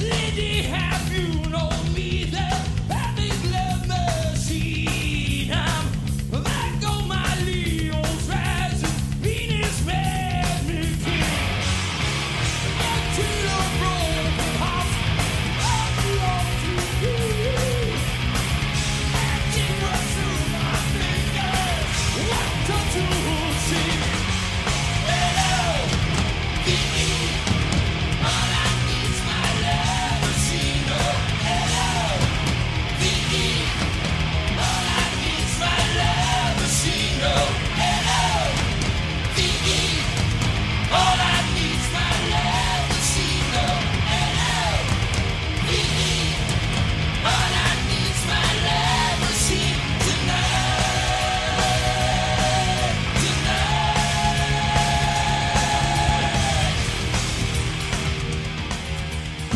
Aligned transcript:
Yeah! 0.00 0.21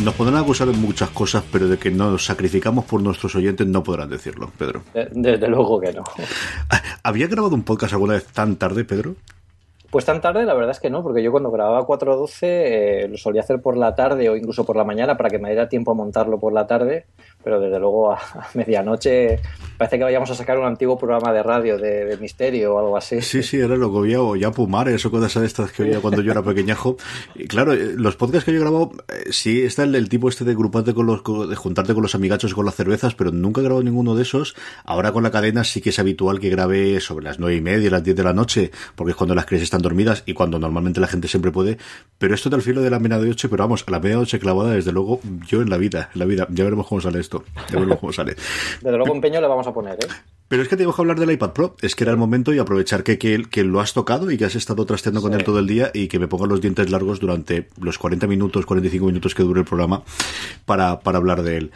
Nos 0.07 0.15
podrán 0.15 0.37
acusar 0.37 0.69
de 0.69 0.73
muchas 0.73 1.09
cosas, 1.09 1.43
pero 1.51 1.67
de 1.67 1.77
que 1.77 1.91
nos 1.91 2.23
sacrificamos 2.23 2.85
por 2.85 3.01
nuestros 3.01 3.35
oyentes 3.35 3.67
no 3.67 3.83
podrán 3.83 4.09
decirlo, 4.09 4.49
Pedro. 4.57 4.83
Eh, 4.93 5.09
Desde 5.11 5.49
luego 5.49 5.81
que 5.81 5.91
no. 5.91 6.05
¿Había 7.03 7.27
grabado 7.27 7.53
un 7.53 7.63
podcast 7.63 7.91
alguna 7.91 8.13
vez 8.13 8.25
tan 8.27 8.55
tarde, 8.55 8.85
Pedro? 8.85 9.17
Pues 9.97 10.05
tan 10.05 10.21
tarde, 10.21 10.45
la 10.45 10.53
verdad 10.53 10.69
es 10.69 10.79
que 10.79 10.91
no, 10.91 11.01
porque 11.01 11.23
yo 11.23 11.31
cuando 11.31 11.49
grababa 11.49 11.81
4.12 11.87 12.37
eh, 12.43 13.07
lo 13.09 13.17
solía 13.17 13.41
hacer 13.41 13.59
por 13.63 13.75
la 13.75 13.95
tarde 13.95 14.29
o 14.29 14.35
incluso 14.35 14.63
por 14.63 14.75
la 14.75 14.83
mañana 14.83 15.17
para 15.17 15.31
que 15.31 15.39
me 15.39 15.49
diera 15.49 15.67
tiempo 15.67 15.89
a 15.89 15.95
montarlo 15.95 16.39
por 16.39 16.53
la 16.53 16.67
tarde, 16.67 17.07
pero 17.43 17.59
desde 17.59 17.79
luego 17.79 18.11
a, 18.11 18.17
a 18.35 18.47
medianoche 18.53 19.39
parece 19.75 19.97
que 19.97 20.03
vayamos 20.03 20.29
a 20.29 20.35
sacar 20.35 20.59
un 20.59 20.67
antiguo 20.67 20.99
programa 20.99 21.33
de 21.33 21.41
radio 21.41 21.79
de, 21.79 22.05
de 22.05 22.17
misterio 22.17 22.75
o 22.75 22.79
algo 22.79 22.95
así. 22.95 23.23
Sí, 23.23 23.41
sí, 23.41 23.57
era 23.57 23.75
lo 23.75 23.91
que 23.91 23.97
oía, 23.97 24.21
o 24.21 24.35
ya 24.35 24.51
Pumares 24.51 25.03
o 25.03 25.09
cosas 25.09 25.41
de 25.41 25.47
estas 25.47 25.71
que 25.71 25.81
oía 25.81 25.99
cuando 25.99 26.21
yo 26.21 26.31
era 26.31 26.43
pequeñajo. 26.43 26.97
Y 27.33 27.47
claro, 27.47 27.73
eh, 27.73 27.95
los 27.95 28.15
podcasts 28.17 28.45
que 28.45 28.51
yo 28.51 28.57
he 28.57 28.61
grabado, 28.61 28.91
eh, 29.07 29.31
sí 29.31 29.63
está 29.63 29.81
el, 29.81 29.95
el 29.95 30.09
tipo 30.09 30.29
este 30.29 30.45
de 30.45 30.53
gruparte 30.53 30.93
con 30.93 31.07
los, 31.07 31.23
de 31.49 31.55
juntarte 31.55 31.95
con 31.95 32.03
los 32.03 32.13
amigachos 32.13 32.53
con 32.53 32.65
las 32.65 32.75
cervezas, 32.75 33.15
pero 33.15 33.31
nunca 33.31 33.61
he 33.61 33.63
grabado 33.63 33.83
ninguno 33.83 34.13
de 34.13 34.21
esos. 34.21 34.55
Ahora 34.85 35.11
con 35.11 35.23
la 35.23 35.31
cadena 35.31 35.63
sí 35.63 35.81
que 35.81 35.89
es 35.89 35.97
habitual 35.97 36.39
que 36.39 36.51
grabe 36.51 36.99
sobre 36.99 37.25
las 37.25 37.39
nueve 37.39 37.55
y 37.55 37.61
media, 37.61 37.89
las 37.89 38.03
diez 38.03 38.15
de 38.15 38.23
la 38.23 38.33
noche, 38.33 38.69
porque 38.93 39.09
es 39.09 39.17
cuando 39.17 39.33
las 39.33 39.47
crías 39.47 39.63
están 39.63 39.81
dormidas 39.87 40.23
y 40.25 40.33
cuando 40.33 40.59
normalmente 40.59 40.99
la 40.99 41.07
gente 41.07 41.27
siempre 41.27 41.51
puede. 41.51 41.77
Pero 42.17 42.35
esto 42.35 42.49
del 42.49 42.61
filo 42.61 42.81
de 42.81 42.89
la 42.89 42.99
medianoche, 42.99 43.49
pero 43.49 43.63
vamos, 43.63 43.83
a 43.87 43.91
la 43.91 43.99
medianoche 43.99 44.39
clavada, 44.39 44.71
desde 44.71 44.91
luego, 44.91 45.19
yo 45.47 45.61
en 45.61 45.69
la 45.69 45.77
vida, 45.77 46.09
en 46.13 46.19
la 46.19 46.25
vida. 46.25 46.47
Ya 46.49 46.63
veremos 46.63 46.87
cómo 46.87 47.01
sale 47.01 47.19
esto. 47.19 47.43
Ya 47.69 47.75
veremos 47.75 47.99
cómo 47.99 48.13
sale. 48.13 48.35
Desde 48.81 48.97
luego 48.97 49.13
empeño 49.13 49.41
le 49.41 49.47
vamos 49.47 49.67
a 49.67 49.73
poner, 49.73 49.95
¿eh? 49.95 50.07
Pero 50.47 50.63
es 50.63 50.69
que 50.69 50.77
te 50.77 50.85
dejo 50.85 51.01
hablar 51.01 51.19
del 51.19 51.31
iPad 51.31 51.51
Pro. 51.51 51.75
Es 51.81 51.95
que 51.95 52.03
era 52.03 52.11
el 52.11 52.17
momento 52.17 52.53
y 52.53 52.59
aprovechar 52.59 53.03
que, 53.03 53.17
que, 53.17 53.43
que 53.49 53.63
lo 53.63 53.81
has 53.81 53.93
tocado 53.93 54.31
y 54.31 54.37
que 54.37 54.45
has 54.45 54.55
estado 54.55 54.85
trasteando 54.85 55.21
con 55.21 55.33
él 55.33 55.43
todo 55.43 55.59
el 55.59 55.67
día 55.67 55.91
y 55.93 56.07
que 56.07 56.19
me 56.19 56.27
pongan 56.27 56.49
los 56.49 56.61
dientes 56.61 56.89
largos 56.89 57.19
durante 57.19 57.67
los 57.81 57.97
40 57.97 58.27
minutos, 58.27 58.65
45 58.65 59.05
minutos 59.05 59.35
que 59.35 59.43
dure 59.43 59.61
el 59.61 59.65
programa 59.65 60.03
para, 60.65 61.01
para 61.01 61.17
hablar 61.17 61.43
de 61.43 61.57
él. 61.57 61.71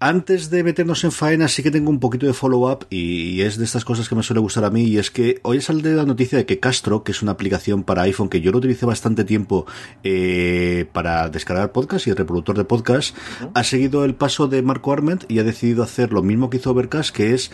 Antes 0.00 0.50
de 0.50 0.64
meternos 0.64 1.04
en 1.04 1.12
faena, 1.12 1.48
sí 1.48 1.62
que 1.62 1.70
tengo 1.70 1.90
un 1.90 2.00
poquito 2.00 2.26
de 2.26 2.32
follow-up 2.32 2.86
y, 2.88 3.30
y 3.30 3.42
es 3.42 3.58
de 3.58 3.64
estas 3.64 3.84
cosas 3.84 4.08
que 4.08 4.14
me 4.14 4.22
suele 4.22 4.40
gustar 4.40 4.64
a 4.64 4.70
mí 4.70 4.84
y 4.84 4.98
es 4.98 5.10
que 5.10 5.40
hoy 5.42 5.60
sale 5.60 5.94
la 5.94 6.04
noticia 6.04 6.38
de 6.38 6.46
que 6.46 6.58
Castro, 6.60 7.04
que 7.04 7.12
es 7.12 7.22
una 7.22 7.32
aplicación 7.32 7.84
para 7.84 8.02
iPhone 8.02 8.28
que 8.28 8.40
yo 8.40 8.52
lo 8.52 8.58
utilicé 8.58 8.86
bastante 8.86 9.24
tiempo 9.24 9.66
eh, 10.02 10.86
para 10.92 11.28
descargar 11.28 11.72
podcast 11.72 12.06
y 12.06 12.10
el 12.10 12.16
reproductor 12.16 12.56
de 12.56 12.64
podcast, 12.64 13.16
ha 13.52 13.64
seguido 13.64 14.04
el 14.04 14.14
paso 14.14 14.48
de 14.48 14.62
Marco 14.62 14.92
Arment 14.92 15.24
y 15.28 15.38
ha 15.38 15.44
decidido 15.44 15.82
hacer 15.82 16.12
lo 16.12 16.22
mismo 16.22 16.48
que 16.48 16.56
hizo 16.56 16.70
Overcast, 16.70 17.14
que 17.14 17.34
es 17.34 17.50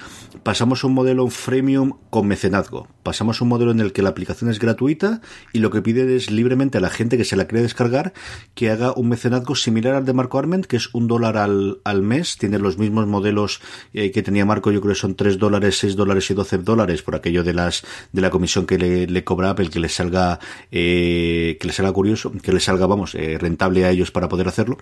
pasamos 0.60 0.84
un 0.84 0.92
modelo 0.92 1.26
freemium 1.30 1.94
con 2.10 2.28
mecenazgo. 2.28 2.86
Pasamos 3.02 3.40
un 3.40 3.48
modelo 3.48 3.70
en 3.70 3.80
el 3.80 3.94
que 3.94 4.02
la 4.02 4.10
aplicación 4.10 4.50
es 4.50 4.58
gratuita 4.58 5.22
y 5.54 5.60
lo 5.60 5.70
que 5.70 5.80
pide 5.80 6.14
es 6.14 6.30
libremente 6.30 6.76
a 6.76 6.82
la 6.82 6.90
gente 6.90 7.16
que 7.16 7.24
se 7.24 7.34
la 7.34 7.46
quiere 7.46 7.62
descargar 7.62 8.12
que 8.54 8.68
haga 8.68 8.92
un 8.92 9.08
mecenazgo 9.08 9.54
similar 9.54 9.94
al 9.94 10.04
de 10.04 10.12
Marco 10.12 10.38
Arment, 10.38 10.66
que 10.66 10.76
es 10.76 10.90
un 10.92 11.08
dólar 11.08 11.38
al, 11.38 11.80
al 11.84 12.02
mes. 12.02 12.36
Tiene 12.36 12.58
los 12.58 12.76
mismos 12.76 13.06
modelos 13.06 13.62
eh, 13.94 14.10
que 14.10 14.22
tenía 14.22 14.44
Marco, 14.44 14.70
yo 14.70 14.82
creo 14.82 14.92
que 14.92 15.00
son 15.00 15.14
3 15.14 15.38
dólares, 15.38 15.78
6 15.78 15.96
dólares 15.96 16.30
y 16.30 16.34
12 16.34 16.58
dólares 16.58 17.00
por 17.00 17.14
aquello 17.14 17.42
de 17.42 17.54
las 17.54 17.82
de 18.12 18.20
la 18.20 18.28
comisión 18.28 18.66
que 18.66 18.76
le, 18.76 19.06
le 19.06 19.24
cobra 19.24 19.48
Apple, 19.48 19.70
que 19.70 19.80
le 19.80 19.88
salga 19.88 20.40
eh, 20.70 21.56
que 21.58 21.66
le 21.68 21.72
salga 21.72 21.92
curioso, 21.92 22.32
que 22.42 22.52
le 22.52 22.60
salga, 22.60 22.84
vamos, 22.84 23.14
eh, 23.14 23.38
rentable 23.38 23.86
a 23.86 23.90
ellos 23.90 24.10
para 24.10 24.28
poder 24.28 24.46
hacerlo. 24.46 24.76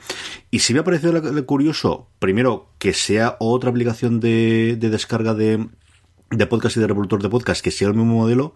Y 0.51 0.59
si 0.59 0.75
me 0.75 0.81
ha 0.81 0.85
parecido 0.85 1.47
curioso, 1.47 2.09
primero, 2.19 2.71
que 2.79 2.93
sea 2.95 3.37
otra 3.39 3.71
aplicación 3.71 4.19
de, 4.19 4.77
de 4.77 4.91
descarga 4.91 5.35
de, 5.35 5.68
de 6.31 6.47
podcast 6.47 6.77
y 6.77 6.81
de 6.81 6.87
reproductor 6.87 7.23
de 7.23 7.29
podcast 7.31 7.63
que 7.65 7.71
sea 7.71 7.89
el 7.89 7.95
mismo 7.95 8.15
modelo, 8.15 8.55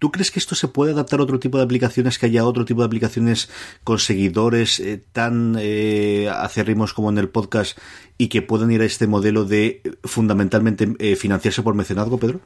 ¿tú 0.00 0.10
crees 0.10 0.30
que 0.32 0.40
esto 0.40 0.54
se 0.56 0.66
puede 0.68 0.92
adaptar 0.92 1.20
a 1.20 1.22
otro 1.22 1.38
tipo 1.38 1.56
de 1.58 1.64
aplicaciones, 1.64 2.18
que 2.18 2.26
haya 2.26 2.44
otro 2.44 2.64
tipo 2.64 2.80
de 2.80 2.86
aplicaciones 2.86 3.48
con 3.84 3.98
seguidores 4.00 4.80
eh, 4.80 5.00
tan 5.12 5.56
eh, 5.60 6.28
acérrimos 6.34 6.92
como 6.94 7.10
en 7.10 7.18
el 7.18 7.28
podcast 7.28 7.78
y 8.18 8.28
que 8.28 8.42
puedan 8.42 8.72
ir 8.72 8.80
a 8.82 8.84
este 8.86 9.06
modelo 9.06 9.44
de 9.44 9.80
eh, 9.84 9.92
fundamentalmente 10.04 10.88
eh, 10.98 11.14
financiarse 11.16 11.62
por 11.62 11.74
mecenazgo, 11.74 12.18
Pedro? 12.18 12.40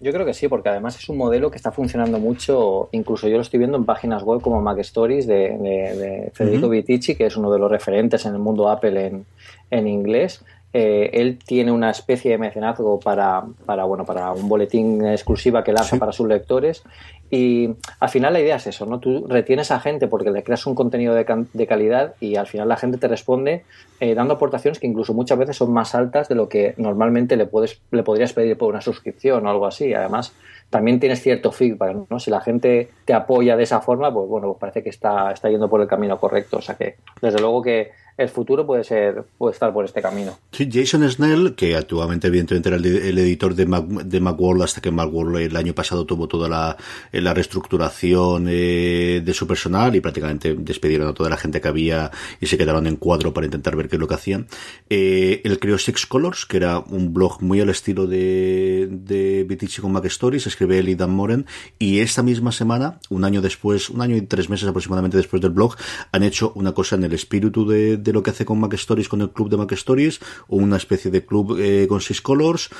Yo 0.00 0.12
creo 0.12 0.26
que 0.26 0.34
sí, 0.34 0.48
porque 0.48 0.68
además 0.68 0.98
es 0.98 1.08
un 1.08 1.16
modelo 1.16 1.50
que 1.50 1.56
está 1.56 1.70
funcionando 1.72 2.18
mucho, 2.18 2.88
incluso 2.92 3.26
yo 3.28 3.36
lo 3.36 3.42
estoy 3.42 3.58
viendo 3.58 3.76
en 3.78 3.84
páginas 3.84 4.22
web 4.22 4.40
como 4.42 4.60
Mac 4.60 4.78
Stories 4.80 5.26
de, 5.26 5.56
de- 5.58 5.96
de 5.96 6.30
Federico 6.34 6.66
Ujú. 6.66 6.72
Vitici, 6.72 7.14
que 7.14 7.26
es 7.26 7.36
uno 7.36 7.50
de 7.50 7.58
los 7.58 7.70
referentes 7.70 8.26
en 8.26 8.32
el 8.34 8.38
mundo 8.40 8.68
Apple 8.68 9.06
en, 9.06 9.24
en 9.70 9.86
inglés. 9.88 10.44
Eh, 10.76 11.10
él 11.20 11.38
tiene 11.38 11.70
una 11.70 11.90
especie 11.90 12.32
de 12.32 12.38
mecenazgo 12.38 12.98
para, 12.98 13.44
para, 13.64 13.84
bueno, 13.84 14.04
para 14.04 14.32
un 14.32 14.48
boletín 14.48 15.06
exclusiva 15.06 15.62
que 15.62 15.72
lanza 15.72 15.90
Sí. 15.90 15.98
para 16.00 16.10
sus 16.10 16.26
lectores. 16.26 16.82
Y 17.30 17.70
al 18.00 18.08
final 18.08 18.32
la 18.32 18.40
idea 18.40 18.56
es 18.56 18.66
eso, 18.66 18.84
¿no? 18.84 18.98
Tú 18.98 19.24
retienes 19.28 19.70
a 19.70 19.78
gente 19.78 20.08
porque 20.08 20.30
le 20.30 20.42
creas 20.42 20.66
un 20.66 20.74
contenido 20.74 21.14
de, 21.14 21.66
calidad 21.66 22.14
y 22.20 22.34
al 22.36 22.48
final 22.48 22.68
la 22.68 22.76
gente 22.76 22.98
te 22.98 23.06
responde 23.06 23.64
eh, 24.00 24.14
dando 24.14 24.34
aportaciones 24.34 24.78
que 24.80 24.86
incluso 24.86 25.14
muchas 25.14 25.38
veces 25.38 25.56
son 25.56 25.72
más 25.72 25.94
altas 25.94 26.28
de 26.28 26.34
lo 26.34 26.48
que 26.48 26.74
normalmente 26.76 27.36
le 27.36 27.46
puedes 27.46 27.80
le 27.90 28.02
podrías 28.02 28.32
pedir 28.32 28.58
por 28.58 28.68
una 28.68 28.80
suscripción 28.80 29.46
o 29.46 29.50
algo 29.50 29.66
así. 29.66 29.94
Además, 29.94 30.34
también 30.70 30.98
tienes 30.98 31.22
cierto 31.22 31.52
feedback, 31.52 32.08
¿no? 32.10 32.18
Si 32.18 32.30
la 32.30 32.40
gente 32.40 32.90
te 33.04 33.14
apoya 33.14 33.56
de 33.56 33.62
esa 33.62 33.80
forma, 33.80 34.12
pues 34.12 34.28
bueno, 34.28 34.48
pues 34.48 34.58
parece 34.58 34.82
que 34.82 34.90
está, 34.90 35.30
está 35.30 35.48
yendo 35.48 35.68
por 35.68 35.80
el 35.80 35.86
camino 35.86 36.18
correcto. 36.18 36.56
O 36.56 36.62
sea 36.62 36.74
que, 36.74 36.96
desde 37.22 37.40
luego 37.40 37.62
que 37.62 37.92
el 38.16 38.28
futuro 38.28 38.66
puede 38.66 38.84
ser 38.84 39.24
puede 39.38 39.52
estar 39.52 39.72
por 39.72 39.84
este 39.84 40.00
camino. 40.00 40.38
Sí, 40.52 40.68
Jason 40.72 41.08
Snell, 41.10 41.54
que 41.54 41.76
actualmente 41.76 42.28
evidentemente 42.28 42.68
era 42.68 42.76
el, 42.76 42.86
el 42.86 43.18
editor 43.18 43.54
de, 43.54 43.66
Mac, 43.66 43.84
de 43.84 44.20
Macworld 44.20 44.62
hasta 44.62 44.80
que 44.80 44.90
Macworld 44.90 45.36
el 45.36 45.56
año 45.56 45.74
pasado 45.74 46.04
tuvo 46.06 46.28
toda 46.28 46.48
la, 46.48 46.76
la 47.12 47.34
reestructuración 47.34 48.46
eh, 48.48 49.22
de 49.24 49.34
su 49.34 49.46
personal 49.46 49.94
y 49.96 50.00
prácticamente 50.00 50.54
despidieron 50.54 51.08
a 51.08 51.14
toda 51.14 51.30
la 51.30 51.36
gente 51.36 51.60
que 51.60 51.68
había 51.68 52.10
y 52.40 52.46
se 52.46 52.56
quedaron 52.56 52.86
en 52.86 52.96
cuadro 52.96 53.32
para 53.32 53.46
intentar 53.46 53.76
ver 53.76 53.88
qué 53.88 53.96
es 53.96 54.00
lo 54.00 54.08
que 54.08 54.14
hacían. 54.14 54.46
Eh, 54.90 55.40
él 55.44 55.58
creó 55.58 55.78
Six 55.78 56.06
Colors, 56.06 56.46
que 56.46 56.58
era 56.58 56.78
un 56.78 57.12
blog 57.12 57.42
muy 57.42 57.60
al 57.60 57.70
estilo 57.70 58.06
de, 58.06 58.88
de 58.90 59.44
Vitici 59.44 59.80
con 59.80 59.92
Mac 59.92 60.04
Stories, 60.06 60.46
escribe 60.46 60.78
él 60.78 60.88
y 60.88 60.94
Dan 60.94 61.10
Moren, 61.10 61.46
y 61.78 62.00
esta 62.00 62.22
misma 62.22 62.52
semana, 62.52 63.00
un 63.10 63.24
año 63.24 63.40
después, 63.40 63.90
un 63.90 64.02
año 64.02 64.16
y 64.16 64.22
tres 64.22 64.48
meses 64.48 64.68
aproximadamente 64.68 65.16
después 65.16 65.42
del 65.42 65.52
blog, 65.52 65.76
han 66.12 66.22
hecho 66.22 66.52
una 66.54 66.72
cosa 66.72 66.96
en 66.96 67.04
el 67.04 67.12
espíritu 67.12 67.66
de, 67.66 67.96
de 68.04 68.12
lo 68.12 68.22
que 68.22 68.30
hace 68.30 68.44
con 68.44 68.60
Mac 68.60 68.74
Stories, 68.74 69.08
con 69.08 69.20
el 69.22 69.30
club 69.30 69.48
de 69.48 69.56
Mac 69.56 69.72
Stories, 69.72 70.20
o 70.48 70.56
una 70.56 70.76
especie 70.76 71.10
de 71.10 71.24
club 71.24 71.58
eh, 71.58 71.86
con 71.88 72.00
Six 72.00 72.20
Colors, 72.20 72.70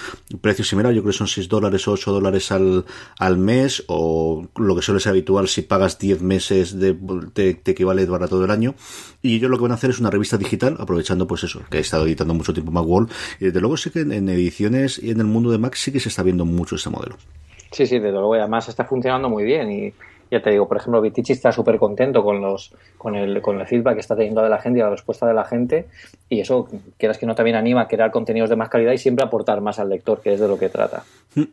precio 0.40 0.64
similar, 0.64 0.92
yo 0.92 1.02
creo 1.02 1.12
que 1.12 1.18
son 1.18 1.26
6 1.26 1.48
dólares 1.48 1.88
o 1.88 1.92
8 1.92 2.12
dólares 2.12 2.52
al, 2.52 2.84
al 3.18 3.38
mes, 3.38 3.84
o 3.88 4.46
lo 4.56 4.76
que 4.76 4.82
suele 4.82 5.00
ser 5.00 5.10
habitual, 5.10 5.48
si 5.48 5.62
pagas 5.62 5.98
10 5.98 6.22
meses 6.22 6.78
de, 6.78 6.96
te, 7.32 7.54
te 7.54 7.70
equivale 7.72 8.06
para 8.06 8.28
todo 8.28 8.44
el 8.44 8.50
año. 8.50 8.74
Y 9.22 9.36
ellos 9.36 9.50
lo 9.50 9.56
que 9.56 9.62
van 9.62 9.72
a 9.72 9.74
hacer 9.76 9.90
es 9.90 9.98
una 9.98 10.10
revista 10.10 10.36
digital, 10.36 10.76
aprovechando 10.78 11.26
pues 11.26 11.44
eso, 11.44 11.62
que 11.70 11.78
he 11.78 11.80
estado 11.80 12.04
editando 12.04 12.34
mucho 12.34 12.52
tiempo 12.52 12.70
Macworld, 12.70 13.10
y 13.40 13.46
desde 13.46 13.60
luego 13.60 13.76
sí 13.76 13.90
que 13.90 14.00
en, 14.00 14.28
ediciones 14.28 14.98
y 15.02 15.10
en 15.10 15.20
el 15.20 15.26
mundo 15.26 15.50
de 15.50 15.58
Mac 15.58 15.74
sí 15.74 15.92
que 15.92 16.00
se 16.00 16.08
está 16.08 16.22
viendo 16.22 16.44
mucho 16.44 16.76
este 16.76 16.90
modelo. 16.90 17.16
Sí, 17.70 17.86
sí, 17.86 17.98
desde 17.98 18.12
luego, 18.12 18.34
además 18.34 18.68
está 18.68 18.84
funcionando 18.84 19.28
muy 19.28 19.44
bien 19.44 19.70
y 19.72 19.92
ya 20.30 20.42
te 20.42 20.50
digo, 20.50 20.66
por 20.66 20.76
ejemplo, 20.76 21.00
Vitici 21.00 21.32
está 21.32 21.52
súper 21.52 21.78
contento 21.78 22.22
con 22.22 22.40
los 22.40 22.72
con 22.98 23.14
el, 23.16 23.40
con 23.42 23.60
el 23.60 23.66
feedback 23.66 23.94
que 23.94 24.00
está 24.00 24.16
teniendo 24.16 24.42
de 24.42 24.48
la 24.48 24.58
gente 24.58 24.78
y 24.78 24.82
la 24.82 24.90
respuesta 24.90 25.26
de 25.26 25.34
la 25.34 25.44
gente. 25.44 25.86
Y 26.28 26.40
eso, 26.40 26.68
quieras 26.98 27.18
que 27.18 27.26
no, 27.26 27.34
también 27.34 27.56
anima 27.56 27.82
a 27.82 27.88
crear 27.88 28.10
contenidos 28.10 28.50
de 28.50 28.56
más 28.56 28.68
calidad 28.68 28.92
y 28.92 28.98
siempre 28.98 29.24
aportar 29.24 29.60
más 29.60 29.78
al 29.78 29.90
lector, 29.90 30.20
que 30.22 30.32
es 30.32 30.40
de 30.40 30.48
lo 30.48 30.58
que 30.58 30.68
trata. 30.68 31.04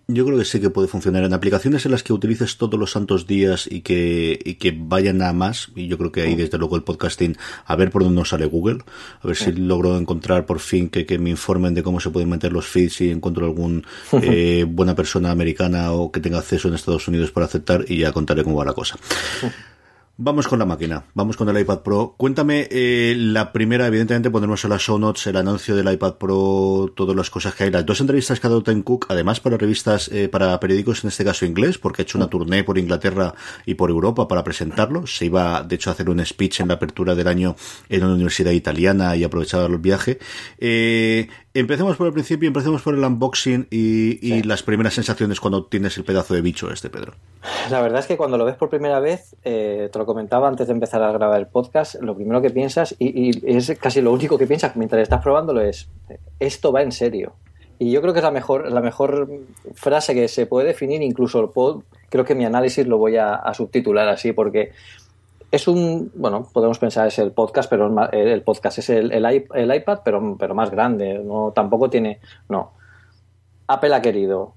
Yo 0.07 0.25
creo 0.25 0.37
que 0.37 0.45
sí 0.45 0.61
que 0.61 0.69
puede 0.69 0.87
funcionar. 0.87 1.23
En 1.23 1.33
aplicaciones 1.33 1.85
en 1.85 1.91
las 1.91 2.03
que 2.03 2.13
utilices 2.13 2.57
todos 2.57 2.79
los 2.79 2.91
santos 2.91 3.27
días 3.27 3.67
y 3.69 3.81
que, 3.81 4.39
y 4.43 4.55
que 4.55 4.73
vayan 4.77 5.21
a 5.21 5.33
más, 5.33 5.71
y 5.75 5.87
yo 5.87 5.97
creo 5.97 6.11
que 6.11 6.21
ahí 6.21 6.35
desde 6.35 6.57
luego 6.57 6.75
el 6.75 6.83
podcasting, 6.83 7.35
a 7.65 7.75
ver 7.75 7.89
por 7.89 8.03
dónde 8.03 8.19
nos 8.19 8.29
sale 8.29 8.45
Google, 8.45 8.79
a 9.21 9.27
ver 9.27 9.35
si 9.35 9.51
logro 9.51 9.97
encontrar 9.97 10.45
por 10.45 10.59
fin 10.59 10.89
que, 10.89 11.05
que 11.05 11.17
me 11.17 11.31
informen 11.31 11.73
de 11.73 11.83
cómo 11.83 11.99
se 11.99 12.09
pueden 12.09 12.29
meter 12.29 12.53
los 12.53 12.67
feeds 12.67 13.01
y 13.01 13.11
encuentro 13.11 13.45
algún 13.45 13.85
eh, 14.21 14.65
buena 14.67 14.95
persona 14.95 15.31
americana 15.31 15.91
o 15.93 16.11
que 16.11 16.19
tenga 16.19 16.37
acceso 16.37 16.67
en 16.67 16.75
Estados 16.75 17.07
Unidos 17.07 17.31
para 17.31 17.45
aceptar 17.47 17.85
y 17.87 17.97
ya 17.97 18.11
contaré 18.11 18.43
cómo 18.43 18.57
va 18.57 18.60
la 18.65 18.73
cosa. 18.73 18.97
Vamos 20.23 20.47
con 20.47 20.59
la 20.59 20.65
máquina, 20.65 21.05
vamos 21.15 21.35
con 21.35 21.49
el 21.49 21.59
iPad 21.59 21.79
Pro. 21.79 22.13
Cuéntame 22.15 22.67
eh, 22.69 23.15
la 23.17 23.51
primera, 23.51 23.87
evidentemente 23.87 24.29
pondremos 24.29 24.63
en 24.63 24.69
las 24.69 24.83
show 24.83 24.99
notes 24.99 25.25
el 25.25 25.35
anuncio 25.35 25.75
del 25.75 25.91
iPad 25.91 26.15
Pro, 26.17 26.93
todas 26.95 27.15
las 27.15 27.31
cosas 27.31 27.55
que 27.55 27.63
hay, 27.63 27.71
las 27.71 27.87
dos 27.87 28.01
entrevistas 28.01 28.39
que 28.39 28.45
ha 28.45 28.51
dado 28.51 28.61
Tim 28.61 28.83
Cook, 28.83 29.07
además 29.09 29.39
para 29.39 29.57
revistas, 29.57 30.09
eh, 30.09 30.29
para 30.29 30.59
periódicos, 30.59 31.03
en 31.03 31.07
este 31.07 31.25
caso 31.25 31.45
inglés, 31.45 31.79
porque 31.79 32.01
ha 32.01 32.03
hecho 32.03 32.19
una 32.19 32.29
tournée 32.29 32.63
por 32.63 32.77
Inglaterra 32.77 33.33
y 33.65 33.73
por 33.73 33.89
Europa 33.89 34.27
para 34.27 34.43
presentarlo. 34.43 35.07
Se 35.07 35.25
iba, 35.25 35.63
de 35.63 35.73
hecho, 35.73 35.89
a 35.89 35.93
hacer 35.93 36.07
un 36.07 36.23
speech 36.23 36.59
en 36.59 36.67
la 36.67 36.75
apertura 36.75 37.15
del 37.15 37.27
año 37.27 37.55
en 37.89 38.03
una 38.03 38.13
universidad 38.13 38.51
italiana 38.51 39.15
y 39.15 39.23
aprovechaba 39.23 39.65
el 39.65 39.79
viaje. 39.79 40.19
Eh, 40.59 41.29
empecemos 41.53 41.97
por 41.97 42.07
el 42.07 42.13
principio, 42.13 42.47
empecemos 42.47 42.81
por 42.81 42.93
el 42.95 43.03
unboxing 43.03 43.67
y, 43.69 44.11
y 44.25 44.41
Sí. 44.41 44.43
las 44.43 44.63
primeras 44.63 44.93
sensaciones 44.93 45.39
cuando 45.39 45.65
tienes 45.65 45.97
el 45.97 46.03
pedazo 46.03 46.33
de 46.33 46.41
bicho 46.41 46.71
este, 46.71 46.89
Pedro. 46.89 47.13
La 47.69 47.81
verdad 47.81 47.99
es 47.99 48.05
que 48.07 48.17
cuando 48.17 48.37
lo 48.37 48.45
ves 48.45 48.55
por 48.55 48.69
primera 48.69 48.99
vez, 48.99 49.35
eh, 49.43 49.89
te 49.91 49.99
lo 49.99 50.05
comentaba 50.05 50.47
antes 50.47 50.67
de 50.67 50.73
empezar 50.73 51.01
a 51.03 51.11
grabar 51.11 51.39
el 51.39 51.47
podcast, 51.47 51.95
lo 52.01 52.15
primero 52.15 52.41
que 52.41 52.49
piensas, 52.49 52.95
y, 52.99 53.29
y 53.29 53.41
es 53.55 53.71
casi 53.79 54.01
lo 54.01 54.11
único 54.13 54.37
que 54.37 54.47
piensas 54.47 54.75
mientras 54.75 55.01
estás 55.01 55.21
probándolo, 55.21 55.61
es, 55.61 55.89
esto 56.39 56.71
va 56.71 56.81
en 56.81 56.91
serio. 56.91 57.33
Y 57.79 57.91
yo 57.91 58.01
creo 58.01 58.13
que 58.13 58.19
es 58.19 58.23
la 58.23 58.31
mejor, 58.31 58.71
la 58.71 58.79
mejor 58.81 59.27
frase 59.73 60.13
que 60.13 60.27
se 60.27 60.45
puede 60.45 60.67
definir, 60.67 61.01
incluso 61.01 61.41
lo 61.41 61.51
puedo- 61.51 61.83
creo 62.09 62.23
que 62.25 62.35
mi 62.35 62.45
análisis 62.45 62.85
lo 62.85 62.97
voy 62.99 63.17
a, 63.17 63.33
a 63.33 63.53
subtitular 63.55 64.07
así, 64.07 64.33
porque 64.33 64.71
es 65.51 65.67
un, 65.67 66.11
bueno, 66.15 66.47
podemos 66.51 66.79
pensar 66.79 67.07
es 67.07 67.19
el 67.19 67.31
podcast, 67.31 67.69
pero 67.69 67.93
el 68.11 68.41
podcast 68.41 68.79
es 68.79 68.89
el, 68.89 69.11
el 69.11 69.25
el 69.53 69.75
iPad, 69.75 69.99
pero, 70.03 70.37
pero 70.39 70.55
más 70.55 70.71
grande, 70.71 71.19
no, 71.19 71.51
tampoco 71.53 71.89
tiene, 71.89 72.19
no. 72.47 72.71
Apple 73.67 73.93
ha 73.93 74.01
querido 74.01 74.53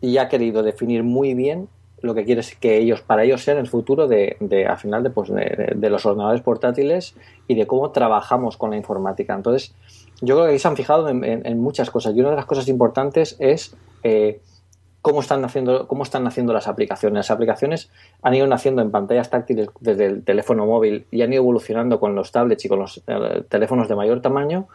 y 0.00 0.18
ha 0.18 0.28
querido 0.28 0.62
definir 0.62 1.02
muy 1.02 1.34
bien 1.34 1.68
lo 2.02 2.14
que 2.14 2.24
quiere 2.24 2.40
que 2.58 2.78
ellos, 2.78 3.02
para 3.02 3.24
ellos 3.24 3.42
sean 3.42 3.58
el 3.58 3.66
futuro 3.66 4.08
de, 4.08 4.36
de 4.40 4.66
al 4.66 4.78
final 4.78 5.02
de, 5.02 5.10
pues, 5.10 5.30
de, 5.30 5.90
los 5.90 6.06
ordenadores 6.06 6.40
portátiles 6.40 7.14
y 7.46 7.54
de 7.54 7.66
cómo 7.66 7.90
trabajamos 7.90 8.56
con 8.56 8.70
la 8.70 8.76
informática. 8.76 9.34
Entonces, 9.34 9.74
yo 10.22 10.34
creo 10.34 10.46
que 10.46 10.52
ahí 10.52 10.58
se 10.58 10.68
han 10.68 10.76
fijado 10.76 11.08
en 11.10 11.60
muchas 11.60 11.90
cosas 11.90 12.14
y 12.14 12.20
una 12.20 12.30
de 12.30 12.36
las 12.36 12.46
cosas 12.46 12.68
importantes 12.68 13.36
es 13.38 13.76
eh, 14.02 14.40
cómo 15.02 15.20
están 15.20 15.44
haciendo 15.44 15.86
cómo 15.86 16.02
están 16.02 16.26
haciendo 16.26 16.52
las 16.52 16.68
aplicaciones. 16.68 17.16
Las 17.16 17.30
aplicaciones 17.30 17.90
han 18.22 18.34
ido 18.34 18.46
naciendo 18.46 18.82
en 18.82 18.90
pantallas 18.90 19.30
táctiles 19.30 19.68
desde 19.80 20.06
el 20.06 20.24
teléfono 20.24 20.66
móvil 20.66 21.06
y 21.10 21.22
han 21.22 21.32
ido 21.32 21.42
evolucionando 21.42 22.00
con 22.00 22.14
los 22.14 22.32
tablets 22.32 22.64
y 22.64 22.68
con 22.68 22.80
los 22.80 23.02
eh, 23.06 23.42
teléfonos 23.48 23.88
de 23.88 23.96
mayor 23.96 24.20
tamaño. 24.20 24.68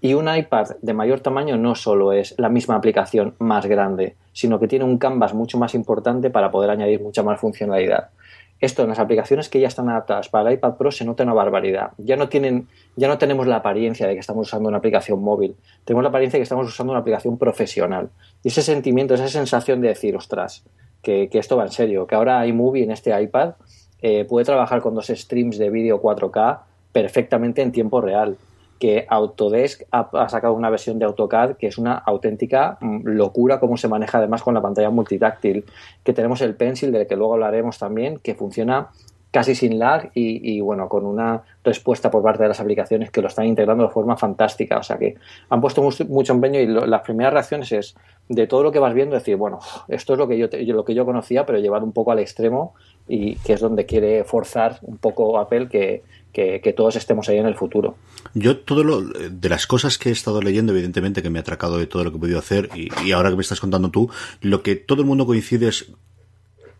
Y 0.00 0.12
un 0.12 0.28
iPad 0.28 0.76
de 0.82 0.92
mayor 0.92 1.20
tamaño 1.20 1.56
no 1.56 1.74
solo 1.74 2.12
es 2.12 2.34
la 2.36 2.50
misma 2.50 2.74
aplicación 2.76 3.34
más 3.38 3.64
grande, 3.64 4.16
sino 4.34 4.60
que 4.60 4.68
tiene 4.68 4.84
un 4.84 4.98
canvas 4.98 5.32
mucho 5.32 5.56
más 5.56 5.74
importante 5.74 6.28
para 6.28 6.50
poder 6.50 6.68
añadir 6.68 7.00
mucha 7.00 7.22
más 7.22 7.40
funcionalidad. 7.40 8.10
Esto 8.60 8.82
en 8.82 8.88
las 8.88 8.98
aplicaciones 8.98 9.48
que 9.48 9.60
ya 9.60 9.68
están 9.68 9.88
adaptadas 9.88 10.28
para 10.28 10.48
el 10.48 10.56
iPad 10.56 10.74
Pro 10.74 10.90
se 10.90 11.04
nota 11.04 11.22
una 11.22 11.34
barbaridad. 11.34 11.92
Ya 11.98 12.16
no 12.16 12.28
tienen, 12.28 12.68
ya 12.96 13.08
no 13.08 13.18
tenemos 13.18 13.46
la 13.46 13.56
apariencia 13.56 14.06
de 14.06 14.14
que 14.14 14.20
estamos 14.20 14.46
usando 14.46 14.68
una 14.68 14.78
aplicación 14.78 15.22
móvil. 15.22 15.56
Tenemos 15.84 16.02
la 16.02 16.08
apariencia 16.08 16.38
de 16.38 16.40
que 16.40 16.44
estamos 16.44 16.66
usando 16.66 16.92
una 16.92 17.00
aplicación 17.00 17.36
profesional. 17.36 18.10
Y 18.42 18.48
ese 18.48 18.62
sentimiento, 18.62 19.14
esa 19.14 19.28
sensación 19.28 19.80
de 19.80 19.88
decir, 19.88 20.16
ostras, 20.16 20.64
que, 21.02 21.28
esto 21.32 21.56
va 21.56 21.64
en 21.64 21.72
serio, 21.72 22.06
que 22.06 22.14
ahora 22.14 22.46
iMovie 22.46 22.84
en 22.84 22.90
este 22.90 23.20
iPad 23.20 23.54
eh, 24.00 24.24
puede 24.24 24.46
trabajar 24.46 24.80
con 24.80 24.94
dos 24.94 25.08
streams 25.08 25.58
de 25.58 25.70
vídeo 25.70 26.00
4K 26.00 26.60
perfectamente 26.92 27.60
en 27.60 27.72
tiempo 27.72 28.00
real 28.00 28.36
que 28.78 29.06
Autodesk 29.08 29.82
ha, 29.90 30.08
ha, 30.12 30.28
sacado 30.28 30.54
una 30.54 30.70
versión 30.70 30.98
de 30.98 31.04
AutoCAD 31.04 31.56
que 31.56 31.68
es 31.68 31.78
una 31.78 31.94
auténtica 31.94 32.76
mm, 32.80 33.02
locura 33.04 33.60
cómo 33.60 33.76
se 33.76 33.88
maneja 33.88 34.18
además 34.18 34.42
con 34.42 34.54
la 34.54 34.62
pantalla 34.62 34.90
multitáctil, 34.90 35.64
que 36.02 36.12
tenemos 36.12 36.40
el 36.40 36.54
Pencil 36.54 36.92
del 36.92 37.06
que 37.06 37.16
luego 37.16 37.34
hablaremos 37.34 37.78
también, 37.78 38.18
que 38.18 38.34
funciona 38.34 38.88
casi 39.34 39.56
sin 39.56 39.80
lag 39.80 40.12
y, 40.14 40.54
y, 40.54 40.60
bueno, 40.60 40.88
con 40.88 41.04
una 41.04 41.42
respuesta 41.64 42.08
por 42.08 42.22
parte 42.22 42.44
de 42.44 42.50
las 42.50 42.60
aplicaciones 42.60 43.10
que 43.10 43.20
lo 43.20 43.26
están 43.26 43.46
integrando 43.46 43.82
de 43.82 43.90
forma 43.90 44.16
fantástica. 44.16 44.78
O 44.78 44.84
sea 44.84 44.96
que 44.96 45.16
han 45.48 45.60
puesto 45.60 45.82
mucho, 45.82 46.32
empeño 46.32 46.60
y 46.60 46.66
lo, 46.66 46.86
las 46.86 47.00
primeras 47.00 47.32
reacciones 47.32 47.72
es 47.72 47.96
de 48.28 48.46
todo 48.46 48.62
lo 48.62 48.70
que 48.70 48.78
vas 48.78 48.94
viendo 48.94 49.16
decir, 49.16 49.34
bueno, 49.34 49.58
esto 49.88 50.12
es 50.12 50.20
lo 50.20 50.28
que 50.28 50.38
yo, 50.38 50.48
te, 50.48 50.62
lo 50.62 50.84
que 50.84 50.94
yo 50.94 51.04
conocía, 51.04 51.44
pero 51.44 51.58
llevar 51.58 51.82
un 51.82 51.90
poco 51.90 52.12
al 52.12 52.20
extremo 52.20 52.74
y 53.08 53.34
que 53.38 53.54
es 53.54 53.60
donde 53.60 53.86
quiere 53.86 54.22
forzar 54.22 54.78
un 54.82 54.98
poco 54.98 55.36
Apple 55.36 55.66
que, 55.66 56.04
que, 56.34 56.60
que, 56.60 56.72
todos 56.72 56.96
estemos 56.96 57.28
ahí 57.28 57.38
en 57.38 57.46
el 57.46 57.54
futuro. 57.54 57.96
Yo, 58.34 58.58
todo 58.58 58.84
lo 58.84 59.00
de 59.00 59.48
las 59.48 59.66
cosas 59.66 59.96
que 59.96 60.10
he 60.10 60.12
estado 60.12 60.42
leyendo, 60.42 60.72
evidentemente, 60.72 61.22
que 61.22 61.30
me 61.30 61.38
ha 61.38 61.42
atracado 61.42 61.78
de 61.78 61.86
todo 61.86 62.04
lo 62.04 62.10
que 62.10 62.18
he 62.18 62.20
podido 62.20 62.38
hacer, 62.38 62.68
y, 62.74 62.88
y, 63.02 63.12
ahora 63.12 63.30
que 63.30 63.36
me 63.36 63.42
estás 63.42 63.60
contando 63.60 63.90
tú, 63.90 64.10
lo 64.42 64.62
que 64.62 64.74
todo 64.76 65.00
el 65.00 65.06
mundo 65.06 65.24
coincide 65.24 65.68
es. 65.68 65.92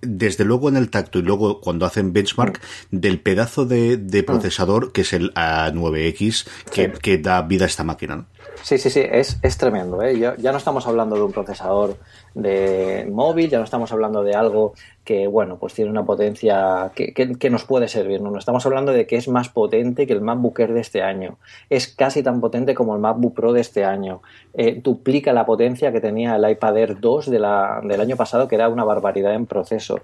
Desde 0.06 0.44
luego 0.44 0.68
en 0.68 0.76
el 0.76 0.90
tacto 0.90 1.18
y 1.18 1.22
luego 1.22 1.62
cuando 1.62 1.86
hacen 1.86 2.12
benchmark 2.12 2.60
del 2.90 3.20
pedazo 3.20 3.64
de, 3.64 3.96
de 3.96 4.22
procesador 4.22 4.92
que 4.92 5.00
es 5.00 5.14
el 5.14 5.32
A9X 5.32 6.46
que, 6.70 6.84
sí. 6.84 6.92
que 7.00 7.16
da 7.16 7.40
vida 7.40 7.64
a 7.64 7.68
esta 7.68 7.84
máquina. 7.84 8.16
¿no? 8.16 8.26
Sí, 8.64 8.78
sí, 8.78 8.88
sí, 8.88 9.00
es, 9.00 9.38
es 9.42 9.58
tremendo. 9.58 10.02
¿eh? 10.02 10.18
Ya, 10.18 10.36
ya, 10.36 10.50
no 10.50 10.58
estamos 10.58 10.86
hablando 10.86 11.16
de 11.16 11.22
un 11.22 11.32
procesador 11.32 11.98
de 12.34 13.06
móvil, 13.10 13.50
ya 13.50 13.58
no 13.58 13.64
estamos 13.64 13.92
hablando 13.92 14.22
de 14.22 14.34
algo 14.34 14.74
que, 15.04 15.26
bueno, 15.26 15.58
pues 15.58 15.74
tiene 15.74 15.90
una 15.90 16.04
potencia 16.04 16.90
que, 16.94 17.50
nos 17.50 17.64
puede 17.64 17.88
servir. 17.88 18.20
No, 18.22 18.36
estamos 18.38 18.64
hablando 18.64 18.92
de 18.92 19.06
que 19.06 19.16
es 19.16 19.28
más 19.28 19.48
potente 19.50 20.06
que 20.06 20.14
el 20.14 20.22
MacBook 20.22 20.58
Air 20.58 20.72
de 20.72 20.80
este 20.80 21.02
año. 21.02 21.38
Es 21.68 21.88
casi 21.88 22.22
tan 22.22 22.40
potente 22.40 22.74
como 22.74 22.94
el 22.94 23.00
MacBook 23.00 23.34
Pro 23.34 23.52
de 23.52 23.60
este 23.60 23.84
año. 23.84 24.22
Eh, 24.54 24.80
duplica 24.82 25.32
la 25.32 25.44
potencia 25.44 25.92
que 25.92 26.00
tenía 26.00 26.36
el 26.36 26.50
iPad 26.50 26.78
Air 26.78 27.00
2 27.00 27.30
de 27.30 27.38
la, 27.38 27.80
del 27.84 28.00
año 28.00 28.16
pasado, 28.16 28.48
que 28.48 28.54
era 28.54 28.68
una 28.68 28.84
barbaridad 28.84 29.34
en 29.34 29.46
proceso. 29.46 30.00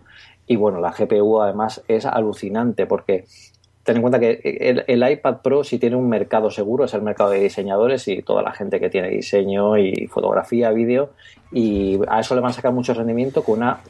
Y 0.46 0.56
bueno, 0.56 0.80
la 0.80 0.92
GPU 0.92 1.40
además 1.40 1.82
es 1.88 2.04
alucinante 2.04 2.86
porque 2.86 3.24
ten 3.84 3.96
en 3.96 4.02
cuenta 4.02 4.20
que 4.20 4.40
el, 4.44 4.84
el, 4.86 5.12
iPad 5.12 5.38
Pro 5.42 5.64
si 5.64 5.78
tiene 5.78 5.96
un 5.96 6.08
mercado 6.08 6.50
seguro 6.50 6.84
es 6.84 6.94
el 6.94 7.02
mercado 7.02 7.30
de 7.30 7.40
diseñadores 7.40 8.06
y 8.08 8.22
toda 8.22 8.42
la 8.42 8.52
gente 8.52 8.78
que 8.78 8.90
tiene 8.90 9.08
diseño 9.08 9.78
y 9.78 10.06
fotografía, 10.06 10.70
vídeo 10.70 11.10
y 11.52 11.98
a 12.08 12.20
eso 12.20 12.34
le 12.34 12.40
van 12.40 12.50
a 12.50 12.54
sacar 12.54 12.72
mucho 12.72 12.94
rendimiento 12.94 13.42
con 13.42 13.58
una, 13.58 13.80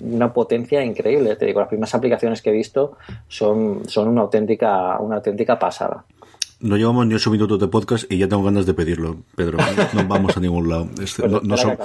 una 0.00 0.32
potencia 0.32 0.82
increíble. 0.82 1.36
Te 1.36 1.46
digo, 1.46 1.60
las 1.60 1.68
primeras 1.68 1.94
aplicaciones 1.94 2.40
que 2.40 2.50
he 2.50 2.52
visto 2.52 2.96
son, 3.28 3.82
son 3.86 4.08
una 4.08 4.22
auténtica, 4.22 4.98
una 4.98 5.16
auténtica 5.16 5.58
pasada. 5.58 6.04
No 6.60 6.76
llevamos 6.76 7.06
ni 7.06 7.14
ocho 7.14 7.30
minutos 7.30 7.58
de 7.58 7.66
podcast 7.66 8.10
y 8.10 8.18
ya 8.18 8.28
tengo 8.28 8.44
ganas 8.44 8.66
de 8.66 8.72
pedirlo, 8.72 9.16
Pedro. 9.34 9.58
No 9.94 10.06
vamos 10.06 10.36
a 10.36 10.40
ningún 10.40 10.68
lado. 10.68 10.88
Este, 11.02 11.26
no, 11.26 11.40
no, 11.40 11.56
so, 11.56 11.76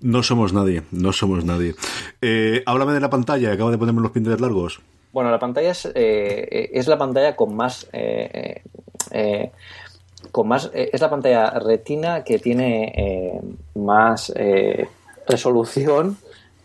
no, 0.00 0.22
somos 0.22 0.54
nadie, 0.54 0.82
no 0.90 1.12
somos 1.12 1.44
nadie. 1.44 1.74
Eh, 2.22 2.62
háblame 2.64 2.94
de 2.94 3.00
la 3.00 3.10
pantalla, 3.10 3.52
acaba 3.52 3.70
de 3.70 3.78
ponerme 3.78 4.00
los 4.00 4.10
pintes 4.10 4.40
largos. 4.40 4.80
Bueno, 5.12 5.30
la 5.30 5.38
pantalla 5.38 5.70
es, 5.70 5.90
eh, 5.94 6.70
es 6.72 6.86
la 6.88 6.96
pantalla 6.98 7.36
con 7.36 7.54
más 7.54 7.86
eh, 7.92 8.62
eh, 9.10 9.50
con 10.30 10.48
más 10.48 10.70
eh, 10.74 10.90
es 10.92 11.00
la 11.00 11.10
pantalla 11.10 11.50
retina 11.58 12.24
que 12.24 12.38
tiene 12.38 12.92
eh, 12.96 13.40
más 13.74 14.32
eh, 14.36 14.86
resolución 15.26 16.16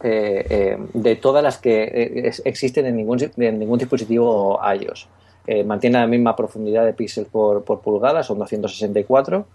eh, 0.03 0.45
eh, 0.49 0.77
de 0.93 1.15
todas 1.17 1.43
las 1.43 1.57
que 1.57 1.83
eh, 1.83 2.27
es- 2.27 2.41
existen 2.45 2.85
en 2.85 2.95
ningún, 2.95 3.19
en 3.37 3.59
ningún 3.59 3.79
dispositivo 3.79 4.59
iOS. 4.79 5.07
Eh, 5.47 5.63
mantiene 5.63 5.99
la 5.99 6.07
misma 6.07 6.35
profundidad 6.35 6.85
de 6.85 6.93
píxeles 6.93 7.29
por, 7.29 7.63
por 7.63 7.81
pulgada, 7.81 8.21
son 8.23 8.37
264, 8.39 9.47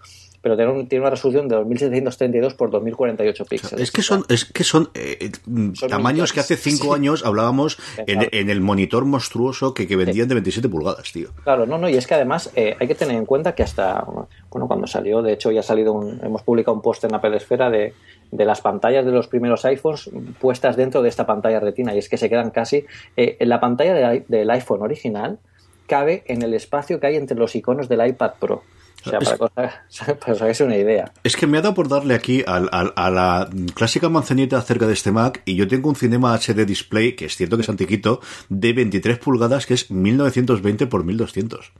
pero 0.43 0.55
tiene, 0.55 0.71
un- 0.71 0.87
tiene 0.87 1.01
una 1.03 1.09
resolución 1.09 1.47
de 1.47 1.55
2732 1.55 2.53
por 2.53 2.69
2048 2.69 3.45
píxeles. 3.45 3.81
Es 3.81 3.91
que 3.91 4.01
son, 4.03 4.23
es 4.29 4.45
que 4.45 4.63
son, 4.63 4.89
eh, 4.93 5.31
Son 5.73 5.89
tamaños 5.89 6.33
que 6.33 6.41
hace 6.41 6.53
monitores, 6.55 6.79
cinco 6.79 6.93
sí. 6.93 6.99
años 6.99 7.25
hablábamos 7.25 7.79
en, 7.97 8.05
Claro. 8.19 8.29
en 8.31 8.49
el 8.51 8.61
monitor 8.61 9.05
monstruoso 9.05 9.73
que, 9.73 9.87
que 9.87 9.95
vendían 9.95 10.27
de 10.27 10.35
27 10.35 10.67
pulgadas, 10.69 11.11
tío. 11.11 11.29
Claro, 11.43 11.65
no, 11.65 11.77
no, 11.79 11.87
y 11.89 11.95
es 11.95 12.05
que 12.05 12.13
además 12.13 12.51
eh, 12.55 12.75
hay 12.79 12.87
que 12.87 12.93
tener 12.95 13.15
en 13.15 13.25
cuenta 13.25 13.55
que 13.55 13.63
hasta, 13.63 14.05
bueno, 14.51 14.67
cuando 14.67 14.85
salió, 14.85 15.21
de 15.21 15.33
hecho 15.33 15.49
ya 15.51 15.61
ha 15.61 15.63
salido 15.63 15.93
un, 15.93 16.19
hemos 16.23 16.43
publicado 16.43 16.75
un 16.75 16.81
post 16.83 17.05
en 17.05 17.15
Apple 17.15 17.35
Esfera 17.37 17.69
de, 17.69 17.93
de 18.31 18.45
las 18.45 18.59
pantallas 18.61 19.05
de 19.05 19.11
los 19.13 19.27
primeros 19.29 19.63
iPhones 19.63 20.09
puestas 20.41 20.75
dentro 20.75 21.01
de 21.01 21.07
esta 21.09 21.25
pantalla 21.25 21.61
retina, 21.61 21.95
y 21.95 21.99
es 21.99 22.09
que 22.09 22.17
se 22.17 22.29
quedan 22.29 22.49
casi, 22.51 22.85
eh, 23.15 23.37
en 23.39 23.47
la 23.49 23.59
pantalla 23.61 24.21
del 24.27 24.49
iPhone 24.51 24.81
original 24.81 25.39
cabe 25.87 26.23
en 26.27 26.41
el 26.41 26.53
espacio 26.53 26.99
que 26.99 27.07
hay 27.07 27.15
entre 27.15 27.37
los 27.37 27.55
iconos 27.55 27.87
del 27.87 28.05
iPad 28.05 28.31
Pro. 28.39 28.63
O 29.05 29.09
sea, 29.09 29.19
para, 30.17 30.33
os 30.33 30.41
hagáis 30.41 30.59
una 30.61 30.77
idea. 30.77 31.11
Es 31.23 31.35
que 31.35 31.47
me 31.47 31.57
ha 31.57 31.61
dado 31.61 31.73
por 31.73 31.87
darle 31.89 32.13
aquí 32.15 32.43
al- 32.47 32.69
al- 32.71 32.93
a, 32.95 33.09
la 33.09 33.49
clásica 33.75 34.09
manzanita 34.09 34.57
acerca 34.57 34.87
de 34.87 34.93
este 34.93 35.11
Mac 35.11 35.41
y 35.45 35.55
yo 35.55 35.67
tengo 35.67 35.89
un 35.89 35.95
Cinema 35.95 36.33
HD 36.33 36.65
Display, 36.65 37.15
que 37.15 37.25
es 37.25 37.35
cierto 37.35 37.57
que 37.57 37.63
es 37.63 37.69
antiquito, 37.69 38.21
de 38.49 38.73
23 38.73 39.17
pulgadas, 39.19 39.65
que 39.65 39.73
es 39.73 39.91
1920 39.91 40.87
por 40.87 41.03
1200. 41.03 41.71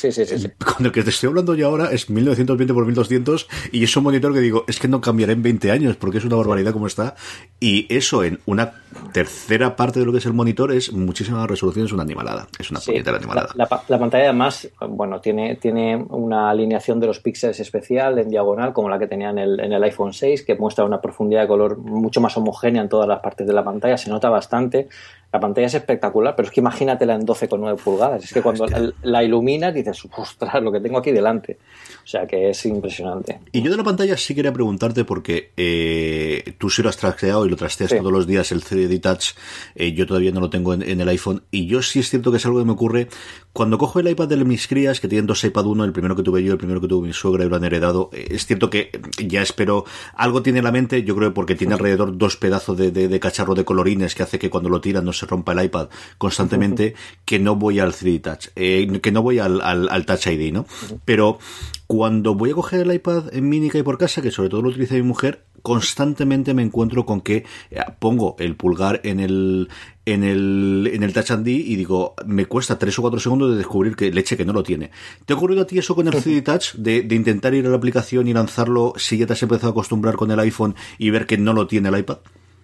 Sí, 0.00 0.12
sí, 0.12 0.24
sí. 0.24 0.38
sí. 0.38 0.48
Con 0.58 0.86
el 0.86 0.92
que 0.92 1.02
te 1.02 1.10
estoy 1.10 1.28
hablando 1.28 1.54
yo 1.54 1.68
ahora 1.68 1.90
es 1.92 2.08
1920 2.08 2.72
por 2.72 2.86
1200 2.86 3.48
y 3.72 3.84
es 3.84 3.96
un 3.96 4.04
monitor 4.04 4.32
que 4.32 4.40
digo, 4.40 4.64
es 4.66 4.78
que 4.80 4.88
no 4.88 5.00
cambiará 5.00 5.32
en 5.32 5.42
20 5.42 5.70
años 5.70 5.96
porque 5.96 6.18
es 6.18 6.24
una 6.24 6.36
barbaridad 6.36 6.72
como 6.72 6.86
está. 6.86 7.14
Y 7.60 7.86
eso 7.94 8.24
en 8.24 8.40
una 8.46 8.72
tercera 9.12 9.76
parte 9.76 10.00
de 10.00 10.06
lo 10.06 10.12
que 10.12 10.18
es 10.18 10.26
el 10.26 10.32
monitor 10.32 10.72
es 10.72 10.92
muchísima 10.92 11.46
resolución, 11.46 11.84
es 11.86 11.92
una 11.92 12.02
animalada. 12.02 12.46
Es 12.58 12.70
una 12.70 12.80
Sí, 12.80 12.92
puñetera 12.92 13.12
la, 13.12 13.18
animalada. 13.18 13.48
la 13.88 13.98
pantalla 13.98 14.24
además, 14.24 14.68
bueno, 14.88 15.20
tiene, 15.20 15.56
tiene 15.56 15.96
una 16.08 16.48
alineación 16.50 16.98
de 17.00 17.06
los 17.06 17.20
píxeles 17.20 17.60
especial 17.60 18.18
en 18.18 18.28
diagonal, 18.30 18.72
como 18.72 18.88
la 18.88 18.98
que 18.98 19.06
tenía 19.06 19.30
en 19.30 19.38
el, 19.38 19.60
en 19.60 19.72
el 19.72 19.82
iPhone 19.84 20.12
6, 20.12 20.42
que 20.44 20.54
muestra 20.54 20.84
una 20.84 21.00
profundidad 21.00 21.42
de 21.42 21.48
color 21.48 21.76
mucho 21.78 22.20
más 22.20 22.36
homogénea 22.36 22.82
en 22.82 22.88
todas 22.88 23.06
las 23.08 23.20
partes 23.20 23.46
de 23.46 23.52
la 23.52 23.64
pantalla, 23.64 23.96
se 23.98 24.08
nota 24.10 24.28
bastante. 24.30 24.88
La 25.32 25.38
pantalla 25.38 25.68
es 25.68 25.74
espectacular, 25.74 26.34
pero 26.34 26.48
es 26.48 26.52
que 26.54 26.60
imagínatela 26.60 27.14
en 27.14 27.24
12,9 27.26 27.76
pulgadas. 27.76 28.24
Es 28.24 28.32
que 28.32 28.42
cuando 28.42 28.66
la, 28.66 28.92
la 29.02 29.22
iluminas 29.22 29.72
dices, 29.72 30.02
ostras, 30.16 30.60
lo 30.62 30.72
que 30.72 30.80
tengo 30.80 30.98
aquí 30.98 31.12
delante. 31.12 31.58
O 32.04 32.06
sea 32.06 32.26
que 32.26 32.50
es 32.50 32.66
impresionante. 32.66 33.38
Y 33.52 33.62
yo 33.62 33.70
de 33.70 33.76
la 33.76 33.84
pantalla 33.84 34.16
sí 34.16 34.34
quería 34.34 34.52
preguntarte 34.52 35.04
porque 35.04 35.52
eh, 35.56 36.54
tú 36.58 36.68
sí 36.68 36.82
lo 36.82 36.88
has 36.88 36.96
trasteado 36.96 37.46
y 37.46 37.50
lo 37.50 37.56
trasteas 37.56 37.90
Sí. 37.90 37.96
todos 37.98 38.12
los 38.12 38.26
días 38.26 38.50
el 38.52 38.62
3D 38.62 39.00
Touch, 39.00 39.34
eh, 39.74 39.92
yo 39.92 40.06
todavía 40.06 40.32
no 40.32 40.40
lo 40.40 40.50
tengo 40.50 40.74
en, 40.74 40.82
en 40.82 41.00
el 41.00 41.08
iPhone 41.08 41.42
y 41.50 41.66
yo 41.66 41.80
sí 41.82 42.00
es 42.00 42.10
cierto 42.10 42.30
que 42.30 42.38
es 42.38 42.46
algo 42.46 42.58
que 42.58 42.64
me 42.64 42.72
ocurre 42.72 43.08
cuando 43.52 43.78
cojo 43.78 43.98
el 44.00 44.08
iPad 44.08 44.28
de 44.28 44.36
mis 44.44 44.66
crías 44.68 45.00
que 45.00 45.08
tienen 45.08 45.26
dos 45.26 45.42
iPad 45.44 45.66
1, 45.66 45.84
el 45.84 45.92
primero 45.92 46.14
que 46.16 46.22
tuve 46.22 46.42
yo, 46.42 46.52
el 46.52 46.58
primero 46.58 46.80
que 46.80 46.86
tuvo 46.88 47.02
mi 47.02 47.12
suegra 47.12 47.44
y 47.44 47.48
lo 47.48 47.56
han 47.56 47.64
heredado, 47.64 48.10
eh, 48.12 48.28
es 48.30 48.46
cierto 48.46 48.70
que 48.70 48.90
ya 49.24 49.42
espero, 49.42 49.84
algo 50.14 50.42
tiene 50.42 50.58
en 50.60 50.64
la 50.64 50.72
mente, 50.72 51.02
yo 51.04 51.14
creo 51.16 51.30
que 51.30 51.34
porque 51.34 51.54
tiene 51.56 51.74
alrededor 51.74 52.16
dos 52.16 52.36
pedazos 52.36 52.76
de, 52.78 52.90
de- 52.90 53.08
de 53.08 53.20
cacharro 53.20 53.54
de 53.54 53.64
colorines 53.64 54.14
que 54.14 54.22
hace 54.22 54.38
que 54.38 54.50
cuando 54.50 54.68
lo 54.68 54.80
tiran 54.80 55.04
no 55.04 55.12
se 55.20 55.26
rompa 55.26 55.52
el 55.52 55.64
iPad 55.64 55.88
constantemente, 56.18 56.94
que 57.24 57.38
no 57.38 57.56
voy 57.56 57.78
al 57.78 57.92
3D 57.92 58.20
Touch, 58.20 58.48
eh, 58.56 59.00
que 59.02 59.12
no 59.12 59.22
voy 59.22 59.38
al, 59.38 59.60
al, 59.60 59.88
al 59.88 60.06
Touch 60.06 60.26
ID, 60.26 60.52
¿no? 60.52 60.66
Pero 61.04 61.38
cuando 61.86 62.34
voy 62.34 62.50
a 62.50 62.54
coger 62.54 62.80
el 62.80 62.94
iPad 62.94 63.34
en 63.34 63.48
mini 63.48 63.68
que 63.68 63.78
hay 63.78 63.82
por 63.82 63.98
casa, 63.98 64.22
que 64.22 64.30
sobre 64.30 64.48
todo 64.48 64.62
lo 64.62 64.68
utiliza 64.68 64.94
mi 64.94 65.02
mujer, 65.02 65.44
constantemente 65.62 66.54
me 66.54 66.62
encuentro 66.62 67.04
con 67.04 67.20
que 67.20 67.44
eh, 67.70 67.80
pongo 67.98 68.36
el 68.38 68.56
pulgar 68.56 69.00
en 69.04 69.20
el 69.20 69.68
en 70.06 70.24
el 70.24 70.90
en 70.92 71.02
el 71.02 71.12
Touch 71.12 71.30
ID 71.30 71.48
y 71.48 71.76
digo, 71.76 72.14
me 72.24 72.46
cuesta 72.46 72.78
tres 72.78 72.98
o 72.98 73.02
cuatro 73.02 73.20
segundos 73.20 73.50
de 73.50 73.56
descubrir 73.56 73.96
que 73.96 74.12
leche 74.12 74.36
que 74.36 74.44
no 74.44 74.52
lo 74.52 74.62
tiene. 74.62 74.90
¿Te 75.26 75.32
ha 75.32 75.36
ocurrido 75.36 75.62
a 75.62 75.66
ti 75.66 75.78
eso 75.78 75.94
con 75.94 76.06
el 76.06 76.14
3D 76.14 76.44
Touch? 76.44 76.74
De, 76.74 77.02
de 77.02 77.14
intentar 77.14 77.54
ir 77.54 77.66
a 77.66 77.70
la 77.70 77.76
aplicación 77.76 78.28
y 78.28 78.32
lanzarlo 78.32 78.94
si 78.96 79.18
ya 79.18 79.26
te 79.26 79.32
has 79.32 79.42
empezado 79.42 79.68
a 79.68 79.70
acostumbrar 79.72 80.14
con 80.14 80.30
el 80.30 80.40
iPhone 80.40 80.74
y 80.98 81.10
ver 81.10 81.26
que 81.26 81.38
no 81.38 81.52
lo 81.52 81.66
tiene 81.66 81.88
el 81.88 81.98
iPad? 81.98 82.18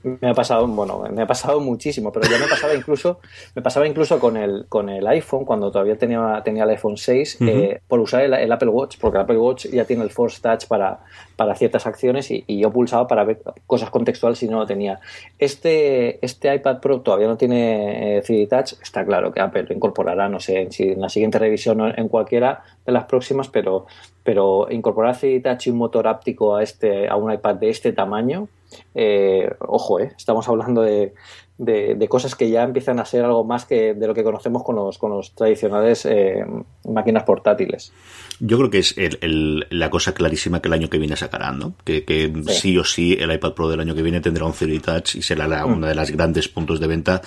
Me 0.06 0.28
ha 0.30 0.34
pasado, 0.34 0.68
bueno, 0.68 1.02
me 1.10 1.22
ha 1.22 1.26
pasado 1.26 1.58
muchísimo, 1.58 2.12
pero 2.12 2.30
ya 2.30 2.38
me 2.38 2.46
pasaba 2.46 2.74
incluso, 2.74 3.18
me 3.56 3.62
pasaba 3.62 3.88
incluso 3.88 4.20
con 4.20 4.36
el, 4.36 4.66
con 4.68 4.88
el 4.88 5.04
iPhone, 5.08 5.44
cuando 5.44 5.72
todavía 5.72 5.98
tenía, 5.98 6.40
tenía 6.44 6.62
el 6.62 6.70
iPhone 6.70 6.96
6, 6.96 7.38
eh, 7.40 7.80
por 7.88 7.98
usar 7.98 8.22
el, 8.22 8.32
el 8.34 8.52
Apple 8.52 8.68
Watch, 8.68 8.98
porque 9.00 9.18
el 9.18 9.24
Apple 9.24 9.38
Watch 9.38 9.66
ya 9.66 9.84
tiene 9.84 10.04
el 10.04 10.10
Force 10.10 10.40
Touch 10.40 10.68
para, 10.68 11.00
para 11.34 11.56
ciertas 11.56 11.88
acciones 11.88 12.30
y, 12.30 12.44
y 12.46 12.60
yo 12.60 12.70
pulsaba 12.70 13.08
para 13.08 13.24
ver 13.24 13.42
cosas 13.66 13.90
contextuales 13.90 14.38
si 14.38 14.46
no 14.46 14.60
lo 14.60 14.66
tenía. 14.66 15.00
Este, 15.40 16.24
este 16.24 16.54
iPad 16.54 16.78
Pro 16.78 17.00
todavía 17.00 17.26
no 17.26 17.36
tiene 17.36 18.18
eh, 18.18 18.22
3D 18.22 18.48
Touch, 18.48 18.80
está 18.80 19.04
claro 19.04 19.32
que 19.32 19.40
Apple 19.40 19.64
lo 19.68 19.74
incorporará, 19.74 20.28
no 20.28 20.38
sé 20.38 20.68
si 20.70 20.90
en 20.90 21.00
la 21.00 21.08
siguiente 21.08 21.40
revisión 21.40 21.80
o 21.80 21.88
en 21.88 22.08
cualquiera 22.08 22.62
de 22.86 22.92
las 22.92 23.06
próximas, 23.06 23.48
pero, 23.48 23.86
pero 24.22 24.68
incorporar 24.70 25.16
3D 25.16 25.42
Touch 25.42 25.66
y 25.66 25.70
un 25.70 25.78
motor 25.78 26.06
áptico 26.06 26.54
a, 26.54 26.62
este, 26.62 27.08
a 27.08 27.16
un 27.16 27.32
iPad 27.32 27.56
de 27.56 27.70
este 27.70 27.92
tamaño, 27.92 28.46
eh, 28.94 29.50
ojo, 29.60 30.00
eh, 30.00 30.12
estamos 30.16 30.48
hablando 30.48 30.82
de, 30.82 31.14
de, 31.58 31.94
de 31.94 32.08
cosas 32.08 32.34
que 32.34 32.50
ya 32.50 32.62
empiezan 32.62 32.98
a 33.00 33.04
ser 33.04 33.24
algo 33.24 33.44
más 33.44 33.64
que 33.64 33.94
de 33.94 34.06
lo 34.06 34.14
que 34.14 34.22
conocemos 34.24 34.62
con 34.62 34.76
los, 34.76 34.98
con 34.98 35.10
los 35.10 35.34
tradicionales 35.34 36.04
eh, 36.06 36.44
máquinas 36.84 37.22
portátiles. 37.24 37.92
Yo 38.40 38.58
creo 38.58 38.68
que 38.70 38.78
es 38.78 38.96
el- 38.98 39.18
el- 39.22 39.66
la 39.70 39.88
cosa 39.88 40.12
clarísima 40.12 40.60
que 40.60 40.68
el 40.68 40.74
año 40.74 40.90
que 40.90 40.98
viene 40.98 41.16
sacarán, 41.16 41.58
¿no? 41.58 41.72
Que, 41.84 42.04
que 42.04 42.30
sí. 42.48 42.52
Sí. 42.66 42.78
o 42.78 42.84
sí 42.84 43.16
el 43.18 43.32
iPad 43.32 43.52
Pro 43.54 43.68
del 43.70 43.80
año 43.80 43.94
que 43.94 44.02
viene 44.02 44.20
tendrá 44.20 44.44
un 44.44 44.52
3D 44.52 44.80
Touch 44.82 45.14
y 45.16 45.22
será 45.22 45.48
la- 45.48 45.64
una 45.64 45.88
de 45.88 45.94
las 45.94 46.10
grandes 46.10 46.48
puntos 46.48 46.78
de 46.80 46.86
venta, 46.86 47.22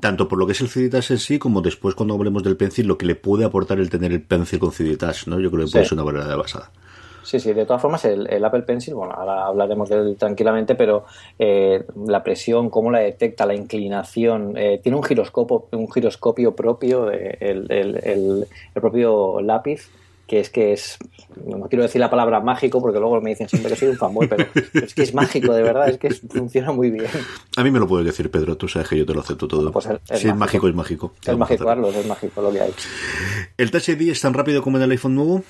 tanto 0.00 0.26
por 0.26 0.38
lo 0.38 0.46
que 0.46 0.52
es 0.52 0.60
el 0.60 0.68
3D 0.68 0.90
Touch 0.90 1.10
en 1.12 1.18
sí, 1.18 1.38
como 1.38 1.60
después 1.60 1.94
cuando 1.94 2.14
hablemos 2.14 2.42
del 2.42 2.56
Pencil, 2.56 2.86
lo 2.88 2.98
que 2.98 3.06
le 3.06 3.14
puede 3.14 3.44
aportar 3.44 3.78
el 3.78 3.90
tener 3.90 4.10
el 4.12 4.22
Pencil 4.22 4.58
con 4.58 4.70
3D 4.70 4.96
Touch, 4.98 5.26
¿no? 5.28 5.38
Yo 5.38 5.50
creo 5.50 5.66
que 5.66 5.70
puede 5.70 5.84
Sí. 5.84 5.90
ser 5.90 5.98
una 5.98 6.04
verdadera 6.10 6.36
basada. 6.36 6.72
Sí, 7.28 7.38
sí, 7.40 7.52
de 7.52 7.66
todas 7.66 7.82
formas 7.82 8.02
el, 8.06 8.26
el 8.32 8.42
Apple 8.42 8.62
Pencil, 8.62 8.94
bueno, 8.94 9.12
ahora 9.12 9.44
hablaremos 9.44 9.90
de 9.90 9.96
él 9.96 10.16
tranquilamente, 10.18 10.74
pero 10.74 11.04
eh, 11.38 11.84
la 12.06 12.22
presión, 12.24 12.70
cómo 12.70 12.90
la 12.90 13.00
detecta, 13.00 13.44
la 13.44 13.54
inclinación, 13.54 14.56
eh, 14.56 14.80
tiene 14.82 14.96
un 14.96 15.04
giroscopio, 15.04 15.66
un 15.72 15.92
giroscopio 15.92 16.56
propio, 16.56 17.10
eh, 17.12 17.36
el, 17.40 17.66
el- 17.70 18.46
propio 18.72 19.42
lápiz, 19.42 19.90
que 20.26 20.40
es 20.40 20.48
que 20.48 20.72
es, 20.72 20.96
no 21.46 21.68
quiero 21.68 21.82
decir 21.82 22.00
la 22.00 22.08
palabra 22.08 22.40
mágico 22.40 22.80
porque 22.80 22.98
luego 22.98 23.20
me 23.20 23.30
dicen 23.30 23.46
siempre 23.48 23.70
que 23.72 23.76
soy 23.76 23.88
un 23.88 23.96
fanboy, 23.96 24.26
pero, 24.26 24.46
pero 24.72 24.86
es 24.86 24.94
que 24.94 25.02
es 25.02 25.12
mágico, 25.14 25.52
de 25.52 25.62
verdad, 25.62 25.88
es 25.90 25.98
que 25.98 26.06
es- 26.08 26.20
funciona 26.30 26.72
muy 26.72 26.90
bien. 26.90 27.06
A 27.58 27.62
mí 27.62 27.70
me 27.70 27.78
lo 27.78 27.86
puedes 27.86 28.06
decir, 28.06 28.30
Pedro, 28.30 28.56
tú 28.56 28.68
sabes 28.68 28.88
que 28.88 28.96
yo 28.96 29.04
te 29.04 29.12
lo 29.12 29.20
acepto 29.20 29.46
todo. 29.48 29.70
Pues 29.70 29.84
es- 29.86 29.98
es 30.10 30.20
si 30.20 30.28
es 30.28 30.34
mágico. 30.34 30.66
es 30.68 30.74
mágico. 30.74 31.12
Es 31.26 31.36
mágico. 31.36 31.64
Carlos, 31.66 31.94
es 31.94 32.06
mágico 32.06 32.40
lo 32.40 32.52
que 32.52 32.60
hay. 32.62 32.72
¿El 33.58 33.70
Touch 33.70 33.88
ID 33.90 34.10
es 34.12 34.20
tan 34.22 34.32
rápido 34.34 34.62
como 34.62 34.78
en 34.78 34.82
el 34.84 34.90
iPhone 34.92 35.14
nuevo? 35.14 35.42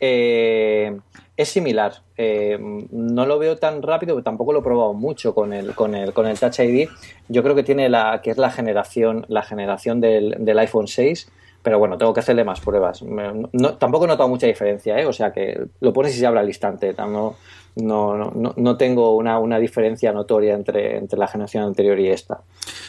Eh, 0.00 0.96
es 1.36 1.48
similar. 1.48 1.92
Eh, 2.16 2.58
no 2.90 3.26
lo 3.26 3.38
veo 3.38 3.56
tan 3.58 3.82
rápido, 3.82 4.20
tampoco 4.22 4.52
lo 4.52 4.60
he 4.60 4.62
probado 4.62 4.92
mucho 4.94 5.34
con 5.34 5.52
el, 5.52 5.74
con 5.74 5.94
el, 5.94 6.12
con 6.12 6.26
el 6.26 6.38
Touch 6.38 6.58
ID. 6.60 6.88
Yo 7.28 7.42
creo 7.42 7.54
que 7.54 7.62
tiene 7.62 7.88
la, 7.88 8.20
que 8.22 8.30
es 8.30 8.38
la 8.38 8.50
generación, 8.50 9.24
la 9.28 9.42
generación 9.42 10.00
del, 10.00 10.36
del 10.38 10.58
iPhone 10.58 10.88
6. 10.88 11.30
Pero 11.60 11.80
bueno, 11.80 11.98
tengo 11.98 12.14
que 12.14 12.20
hacerle 12.20 12.44
más 12.44 12.60
pruebas. 12.60 13.02
No- 13.02 13.74
tampoco 13.74 14.04
he 14.04 14.08
notado 14.08 14.28
mucha 14.28 14.46
diferencia, 14.46 14.98
¿eh? 14.98 15.06
O 15.06 15.12
sea 15.12 15.32
que 15.32 15.60
lo 15.80 15.92
pones 15.92 16.16
y 16.16 16.20
se 16.20 16.26
habla 16.26 16.40
al 16.40 16.46
instante. 16.46 16.94
No, 16.96 17.34
no, 17.82 18.16
no, 18.16 18.32
no- 18.34 18.54
no 18.56 18.76
tengo 18.76 19.14
una, 19.16 19.38
una 19.38 19.58
diferencia 19.58 20.12
notoria 20.12 20.54
entre, 20.54 20.96
entre 20.98 21.18
la 21.18 21.28
generación 21.28 21.64
anterior 21.64 21.98
y 21.98 22.08
esta. 22.08 22.40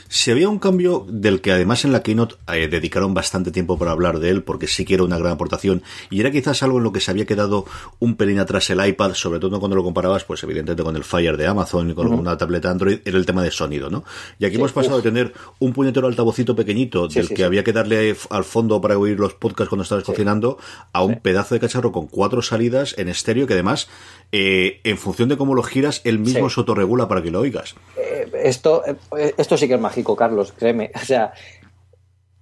Si 0.07 0.31
había 0.31 0.49
un 0.49 0.57
cambio 0.57 1.05
del 1.07 1.39
que 1.41 1.51
además 1.51 1.85
en 1.85 1.91
la 1.91 2.01
keynote 2.01 2.35
eh, 2.51 2.67
dedicaron 2.67 3.13
bastante 3.13 3.51
tiempo 3.51 3.77
para 3.77 3.91
hablar 3.91 4.19
de 4.19 4.29
él, 4.31 4.43
porque 4.43 4.65
sí 4.67 4.83
que 4.83 4.95
era 4.95 5.03
una 5.03 5.19
gran 5.19 5.33
aportación, 5.33 5.83
y 6.09 6.19
era 6.19 6.31
quizás 6.31 6.63
algo 6.63 6.79
en 6.79 6.83
lo 6.83 6.91
que 6.91 6.99
se 6.99 7.11
había 7.11 7.25
quedado 7.25 7.65
un 7.99 8.15
pelín 8.15 8.39
atrás 8.39 8.69
el 8.71 8.83
iPad, 8.85 9.13
sobre 9.13 9.39
todo 9.39 9.59
cuando 9.59 9.75
lo 9.75 9.83
comparabas, 9.83 10.23
pues 10.23 10.41
evidentemente 10.43 10.83
con 10.83 10.95
el 10.95 11.03
Fire 11.03 11.37
de 11.37 11.45
Amazon 11.45 11.91
y 11.91 11.93
con 11.93 12.07
una 12.11 12.35
tableta 12.37 12.71
Android, 12.71 12.99
era 13.05 13.17
el 13.17 13.25
tema 13.27 13.43
de 13.43 13.51
sonido, 13.51 13.89
¿no? 13.91 14.03
Y 14.39 14.45
aquí 14.45 14.55
Sí, 14.55 14.59
hemos 14.61 14.71
pasado 14.73 14.97
uf. 14.97 15.03
de 15.03 15.11
tener 15.11 15.33
un 15.59 15.73
puñetero 15.73 16.07
altavocito 16.07 16.55
pequeñito, 16.55 17.07
Sí, 17.09 17.19
del 17.19 17.27
sí, 17.27 17.33
que 17.35 17.43
había 17.43 17.63
que 17.63 17.71
darle 17.73 18.15
al 18.31 18.43
fondo 18.43 18.81
para 18.81 18.97
oír 18.97 19.19
los 19.19 19.35
podcasts 19.35 19.69
cuando 19.69 19.83
estabas 19.83 20.03
cocinando, 20.03 20.57
a 20.91 21.03
un 21.03 21.19
pedazo 21.19 21.53
de 21.53 21.61
cacharro 21.61 21.91
con 21.91 22.07
cuatro 22.07 22.41
salidas 22.41 22.95
en 22.97 23.09
estéreo 23.09 23.45
que 23.45 23.53
además, 23.53 23.87
eh, 24.31 24.79
en 24.83 24.97
función 24.97 25.29
de 25.29 25.37
cómo 25.37 25.55
lo 25.55 25.63
giras, 25.63 26.01
él 26.03 26.19
mismo 26.19 26.49
Sí. 26.49 26.55
se 26.55 26.59
autorregula 26.61 27.07
para 27.07 27.21
que 27.21 27.31
lo 27.31 27.39
oigas. 27.39 27.75
Eh, 27.97 28.29
esto, 28.43 28.83
eh, 28.85 29.33
esto 29.37 29.57
sí 29.57 29.67
que 29.67 29.73
es 29.75 29.79
mágico, 29.81 30.15
Carlos, 30.15 30.51
créeme. 30.51 30.91
O 31.01 31.05
sea, 31.05 31.33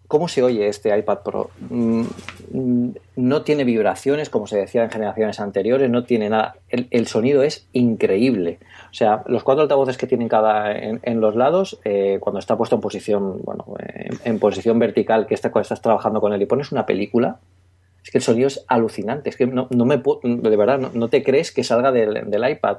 ¿cómo 0.07 0.27
se 0.27 0.43
oye 0.43 0.67
este 0.67 0.97
iPad 0.97 1.19
Pro? 1.23 1.49
Mm, 1.69 2.03
mm, 2.51 2.89
no 3.17 3.41
tiene 3.43 3.63
vibraciones, 3.63 4.29
como 4.29 4.47
se 4.47 4.57
decía 4.57 4.83
en 4.83 4.89
generaciones 4.89 5.39
anteriores, 5.39 5.89
no 5.89 6.03
tiene 6.05 6.29
nada. 6.29 6.55
El, 6.69 6.87
el 6.91 7.07
sonido 7.07 7.43
es 7.43 7.67
increíble. 7.73 8.59
O 8.91 8.93
sea, 8.93 9.23
los 9.27 9.43
cuatro 9.43 9.61
altavoces 9.63 9.97
que 9.97 10.07
tienen 10.07 10.27
cada 10.29 10.71
en, 10.77 10.99
en 11.03 11.19
los 11.21 11.35
lados, 11.35 11.79
eh, 11.83 12.17
cuando 12.19 12.39
está 12.39 12.57
puesto 12.57 12.75
en 12.75 12.81
posición, 12.81 13.41
bueno, 13.43 13.65
en, 13.79 14.17
en 14.23 14.39
posición 14.39 14.79
vertical, 14.79 15.25
que 15.27 15.33
está, 15.35 15.51
cuando 15.51 15.63
estás 15.63 15.81
trabajando 15.81 16.21
con 16.21 16.33
él 16.33 16.41
y 16.41 16.45
pones 16.45 16.71
una 16.71 16.85
película, 16.85 17.39
es 18.07 18.11
que 18.11 18.19
el 18.19 18.23
sonido 18.23 18.47
es 18.47 18.63
alucinante, 18.69 19.29
es 19.29 19.35
que 19.35 19.45
no, 19.45 19.67
no 19.69 19.83
me 19.83 19.97
de 19.97 20.55
verdad, 20.55 20.79
no, 20.79 20.91
no 20.93 21.09
te 21.09 21.23
crees 21.23 21.51
que 21.51 21.61
salga 21.61 21.91
del, 21.91 22.31
del 22.31 22.49
iPad. 22.49 22.77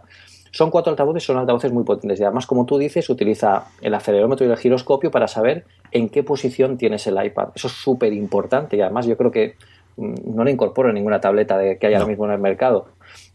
Son 0.53 0.71
cuatro 0.71 0.91
altavoces, 0.91 1.23
son 1.23 1.37
altavoces 1.37 1.71
muy 1.71 1.85
potentes 1.85 2.19
y 2.19 2.25
además, 2.25 2.47
como 2.47 2.65
tú 2.65 2.79
dices, 2.79 3.11
utiliza 3.11 3.67
el 3.83 3.93
acelerómetro 3.93 4.47
y 4.47 4.51
el 4.51 4.57
giroscopio 4.57 5.11
para 5.11 5.29
saber 5.29 5.67
en 5.93 6.09
qué 6.09 6.23
posición 6.23 6.79
tienes 6.79 7.07
el 7.07 7.23
iPad. 7.23 7.49
Eso 7.55 7.67
es 7.67 7.75
súper 7.75 8.15
importante 8.15 8.79
y 8.79 8.81
además 8.81 9.05
yo 9.05 9.19
creo 9.19 9.31
que 9.31 9.57
mm, 9.99 10.35
no 10.35 10.45
lo 10.45 10.49
incorporo 10.51 10.89
en 10.89 10.95
ninguna 10.95 11.21
tableta 11.21 11.59
de, 11.59 11.77
que 11.77 11.89
hay 11.89 11.93
ahora 11.93 12.07
No. 12.07 12.09
mismo 12.09 12.25
en 12.25 12.31
el 12.31 12.39
mercado. 12.39 12.87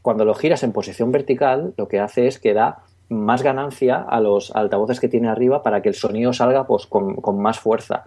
Cuando 0.01 0.25
lo 0.25 0.33
giras 0.33 0.63
en 0.63 0.71
posición 0.71 1.11
vertical, 1.11 1.75
lo 1.77 1.87
que 1.87 1.99
hace 1.99 2.25
es 2.25 2.39
que 2.39 2.55
da 2.55 2.79
más 3.09 3.43
ganancia 3.43 3.97
a 3.97 4.19
los 4.19 4.49
altavoces 4.55 4.99
que 4.99 5.09
tiene 5.09 5.29
arriba 5.29 5.61
para 5.61 5.83
que 5.83 5.89
el 5.89 5.95
sonido 5.95 6.33
salga 6.33 6.65
pues, 6.65 6.87
con, 6.87 7.17
con 7.17 7.39
más 7.39 7.59
fuerza. 7.59 8.05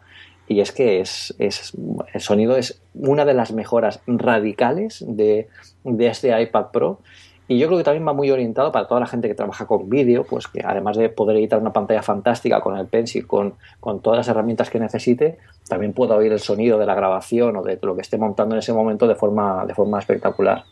Y 0.48 0.60
es 0.60 0.72
que 0.72 1.00
es, 1.00 1.34
es- 1.38 1.72
el 2.14 2.20
sonido 2.20 2.56
es 2.56 2.80
una 2.94 3.24
de 3.24 3.34
las 3.34 3.52
mejoras 3.52 4.00
radicales 4.06 5.04
de, 5.06 5.48
de 5.84 6.06
este 6.06 6.40
iPad 6.40 6.66
Pro. 6.72 7.00
Y 7.48 7.58
yo 7.58 7.68
creo 7.68 7.78
que 7.78 7.84
también 7.84 8.04
va 8.04 8.12
muy 8.12 8.28
orientado 8.32 8.72
para 8.72 8.88
toda 8.88 8.98
la 8.98 9.06
gente 9.06 9.28
que 9.28 9.34
trabaja 9.34 9.66
con 9.68 9.88
vídeo, 9.88 10.24
pues 10.28 10.48
que 10.48 10.62
además 10.64 10.96
de 10.96 11.08
poder 11.10 11.36
editar 11.36 11.60
una 11.60 11.72
pantalla 11.72 12.02
fantástica 12.02 12.60
con 12.60 12.76
el 12.76 12.86
Pencil, 12.88 13.24
con, 13.28 13.54
con 13.78 14.02
todas 14.02 14.16
las 14.16 14.26
herramientas 14.28 14.68
que 14.68 14.80
necesite, 14.80 15.38
también 15.68 15.92
pueda 15.92 16.16
oír 16.16 16.32
el 16.32 16.40
sonido 16.40 16.76
de 16.76 16.86
la 16.86 16.96
grabación 16.96 17.54
o 17.56 17.62
de 17.62 17.78
lo 17.82 17.94
que 17.94 18.02
esté 18.02 18.18
montando 18.18 18.56
en 18.56 18.58
ese 18.58 18.72
momento 18.72 19.06
de 19.06 19.14
forma, 19.14 19.64
de 19.64 19.74
forma 19.76 20.00
espectacular. 20.00 20.64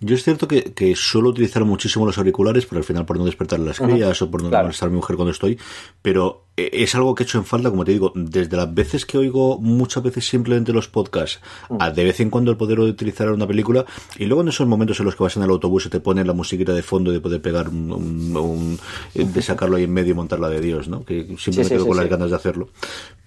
Yo 0.00 0.14
es 0.14 0.24
cierto 0.24 0.48
que, 0.48 0.72
que 0.72 0.96
suelo 0.96 1.28
utilizar 1.28 1.66
muchísimo 1.66 2.06
los 2.06 2.16
auriculares, 2.16 2.64
pero 2.64 2.78
al 2.78 2.84
final 2.84 3.04
por 3.04 3.18
no 3.18 3.26
despertar 3.26 3.60
las 3.60 3.78
crías 3.78 4.20
o 4.22 4.30
por 4.30 4.42
no 4.42 4.48
Claro. 4.48 4.64
molestar 4.64 4.86
a 4.88 4.90
mi 4.90 4.96
mujer 4.96 5.16
cuando 5.16 5.32
estoy, 5.32 5.58
pero 6.00 6.46
es 6.56 6.94
algo 6.94 7.14
que 7.14 7.22
he 7.22 7.26
hecho 7.26 7.38
en 7.38 7.44
falta, 7.44 7.70
como 7.70 7.84
te 7.84 7.92
digo, 7.92 8.12
desde 8.14 8.56
las 8.56 8.72
veces 8.74 9.06
que 9.06 9.16
oigo 9.18 9.58
muchas 9.58 10.02
veces 10.02 10.26
simplemente 10.28 10.72
los 10.72 10.86
podcasts, 10.88 11.40
a 11.78 11.90
de 11.90 12.04
vez 12.04 12.20
en 12.20 12.28
cuando 12.30 12.50
el 12.50 12.56
poder 12.56 12.78
utilizar 12.80 13.30
una 13.30 13.46
película, 13.46 13.84
y 14.18 14.26
luego 14.26 14.42
en 14.42 14.48
esos 14.48 14.66
momentos 14.66 14.98
en 15.00 15.06
los 15.06 15.16
que 15.16 15.22
vas 15.22 15.36
en 15.36 15.42
el 15.44 15.50
autobús 15.50 15.86
y 15.86 15.88
te 15.88 16.00
ponen 16.00 16.26
la 16.26 16.32
musiquita 16.34 16.72
de 16.74 16.82
fondo 16.82 17.10
de 17.10 17.20
poder 17.20 17.40
pegar 17.40 17.68
un, 17.68 17.90
un- 17.92 18.36
un- 18.36 18.78
eh, 19.14 19.24
de 19.24 19.42
sacarlo 19.42 19.76
ahí 19.76 19.84
en 19.84 19.92
medio 19.92 20.12
y 20.12 20.14
montarla 20.14 20.48
de 20.50 20.60
Dios, 20.60 20.88
¿no? 20.88 21.04
Que 21.04 21.24
siempre 21.38 21.38
Sí, 21.52 21.58
me 21.58 21.64
sí, 21.64 21.70
quedo 21.70 21.82
sí, 21.84 21.88
con 21.88 21.96
las 21.96 22.08
ganas 22.08 22.30
de 22.30 22.36
hacerlo. 22.36 22.68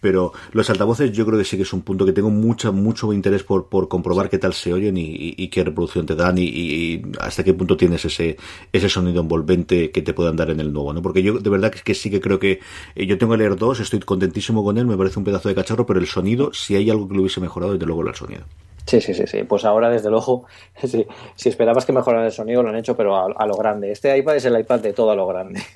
Pero 0.01 0.33
los 0.51 0.69
altavoces 0.69 1.11
yo 1.11 1.25
creo 1.25 1.39
que 1.39 1.45
sí 1.45 1.57
que 1.57 1.63
es 1.63 1.73
un 1.73 1.81
punto 1.81 2.05
que 2.05 2.13
tengo 2.13 2.29
mucha, 2.29 2.69
mucho 2.71 3.11
interés 3.11 3.41
por, 3.43 3.69
por 3.69 3.87
comprobar 3.87 4.29
qué 4.29 4.37
tal 4.37 4.53
se 4.53 4.71
oyen 4.71 4.97
y, 4.97 5.01
y- 5.05 5.33
y 5.37 5.47
qué 5.47 5.63
reproducción 5.63 6.05
te 6.05 6.15
dan 6.15 6.37
y, 6.37 6.43
y 6.43 7.01
hasta 7.19 7.43
qué 7.43 7.55
punto 7.55 7.75
tienes 7.75 8.05
ese, 8.05 8.37
ese 8.71 8.87
sonido 8.89 9.21
envolvente 9.21 9.89
que 9.89 10.03
te 10.03 10.13
puedan 10.13 10.35
dar 10.35 10.51
en 10.51 10.59
el 10.59 10.71
nuevo, 10.71 10.93
¿no? 10.93 11.01
Porque 11.01 11.23
yo 11.23 11.39
de 11.39 11.49
verdad 11.49 11.71
que, 11.71 11.79
que 11.81 11.95
sí 11.95 12.11
que 12.11 12.21
creo 12.21 12.37
que 12.37 12.59
eh, 12.95 13.07
yo 13.15 13.19
tengo 13.19 13.33
el 13.35 13.41
Air 13.41 13.55
2, 13.55 13.79
estoy 13.79 13.99
contentísimo 13.99 14.63
con 14.63 14.77
él, 14.77 14.85
me 14.85 14.97
parece 14.97 15.17
un 15.19 15.25
pedazo 15.25 15.49
de 15.49 15.55
cacharro, 15.55 15.85
pero 15.85 15.99
el 15.99 16.07
sonido, 16.07 16.53
si 16.53 16.75
hay 16.75 16.89
algo 16.89 17.07
que 17.07 17.15
lo 17.15 17.21
hubiese 17.21 17.41
mejorado, 17.41 17.73
desde 17.73 17.85
luego 17.85 18.01
era 18.01 18.11
el 18.11 18.15
sonido. 18.17 18.41
Sí, 18.85 19.01
sí, 19.01 19.13
sí, 19.15 19.25
sí. 19.25 19.43
Pues 19.43 19.65
ahora, 19.65 19.89
desde 19.89 20.09
luego, 20.11 20.45
sí, 20.83 21.05
si 21.35 21.49
esperabas 21.49 21.85
que 21.85 21.93
mejorara 21.93 22.25
el 22.25 22.31
sonido, 22.31 22.61
lo 22.61 22.69
han 22.69 22.75
hecho, 22.75 22.95
pero 22.95 23.15
a, 23.15 23.25
a 23.35 23.45
lo 23.47 23.55
grande. 23.57 23.91
Este 23.91 24.15
iPad 24.17 24.35
es 24.35 24.45
el 24.45 24.59
iPad 24.59 24.79
de 24.81 24.93
todo 24.93 25.11
a 25.11 25.15
lo 25.15 25.25
grande. 25.27 25.61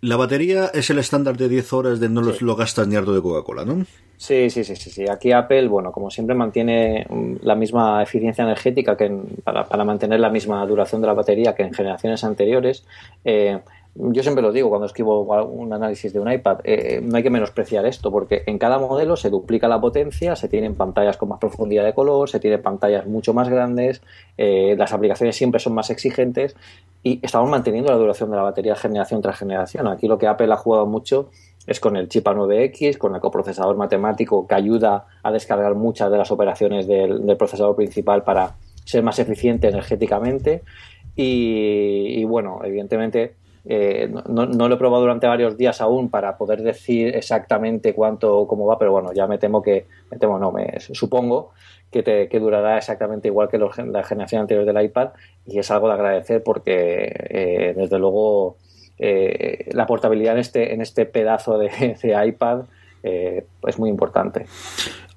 La 0.00 0.16
batería 0.16 0.66
es 0.74 0.90
el 0.90 0.98
estándar 0.98 1.36
de 1.36 1.48
10 1.48 1.72
horas 1.72 2.00
de 2.00 2.08
no 2.08 2.22
los- 2.22 2.42
lo 2.42 2.56
gastas 2.56 2.88
ni 2.88 2.96
harto 2.96 3.14
de 3.14 3.22
Coca-Cola, 3.22 3.64
¿no? 3.64 3.86
Sí, 4.16 4.50
sí, 4.50 4.64
sí, 4.64 4.74
sí, 4.74 4.90
sí. 4.90 5.08
Aquí 5.08 5.30
Apple, 5.30 5.68
bueno, 5.68 5.92
como 5.92 6.10
siempre 6.10 6.34
mantiene 6.34 7.06
mm, 7.08 7.34
la 7.42 7.54
misma 7.54 8.02
eficiencia 8.02 8.42
energética 8.42 8.96
que 8.96 9.04
en- 9.04 9.26
para, 9.44 9.64
para 9.68 9.84
mantener 9.84 10.18
la 10.18 10.28
misma 10.28 10.66
duración 10.66 11.00
de 11.02 11.06
la 11.06 11.14
batería 11.14 11.54
que 11.54 11.62
en 11.62 11.72
generaciones 11.72 12.24
anteriores. 12.24 12.84
Eh, 13.24 13.60
yo 13.94 14.22
siempre 14.22 14.42
lo 14.42 14.52
digo 14.52 14.70
cuando 14.70 14.86
escribo 14.86 15.20
un 15.44 15.72
análisis 15.72 16.14
de 16.14 16.20
un 16.20 16.32
iPad, 16.32 16.60
eh, 16.64 17.00
no 17.02 17.16
hay 17.16 17.22
que 17.22 17.28
menospreciar 17.28 17.84
esto 17.84 18.10
porque 18.10 18.42
en 18.46 18.58
cada 18.58 18.78
modelo 18.78 19.16
se 19.16 19.28
duplica 19.28 19.68
la 19.68 19.80
potencia, 19.80 20.34
se 20.34 20.48
tienen 20.48 20.74
pantallas 20.74 21.18
con 21.18 21.28
más 21.28 21.38
profundidad 21.38 21.84
de 21.84 21.92
color, 21.92 22.30
se 22.30 22.40
tienen 22.40 22.62
pantallas 22.62 23.06
mucho 23.06 23.34
más 23.34 23.50
grandes, 23.50 24.00
eh, 24.38 24.74
las 24.78 24.94
aplicaciones 24.94 25.36
siempre 25.36 25.60
son 25.60 25.74
más 25.74 25.90
exigentes 25.90 26.56
y 27.02 27.20
estamos 27.22 27.50
manteniendo 27.50 27.90
la 27.90 27.98
duración 27.98 28.30
de 28.30 28.36
la 28.36 28.42
batería 28.42 28.74
generación 28.76 29.20
tras 29.20 29.38
generación. 29.38 29.86
Aquí 29.86 30.08
lo 30.08 30.16
que 30.16 30.26
Apple 30.26 30.50
ha 30.50 30.56
jugado 30.56 30.86
mucho 30.86 31.28
es 31.66 31.78
con 31.78 31.96
el 31.96 32.08
chip 32.08 32.26
A9X, 32.26 32.96
con 32.96 33.14
el 33.14 33.20
coprocesador 33.20 33.76
matemático 33.76 34.46
que 34.46 34.54
ayuda 34.54 35.06
a 35.22 35.30
descargar 35.30 35.74
muchas 35.74 36.10
de 36.10 36.16
las 36.16 36.30
operaciones 36.30 36.86
del, 36.86 37.26
del 37.26 37.36
procesador 37.36 37.76
principal 37.76 38.24
para 38.24 38.56
ser 38.84 39.02
más 39.02 39.18
eficiente 39.18 39.68
energéticamente. 39.68 40.62
Y, 41.14 42.20
y 42.20 42.24
bueno, 42.24 42.60
evidentemente 42.64 43.41
eh, 43.64 44.10
no, 44.28 44.46
no- 44.46 44.68
lo 44.68 44.74
he 44.74 44.78
probado 44.78 45.02
durante 45.02 45.26
varios 45.26 45.56
días 45.56 45.80
aún 45.80 46.10
para 46.10 46.36
poder 46.36 46.62
decir 46.62 47.14
exactamente 47.16 47.94
cuánto 47.94 48.46
cómo 48.48 48.66
va, 48.66 48.78
pero 48.78 48.92
bueno, 48.92 49.12
ya 49.12 49.26
me 49.26 49.38
temo 49.38 49.62
que, 49.62 49.86
me 50.10 50.18
temo 50.18 50.38
no, 50.38 50.50
me 50.52 50.80
supongo 50.80 51.50
que, 51.90 52.02
te, 52.02 52.28
que 52.28 52.40
durará 52.40 52.78
exactamente 52.78 53.28
igual 53.28 53.48
que 53.48 53.58
la 53.58 54.02
generación 54.04 54.40
anterior 54.42 54.64
del 54.64 54.82
iPad 54.84 55.10
y 55.46 55.58
es 55.58 55.70
algo 55.70 55.88
de 55.88 55.94
agradecer 55.94 56.42
porque 56.42 57.12
eh, 57.30 57.74
desde 57.76 57.98
luego 57.98 58.56
eh, 58.98 59.68
la 59.72 59.86
portabilidad 59.86 60.34
en 60.34 60.40
este, 60.40 60.74
en 60.74 60.80
este 60.80 61.06
pedazo 61.06 61.58
de, 61.58 61.68
de 62.02 62.26
iPad 62.26 62.62
eh, 63.02 63.44
es 63.66 63.78
muy 63.78 63.90
importante. 63.90 64.46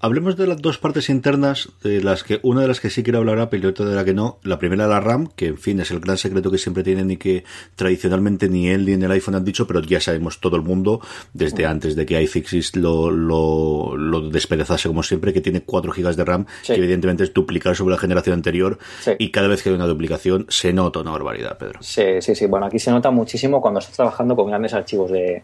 Hablemos 0.01 0.35
de 0.37 0.45
las 0.45 0.61
dos 0.61 0.77
partes 0.77 1.09
internas, 1.09 1.69
de 1.83 2.03
las 2.03 2.23
que 2.23 2.39
una 2.43 2.61
de 2.61 2.67
las 2.67 2.79
que 2.79 2.91
sí 2.91 3.01
quiero 3.01 3.19
hablar 3.19 3.39
Apple 3.39 3.59
y 3.63 3.65
otra 3.65 3.85
de 3.85 3.95
la 3.95 4.05
que 4.05 4.13
no. 4.13 4.37
La 4.43 4.59
primera 4.59 4.85
la 4.87 4.99
RAM, 4.99 5.29
que 5.35 5.47
en 5.47 5.57
fin 5.57 5.79
es 5.79 5.89
el 5.89 5.99
gran 5.99 6.17
secreto 6.17 6.51
que 6.51 6.59
siempre 6.59 6.83
tienen 6.83 7.09
y 7.09 7.17
que 7.17 7.43
tradicionalmente 7.75 8.47
ni 8.49 8.67
él 8.69 8.85
ni 8.85 8.93
en 8.93 9.03
el 9.03 9.11
iPhone 9.11 9.35
han 9.35 9.45
dicho, 9.45 9.65
pero 9.65 9.81
ya 9.81 9.99
sabemos 9.99 10.39
todo 10.39 10.57
el 10.57 10.61
mundo, 10.61 11.01
desde 11.33 11.65
antes 11.65 11.95
de 11.95 12.05
que 12.05 12.21
iFixit 12.21 12.75
lo, 12.75 13.09
lo, 13.09 13.95
lo 13.97 14.29
despedazase 14.29 14.87
como 14.89 15.01
siempre, 15.01 15.33
que 15.33 15.41
tiene 15.41 15.61
4 15.61 15.91
GB 15.91 16.15
de 16.15 16.25
RAM, 16.25 16.45
Sí. 16.61 16.73
que 16.73 16.79
evidentemente 16.79 17.23
es 17.23 17.33
duplicar 17.33 17.75
sobre 17.75 17.95
la 17.95 17.99
generación 17.99 18.33
anterior, 18.33 18.77
Sí. 19.01 19.11
y 19.17 19.31
cada 19.31 19.47
vez 19.47 19.63
que 19.63 19.69
hay 19.69 19.75
una 19.75 19.87
duplicación 19.87 20.45
se 20.49 20.71
nota 20.73 20.99
una 20.99 21.11
barbaridad, 21.11 21.57
Pedro. 21.57 21.79
Sí, 21.81 22.21
sí, 22.21 22.35
sí. 22.35 22.45
Bueno, 22.45 22.67
aquí 22.67 22.79
se 22.79 22.91
nota 22.91 23.09
muchísimo 23.11 23.59
cuando 23.61 23.79
estás 23.79 23.95
trabajando 23.95 24.35
con 24.35 24.47
grandes 24.47 24.73
archivos 24.73 25.11
de 25.11 25.41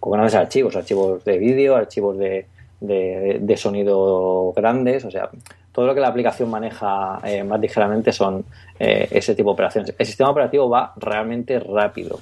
con 0.00 0.12
grandes 0.12 0.34
archivos, 0.34 0.76
archivos 0.76 1.24
de 1.24 1.38
vídeo, 1.38 1.76
archivos 1.76 2.18
de, 2.18 2.46
de, 2.80 3.56
sonido 3.56 4.52
grandes, 4.54 5.04
o 5.04 5.10
sea, 5.10 5.30
todo 5.72 5.86
lo 5.86 5.94
que 5.94 6.00
la 6.00 6.08
aplicación 6.08 6.50
maneja 6.50 7.20
eh, 7.24 7.44
más 7.44 7.60
ligeramente 7.60 8.12
son 8.12 8.44
eh, 8.80 9.08
ese 9.10 9.34
tipo 9.34 9.50
de 9.50 9.54
operaciones. 9.54 9.94
El 9.96 10.06
sistema 10.06 10.30
operativo 10.30 10.68
va 10.68 10.92
realmente 10.96 11.60
rápido. 11.60 12.20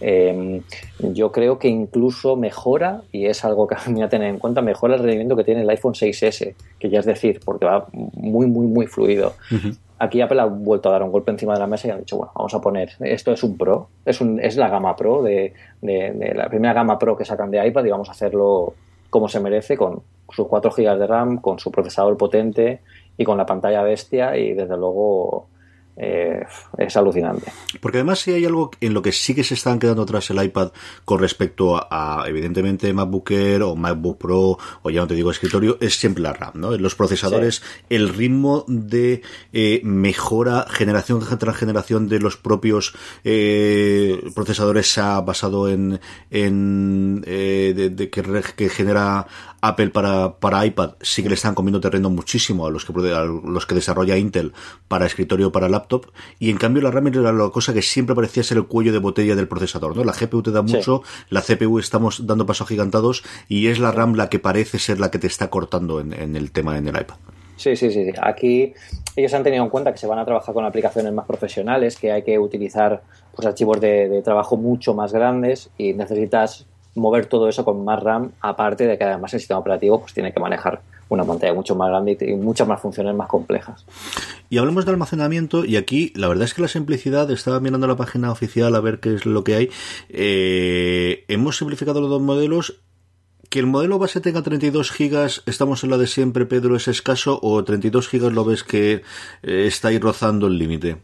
Eh, 0.00 0.60
yo 1.00 1.32
creo 1.32 1.58
que 1.58 1.68
incluso 1.68 2.36
mejora, 2.36 3.02
y 3.12 3.26
es 3.26 3.44
algo 3.44 3.66
que 3.66 3.76
me 3.90 4.02
a 4.02 4.08
tener 4.08 4.28
en 4.28 4.38
cuenta, 4.38 4.60
mejora 4.60 4.94
el 4.94 5.00
rendimiento 5.00 5.36
que 5.36 5.44
tiene 5.44 5.62
el 5.62 5.70
iPhone 5.70 5.94
6S, 5.94 6.54
que 6.78 6.90
ya 6.90 7.00
es 7.00 7.06
decir, 7.06 7.40
porque 7.44 7.64
va 7.64 7.86
muy, 7.92 8.46
muy, 8.46 8.66
muy 8.66 8.86
fluido. 8.86 9.34
Aquí 9.98 10.20
Apple 10.20 10.40
ha 10.40 10.44
vuelto 10.44 10.88
a 10.88 10.92
dar 10.92 11.02
un 11.02 11.10
golpe 11.10 11.30
encima 11.32 11.54
de 11.54 11.60
la 11.60 11.66
mesa 11.66 11.88
y 11.88 11.90
han 11.90 11.98
dicho, 11.98 12.16
bueno, 12.16 12.32
vamos 12.34 12.54
a 12.54 12.60
poner, 12.60 12.90
esto 13.00 13.32
es 13.32 13.42
un 13.42 13.56
Pro, 13.58 13.88
es, 14.04 14.20
un, 14.20 14.38
es 14.40 14.56
la 14.56 14.68
gama 14.68 14.94
Pro, 14.94 15.22
de, 15.22 15.52
de- 15.82 16.12
de 16.12 16.34
la 16.34 16.48
primera 16.48 16.72
gama 16.72 16.98
Pro 16.98 17.16
que 17.16 17.24
sacan 17.24 17.50
de 17.50 17.66
iPad 17.66 17.84
y 17.84 17.90
vamos 17.90 18.08
a 18.08 18.12
hacerlo 18.12 18.74
como 19.10 19.28
se 19.28 19.40
merece, 19.40 19.76
con 19.76 20.02
sus 20.30 20.46
4 20.46 20.70
GB 20.70 20.98
de 20.98 21.06
RAM, 21.06 21.38
con 21.40 21.58
su 21.58 21.72
procesador 21.72 22.16
potente 22.16 22.80
y 23.16 23.24
con 23.24 23.36
la 23.38 23.46
pantalla 23.46 23.82
bestia 23.82 24.36
y 24.36 24.52
desde 24.52 24.76
luego 24.76 25.46
eh, 25.98 26.44
es 26.78 26.96
alucinante. 26.96 27.52
Porque 27.80 27.98
además 27.98 28.20
si 28.20 28.32
hay 28.32 28.44
algo 28.44 28.70
en 28.80 28.94
lo 28.94 29.02
que 29.02 29.12
sí 29.12 29.34
que 29.34 29.44
se 29.44 29.54
están 29.54 29.78
quedando 29.78 30.02
atrás 30.02 30.30
el 30.30 30.42
iPad 30.42 30.70
con 31.04 31.18
respecto 31.18 31.76
a, 31.76 32.22
a, 32.22 32.28
evidentemente 32.28 32.92
MacBook 32.92 33.30
Air 33.32 33.62
o 33.62 33.74
MacBook 33.74 34.18
Pro 34.18 34.58
o 34.82 34.90
ya 34.90 35.00
no 35.00 35.06
te 35.06 35.14
digo 35.14 35.30
escritorio, 35.30 35.76
es 35.80 35.98
siempre 35.98 36.22
la 36.22 36.32
RAM, 36.32 36.52
¿no? 36.54 36.76
Los 36.76 36.94
procesadores, 36.94 37.62
el 37.90 38.08
ritmo 38.08 38.64
de 38.68 39.22
eh, 39.52 39.80
mejora 39.84 40.66
generación 40.70 41.20
tras 41.38 41.56
generación 41.56 42.08
de 42.08 42.20
los 42.20 42.36
propios 42.36 42.94
eh, 43.24 44.22
procesadores 44.34 44.92
se 44.92 45.00
ha 45.00 45.20
basado 45.20 45.68
en, 45.68 46.00
en 46.30 47.24
eh, 47.26 47.72
de, 47.74 47.90
de 47.90 48.10
que, 48.10 48.22
que 48.56 48.68
genera 48.68 49.26
Apple 49.60 49.88
para, 49.90 50.36
para 50.38 50.64
iPad 50.64 50.92
sí 51.00 51.22
que 51.22 51.28
le 51.28 51.34
están 51.34 51.54
comiendo 51.54 51.80
terreno 51.80 52.10
muchísimo 52.10 52.66
a 52.66 52.70
los 52.70 52.84
que 52.84 52.92
a 53.12 53.24
los 53.24 53.66
que 53.66 53.74
desarrolla 53.74 54.16
Intel 54.16 54.52
para 54.86 55.06
escritorio 55.06 55.50
para 55.52 55.68
laptop 55.68 56.06
y 56.38 56.50
en 56.50 56.56
cambio 56.58 56.82
la 56.82 56.90
RAM 56.90 57.08
era 57.08 57.32
la 57.32 57.50
cosa 57.50 57.72
que 57.74 57.82
siempre 57.82 58.14
parecía 58.14 58.42
ser 58.42 58.58
el 58.58 58.66
cuello 58.66 58.92
de 58.92 58.98
botella 58.98 59.34
del 59.34 59.48
procesador 59.48 59.96
¿no? 59.96 60.04
la 60.04 60.12
GPU 60.12 60.42
te 60.42 60.50
da 60.52 60.62
Sí. 60.66 60.76
mucho 60.76 61.02
la 61.30 61.42
CPU 61.42 61.78
estamos 61.78 62.26
dando 62.26 62.46
pasos 62.46 62.68
gigantados 62.68 63.24
y 63.48 63.66
es 63.68 63.78
la 63.78 63.90
RAM 63.92 64.14
la 64.14 64.28
que 64.28 64.38
parece 64.38 64.78
ser 64.78 65.00
la 65.00 65.10
que 65.10 65.18
te 65.18 65.26
está 65.26 65.50
cortando 65.50 66.00
en, 66.00 66.12
en 66.12 66.36
el 66.36 66.50
tema 66.52 66.76
en 66.78 66.88
el 66.88 66.94
iPad 66.94 67.16
Sí, 67.56 67.74
sí, 67.74 67.90
sí, 67.90 68.04
sí. 68.04 68.12
Aquí 68.22 68.72
ellos 69.16 69.34
han 69.34 69.42
tenido 69.42 69.64
en 69.64 69.68
cuenta 69.70 69.90
que 69.90 69.98
se 69.98 70.06
van 70.06 70.20
a 70.20 70.24
trabajar 70.24 70.54
con 70.54 70.64
aplicaciones 70.64 71.12
más 71.12 71.26
profesionales, 71.26 71.96
que 71.96 72.12
hay 72.12 72.22
que 72.22 72.38
utilizar 72.38 73.02
pues, 73.34 73.48
archivos 73.48 73.80
de, 73.80 74.08
de 74.08 74.22
trabajo 74.22 74.56
mucho 74.56 74.94
más 74.94 75.12
grandes 75.12 75.68
y 75.76 75.92
necesitas 75.92 76.66
mover 76.98 77.26
todo 77.26 77.48
eso 77.48 77.64
con 77.64 77.84
más 77.84 78.02
RAM, 78.02 78.32
aparte 78.40 78.86
de 78.86 78.98
que 78.98 79.04
además 79.04 79.32
el 79.34 79.40
sistema 79.40 79.60
operativo 79.60 80.00
pues, 80.00 80.14
tiene 80.14 80.32
que 80.32 80.40
manejar 80.40 80.80
una 81.08 81.24
pantalla 81.24 81.54
mucho 81.54 81.74
más 81.74 81.88
grande 81.88 82.18
y, 82.20 82.34
muchas 82.34 82.68
más 82.68 82.80
funciones 82.80 83.14
más 83.14 83.28
complejas. 83.28 83.84
Y 84.50 84.58
hablamos 84.58 84.84
de 84.84 84.92
almacenamiento 84.92 85.64
y 85.64 85.76
aquí 85.76 86.12
la 86.14 86.28
verdad 86.28 86.44
es 86.44 86.54
que 86.54 86.62
la 86.62 86.68
simplicidad, 86.68 87.30
estaba 87.30 87.60
mirando 87.60 87.86
la 87.86 87.96
página 87.96 88.30
oficial 88.30 88.74
a 88.74 88.80
ver 88.80 89.00
qué 89.00 89.14
es 89.14 89.26
lo 89.26 89.44
que 89.44 89.54
hay, 89.54 89.70
eh, 90.08 91.24
hemos 91.28 91.56
simplificado 91.56 92.00
los 92.00 92.10
dos 92.10 92.22
modelos 92.22 92.80
que 93.48 93.60
el 93.60 93.66
modelo 93.66 93.98
base 93.98 94.20
tenga 94.20 94.42
32 94.42 94.90
gigas, 94.90 95.42
estamos 95.46 95.82
en 95.82 95.90
la 95.90 95.96
de 95.96 96.06
siempre, 96.06 96.44
Pedro, 96.44 96.76
es 96.76 96.86
escaso 96.86 97.38
o 97.42 97.64
32 97.64 98.08
gigas 98.08 98.32
lo 98.32 98.44
ves 98.44 98.62
que 98.62 99.02
eh, 99.42 99.66
está 99.66 99.88
ahí 99.88 99.98
rozando 99.98 100.48
el 100.48 100.58
límite. 100.58 100.98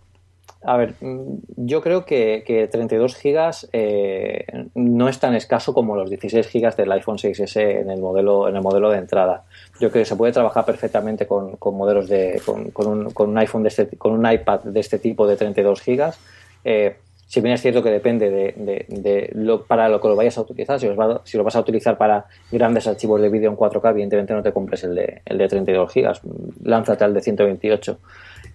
A 0.67 0.79
ver, 0.79 0.95
mm, 1.01 1.35
yo 1.57 1.83
creo 1.83 2.07
que, 2.07 2.43
que 2.47 2.67
32 2.69 3.17
gigas 3.17 3.69
eh, 3.73 4.47
no 4.75 5.09
es 5.11 5.19
tan 5.21 5.35
escaso 5.35 5.75
como 5.75 5.95
los 5.95 6.09
16 6.09 6.47
gigas 6.49 6.75
del 6.77 6.91
iPhone 6.93 7.19
6S 7.19 7.61
en 7.83 7.91
el 7.91 8.01
modelo 8.01 8.49
en 8.49 8.57
el 8.57 8.63
modelo 8.63 8.91
de 8.91 8.99
entrada. 8.99 9.45
Yo 9.75 9.91
creo 9.91 10.03
que 10.03 10.05
se 10.07 10.17
puede 10.17 10.33
trabajar 10.33 10.65
perfectamente 10.65 11.27
con, 11.27 11.57
con 11.57 11.77
modelos 11.77 12.09
de 12.09 12.41
con, 12.47 12.87
un, 12.87 13.11
con 13.11 13.29
un 13.29 13.39
iPhone 13.39 13.63
de 13.63 13.69
este, 13.69 13.87
con 13.99 14.13
un 14.13 14.31
iPad 14.31 14.61
de 14.61 14.81
este 14.81 14.99
tipo 14.99 15.27
de 15.27 15.37
32 15.37 15.83
gigas. 15.83 16.19
Eh, 16.65 16.97
si 17.27 17.41
bien 17.41 17.55
es 17.55 17.61
cierto 17.63 17.83
que 17.83 17.91
depende 17.91 18.31
de, 18.31 18.55
de- 18.89 19.59
para 19.67 19.89
lo 19.89 20.01
que 20.01 20.09
lo 20.09 20.17
vayas 20.17 20.39
a 20.39 20.43
utilizar, 20.43 20.79
si 20.79 20.87
lo 20.87 21.45
vas 21.45 21.57
a 21.57 21.61
utilizar 21.61 21.99
para 21.99 22.27
grandes 22.53 22.87
archivos 22.87 23.21
de 23.21 23.29
vídeo 23.29 23.51
en 23.51 23.57
4K, 23.57 23.91
evidentemente 23.91 24.33
no 24.33 24.43
te 24.43 24.53
compres 24.53 24.85
el 24.85 24.95
de, 24.95 25.21
el 25.27 25.37
de 25.39 25.49
32 25.49 25.93
gigas, 25.93 26.21
lánzate 26.63 27.05
al 27.05 27.13
de 27.13 27.21
128. 27.21 27.99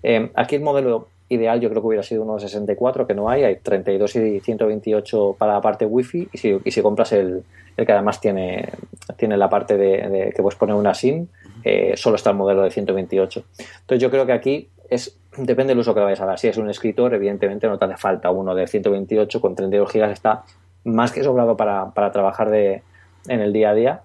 Eh, 0.03 0.31
aquí 0.33 0.55
el 0.55 0.61
modelo 0.61 1.07
ideal 1.29 1.59
yo 1.61 1.69
creo 1.69 1.81
que 1.81 1.87
hubiera 1.87 2.03
sido 2.03 2.23
uno 2.23 2.35
de 2.35 2.41
64, 2.41 3.07
que 3.07 3.13
no 3.13 3.29
hay, 3.29 3.43
hay 3.43 3.57
32 3.57 4.15
y 4.15 4.39
128 4.39 5.35
para 5.37 5.53
la 5.53 5.61
parte 5.61 5.85
wifi 5.85 6.27
y 6.31 6.37
si, 6.37 6.57
y 6.63 6.71
si 6.71 6.81
compras 6.81 7.11
el, 7.13 7.43
el 7.77 7.85
que 7.85 7.91
además 7.91 8.19
tiene, 8.19 8.69
tiene 9.15 9.37
la 9.37 9.49
parte 9.49 9.77
de, 9.77 10.33
que 10.35 10.41
puedes 10.41 10.57
poner 10.57 10.75
una 10.75 10.93
SIM, 10.93 11.27
eh, 11.63 11.93
solo 11.95 12.15
está 12.15 12.31
el 12.31 12.35
modelo 12.35 12.63
de 12.63 12.71
128. 12.71 13.43
Entonces 13.81 14.01
yo 14.01 14.09
creo 14.09 14.25
que 14.25 14.33
aquí 14.33 14.69
es 14.89 15.19
depende 15.37 15.71
del 15.71 15.79
uso 15.79 15.93
que 15.93 15.99
vayas 15.99 16.21
a 16.21 16.25
dar. 16.25 16.39
Si 16.39 16.47
es 16.47 16.57
un 16.57 16.69
escritor, 16.69 17.13
evidentemente 17.13 17.67
no 17.67 17.77
te 17.77 17.85
hace 17.85 17.97
falta 17.97 18.31
uno 18.31 18.55
de 18.55 18.67
128 18.67 19.39
con 19.39 19.55
32 19.55 19.91
gigas, 19.91 20.11
está 20.11 20.43
más 20.83 21.11
que 21.11 21.23
sobrado 21.23 21.55
para, 21.55 21.91
para 21.91 22.11
trabajar 22.11 22.49
de, 22.49 22.83
en 23.27 23.41
el 23.41 23.53
día 23.53 23.69
a 23.69 23.73
día. 23.73 24.01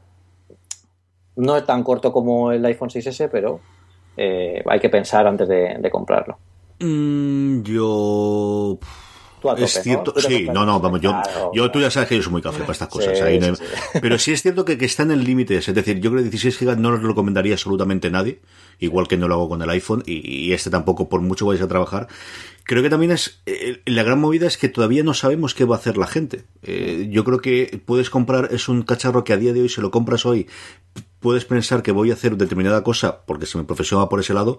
No 1.37 1.57
es 1.57 1.65
tan 1.65 1.83
corto 1.83 2.13
como 2.13 2.53
el 2.53 2.65
iPhone 2.65 2.91
6S, 2.91 3.29
pero 3.31 3.61
eh, 4.17 4.63
hay 4.67 4.81
que 4.81 4.89
pensar 4.89 5.27
antes 5.27 5.49
de, 5.49 5.77
de 5.79 5.91
comprarlo. 5.91 6.39
Mm, 6.81 7.63
yo. 7.63 8.79
Tú 9.41 9.51
a 9.51 9.55
tope, 9.55 9.65
es 9.65 9.77
¿no? 9.77 9.83
cierto, 9.83 10.13
te 10.15 10.23
sí, 10.23 10.49
no, 10.51 10.65
no, 10.65 10.81
vamos, 10.81 11.03
yo, 11.03 11.11
Claro, 11.11 11.51
yo 11.55 11.71
tú 11.71 11.79
ya 11.79 11.91
sabes 11.91 12.09
que 12.09 12.17
yo 12.17 12.23
soy 12.23 12.33
muy 12.33 12.41
café 12.41 12.61
para 12.61 12.73
estas 12.73 12.89
cosas. 12.89 13.19
Sí, 13.19 13.23
ahí 13.23 13.39
no 13.39 13.47
hay- 13.47 13.57
sí, 13.57 13.63
Pero 14.01 14.19
sí 14.19 14.33
es 14.33 14.41
cierto 14.41 14.65
que, 14.65 14.79
que 14.79 14.87
está 14.87 15.03
en 15.03 15.11
el 15.11 15.23
límite, 15.23 15.59
es 15.59 15.67
decir, 15.75 16.01
yo 16.01 16.11
creo 16.11 16.23
que 16.25 16.31
16 16.31 16.59
GB 16.59 16.79
no 16.79 16.91
lo 16.91 16.97
recomendaría 16.97 17.53
absolutamente 17.53 18.11
nadie, 18.11 18.41
igual 18.79 19.07
que 19.07 19.19
no 19.19 19.29
lo 19.29 19.35
hago 19.35 19.51
con 19.51 19.61
el 19.61 19.69
iPhone, 19.69 20.03
y, 20.07 20.47
y 20.47 20.53
este 20.55 20.71
tampoco, 20.71 21.11
por 21.11 21.21
mucho 21.21 21.45
vayas 21.45 21.63
a 21.63 21.69
trabajar. 21.69 22.09
Creo 22.65 22.83
que 22.83 22.89
también 22.89 23.13
es, 23.13 23.43
eh, 23.45 23.83
la 23.85 24.03
gran 24.03 24.19
movida 24.19 24.47
es 24.47 24.57
que 24.57 24.71
todavía 24.71 25.03
no 25.03 25.13
sabemos 25.13 25.53
qué 25.53 25.67
va 25.67 25.77
a 25.77 25.79
hacer 25.79 25.99
la 25.99 26.07
gente. 26.07 26.45
Eh, 26.63 27.09
yo 27.11 27.23
creo 27.25 27.41
que 27.43 27.83
puedes 27.85 28.09
comprar, 28.09 28.49
es 28.51 28.71
un 28.71 28.81
cacharro 28.81 29.25
que 29.25 29.35
a 29.35 29.37
día 29.37 29.53
de 29.53 29.61
hoy, 29.61 29.69
si 29.69 29.83
lo 29.83 29.91
compras 29.91 30.25
hoy, 30.25 30.49
puedes 31.21 31.45
pensar 31.45 31.83
que 31.83 31.93
voy 31.93 32.11
a 32.11 32.15
hacer 32.15 32.39
determinada 32.39 32.83
cosa 32.83 33.21
porque 33.27 33.45
se 33.45 33.59
me 33.59 33.65
profesiona 33.65 34.09
por 34.09 34.21
ese 34.21 34.33
lado, 34.33 34.59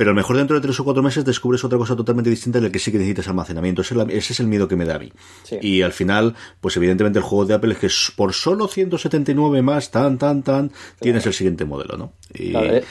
pero 0.00 0.12
a 0.12 0.14
lo 0.14 0.16
mejor 0.16 0.38
dentro 0.38 0.56
de 0.56 0.62
tres 0.62 0.80
o 0.80 0.84
cuatro 0.84 1.02
meses 1.02 1.26
descubres 1.26 1.62
otra 1.62 1.76
cosa 1.76 1.94
totalmente 1.94 2.30
distinta 2.30 2.56
en 2.56 2.64
la 2.64 2.70
que 2.72 2.78
sí 2.78 2.90
que 2.90 2.96
necesitas 2.96 3.28
almacenamiento. 3.28 3.82
Ese 3.82 3.92
es, 3.92 3.98
la- 3.98 4.10
ese 4.10 4.32
es 4.32 4.40
el 4.40 4.46
miedo 4.46 4.66
que 4.66 4.74
me 4.74 4.86
da 4.86 4.94
a 4.94 4.98
mí. 4.98 5.12
Sí. 5.42 5.58
Y 5.60 5.82
al 5.82 5.92
final, 5.92 6.34
pues 6.62 6.74
evidentemente 6.78 7.18
el 7.18 7.22
juego 7.22 7.44
de 7.44 7.52
Apple 7.52 7.74
es 7.74 7.78
que 7.78 7.88
por 8.16 8.32
solo 8.32 8.66
179 8.66 9.60
más, 9.60 9.90
tan, 9.90 10.16
tan, 10.16 10.42
tan, 10.42 10.70
tienes 11.00 11.26
el 11.26 11.34
siguiente 11.34 11.66
modelo, 11.66 11.98
¿no? 11.98 12.12
Y- 12.32 12.52
Claro, 12.52 12.76
eh, 12.76 12.84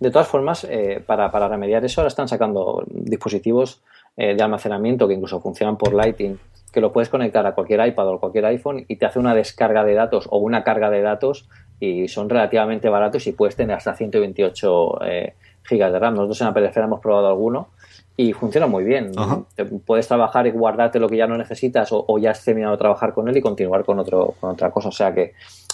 de 0.00 0.10
todas 0.10 0.26
formas, 0.26 0.64
eh, 0.64 1.02
para, 1.06 1.30
para 1.30 1.46
remediar 1.46 1.84
eso, 1.84 2.00
ahora 2.00 2.08
están 2.08 2.26
sacando 2.28 2.84
dispositivos 2.88 3.82
eh, 4.16 4.34
de 4.34 4.42
almacenamiento 4.42 5.06
que 5.06 5.12
incluso 5.12 5.42
funcionan 5.42 5.76
por 5.76 5.92
Lighting, 5.92 6.38
que 6.72 6.80
lo 6.80 6.90
puedes 6.90 7.10
conectar 7.10 7.44
a 7.46 7.54
cualquier 7.54 7.86
iPad 7.86 8.08
o 8.08 8.18
cualquier 8.18 8.46
iPhone 8.46 8.86
y 8.88 8.96
te 8.96 9.04
hace 9.04 9.18
una 9.18 9.34
descarga 9.34 9.84
de 9.84 9.92
datos 9.92 10.26
o 10.30 10.38
una 10.38 10.64
carga 10.64 10.88
de 10.88 11.02
datos 11.02 11.48
y 11.80 12.08
son 12.08 12.30
relativamente 12.30 12.88
baratos 12.88 13.26
y 13.26 13.32
puedes 13.32 13.56
tener 13.56 13.76
hasta 13.76 13.94
128 13.94 15.04
eh, 15.04 15.34
gigas 15.64 15.92
de 15.92 15.98
RAM. 15.98 16.14
Nosotros 16.14 16.40
en 16.40 16.46
Apple 16.48 16.66
Esfera 16.66 16.86
hemos 16.86 17.00
probado 17.00 17.28
alguno 17.28 17.68
y 18.16 18.32
funciona 18.32 18.66
muy 18.66 18.84
bien. 18.84 19.12
Ajá. 19.16 19.42
Puedes 19.84 20.06
trabajar 20.06 20.46
y 20.46 20.50
guardarte 20.50 21.00
lo 21.00 21.08
que 21.08 21.16
ya 21.16 21.26
no 21.26 21.36
necesitas 21.36 21.90
o, 21.92 22.04
o 22.06 22.18
ya 22.18 22.30
has 22.30 22.44
terminado 22.44 22.72
de 22.72 22.78
trabajar 22.78 23.12
con 23.12 23.28
él 23.28 23.36
y 23.36 23.40
continuar 23.40 23.84
con 23.84 23.98
otro 23.98 24.34
con 24.40 24.50
otra 24.50 24.70
cosa. 24.70 24.88
O 24.88 24.92
sea 24.92 25.12
que, 25.12 25.32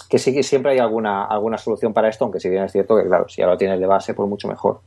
que 0.09 0.17
sí 0.17 0.33
que 0.33 0.43
siempre 0.43 0.73
hay 0.73 0.79
alguna, 0.79 1.25
alguna 1.25 1.57
solución 1.57 1.93
para 1.93 2.09
esto, 2.09 2.25
aunque 2.25 2.39
si 2.39 2.49
bien 2.49 2.63
es 2.63 2.71
cierto 2.71 2.97
que, 2.97 3.05
claro, 3.05 3.29
si 3.29 3.41
ahora 3.41 3.53
lo 3.53 3.57
tienes 3.57 3.79
de 3.79 3.85
base, 3.85 4.13
pues 4.13 4.27
mucho 4.27 4.47
mejor. 4.47 4.79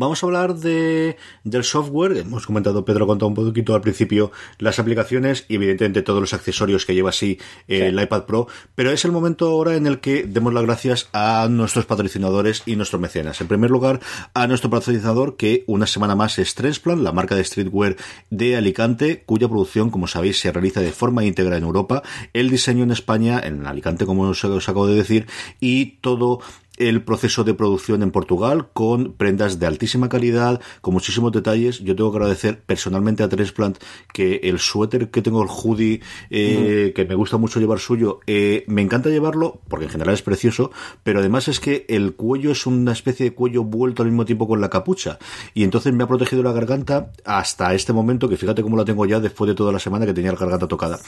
Vamos 0.00 0.22
a 0.22 0.26
hablar 0.26 0.54
de, 0.54 1.18
del 1.44 1.62
software. 1.62 2.16
Hemos 2.16 2.46
comentado, 2.46 2.86
Pedro 2.86 3.04
ha 3.04 3.08
contado 3.08 3.28
un 3.28 3.34
poquito 3.34 3.74
al 3.74 3.82
principio 3.82 4.32
las 4.58 4.78
aplicaciones 4.78 5.44
y 5.46 5.56
evidentemente 5.56 6.00
todos 6.00 6.22
los 6.22 6.32
accesorios 6.32 6.86
que 6.86 6.94
lleva 6.94 7.10
así 7.10 7.38
eh, 7.68 7.80
Sí. 7.80 7.84
el 7.84 8.00
iPad 8.00 8.24
Pro. 8.24 8.48
Pero 8.74 8.92
es 8.92 9.04
el 9.04 9.12
momento 9.12 9.46
ahora 9.50 9.76
en 9.76 9.86
el 9.86 10.00
que 10.00 10.24
demos 10.24 10.54
las 10.54 10.64
gracias 10.64 11.10
a 11.12 11.48
nuestros 11.50 11.84
patrocinadores 11.84 12.62
y 12.64 12.76
nuestros 12.76 12.98
mecenas. 12.98 13.42
En 13.42 13.48
primer 13.48 13.70
lugar, 13.70 14.00
a 14.32 14.46
nuestro 14.46 14.70
patrocinador 14.70 15.36
que 15.36 15.64
una 15.66 15.86
semana 15.86 16.16
más 16.16 16.38
es 16.38 16.54
Trensplan, 16.54 17.04
la 17.04 17.12
marca 17.12 17.36
de 17.36 17.44
streetwear 17.44 17.96
de 18.30 18.56
Alicante, 18.56 19.22
cuya 19.26 19.48
producción, 19.48 19.90
como 19.90 20.06
sabéis, 20.06 20.40
se 20.40 20.50
realiza 20.50 20.80
de 20.80 20.92
forma 20.92 21.26
íntegra 21.26 21.58
en 21.58 21.64
Europa. 21.64 22.02
El 22.32 22.48
diseño 22.48 22.84
en 22.84 22.90
España, 22.90 23.38
en 23.44 23.66
Alicante, 23.66 24.06
como 24.06 24.22
os 24.22 24.44
acabo 24.44 24.86
de 24.86 24.94
decir, 24.94 25.26
y 25.60 25.98
todo 26.00 26.40
el 26.80 27.02
proceso 27.02 27.44
de 27.44 27.54
producción 27.54 28.02
en 28.02 28.10
Portugal 28.10 28.68
con 28.72 29.12
prendas 29.12 29.58
de 29.58 29.66
altísima 29.66 30.08
calidad, 30.08 30.60
con 30.80 30.94
muchísimos 30.94 31.30
detalles. 31.30 31.78
Yo 31.80 31.94
tengo 31.94 32.10
que 32.10 32.16
agradecer 32.16 32.62
personalmente 32.62 33.22
a 33.22 33.28
Transplant 33.28 33.78
que 34.12 34.40
el 34.44 34.58
suéter 34.58 35.10
que 35.10 35.20
tengo, 35.20 35.42
el 35.42 35.48
hoodie, 35.48 36.00
eh, 36.30 36.92
que 36.94 37.04
me 37.04 37.14
gusta 37.14 37.36
mucho 37.36 37.60
llevar 37.60 37.78
suyo, 37.78 38.20
eh, 38.26 38.64
me 38.66 38.80
encanta 38.80 39.10
llevarlo 39.10 39.60
porque 39.68 39.84
en 39.84 39.90
general 39.90 40.14
es 40.14 40.22
precioso, 40.22 40.72
pero 41.02 41.20
además 41.20 41.48
es 41.48 41.60
que 41.60 41.84
el 41.88 42.14
cuello 42.14 42.50
es 42.50 42.66
una 42.66 42.92
especie 42.92 43.24
de 43.24 43.34
cuello 43.34 43.62
vuelto 43.62 44.02
al 44.02 44.08
mismo 44.08 44.24
tiempo 44.24 44.48
con 44.48 44.60
la 44.60 44.70
capucha 44.70 45.18
y 45.52 45.64
entonces 45.64 45.92
me 45.92 46.04
ha 46.04 46.08
protegido 46.08 46.42
la 46.42 46.52
garganta 46.52 47.12
hasta 47.26 47.74
este 47.74 47.92
momento, 47.92 48.28
que 48.28 48.38
fíjate 48.38 48.62
cómo 48.62 48.76
la 48.76 48.86
tengo 48.86 49.04
ya 49.04 49.20
después 49.20 49.48
de 49.48 49.54
toda 49.54 49.70
la 49.70 49.78
semana 49.78 50.06
que 50.06 50.14
tenía 50.14 50.32
la 50.32 50.38
garganta 50.38 50.66
tocada. 50.66 50.98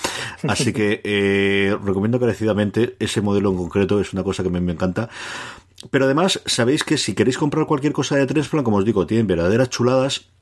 Así 0.46 0.72
que 0.74 1.00
eh, 1.04 1.76
recomiendo 1.82 2.18
encarecidamente 2.18 2.96
ese 2.98 3.22
modelo 3.22 3.50
en 3.50 3.56
concreto, 3.56 4.00
es 4.00 4.12
una 4.12 4.22
cosa 4.22 4.42
que 4.42 4.50
me, 4.50 4.60
me 4.60 4.72
encanta. 4.72 5.08
Pero 5.90 6.04
además, 6.04 6.40
sabéis 6.46 6.84
que 6.84 6.98
si 6.98 7.14
queréis 7.14 7.38
comprar 7.38 7.66
cualquier 7.66 7.92
cosa 7.92 8.16
de 8.16 8.26
Trensplan, 8.26 8.64
como 8.64 8.78
os 8.78 8.84
digo, 8.84 9.06
tienen 9.06 9.26
verdaderas 9.26 9.70
chuladas. 9.70 10.32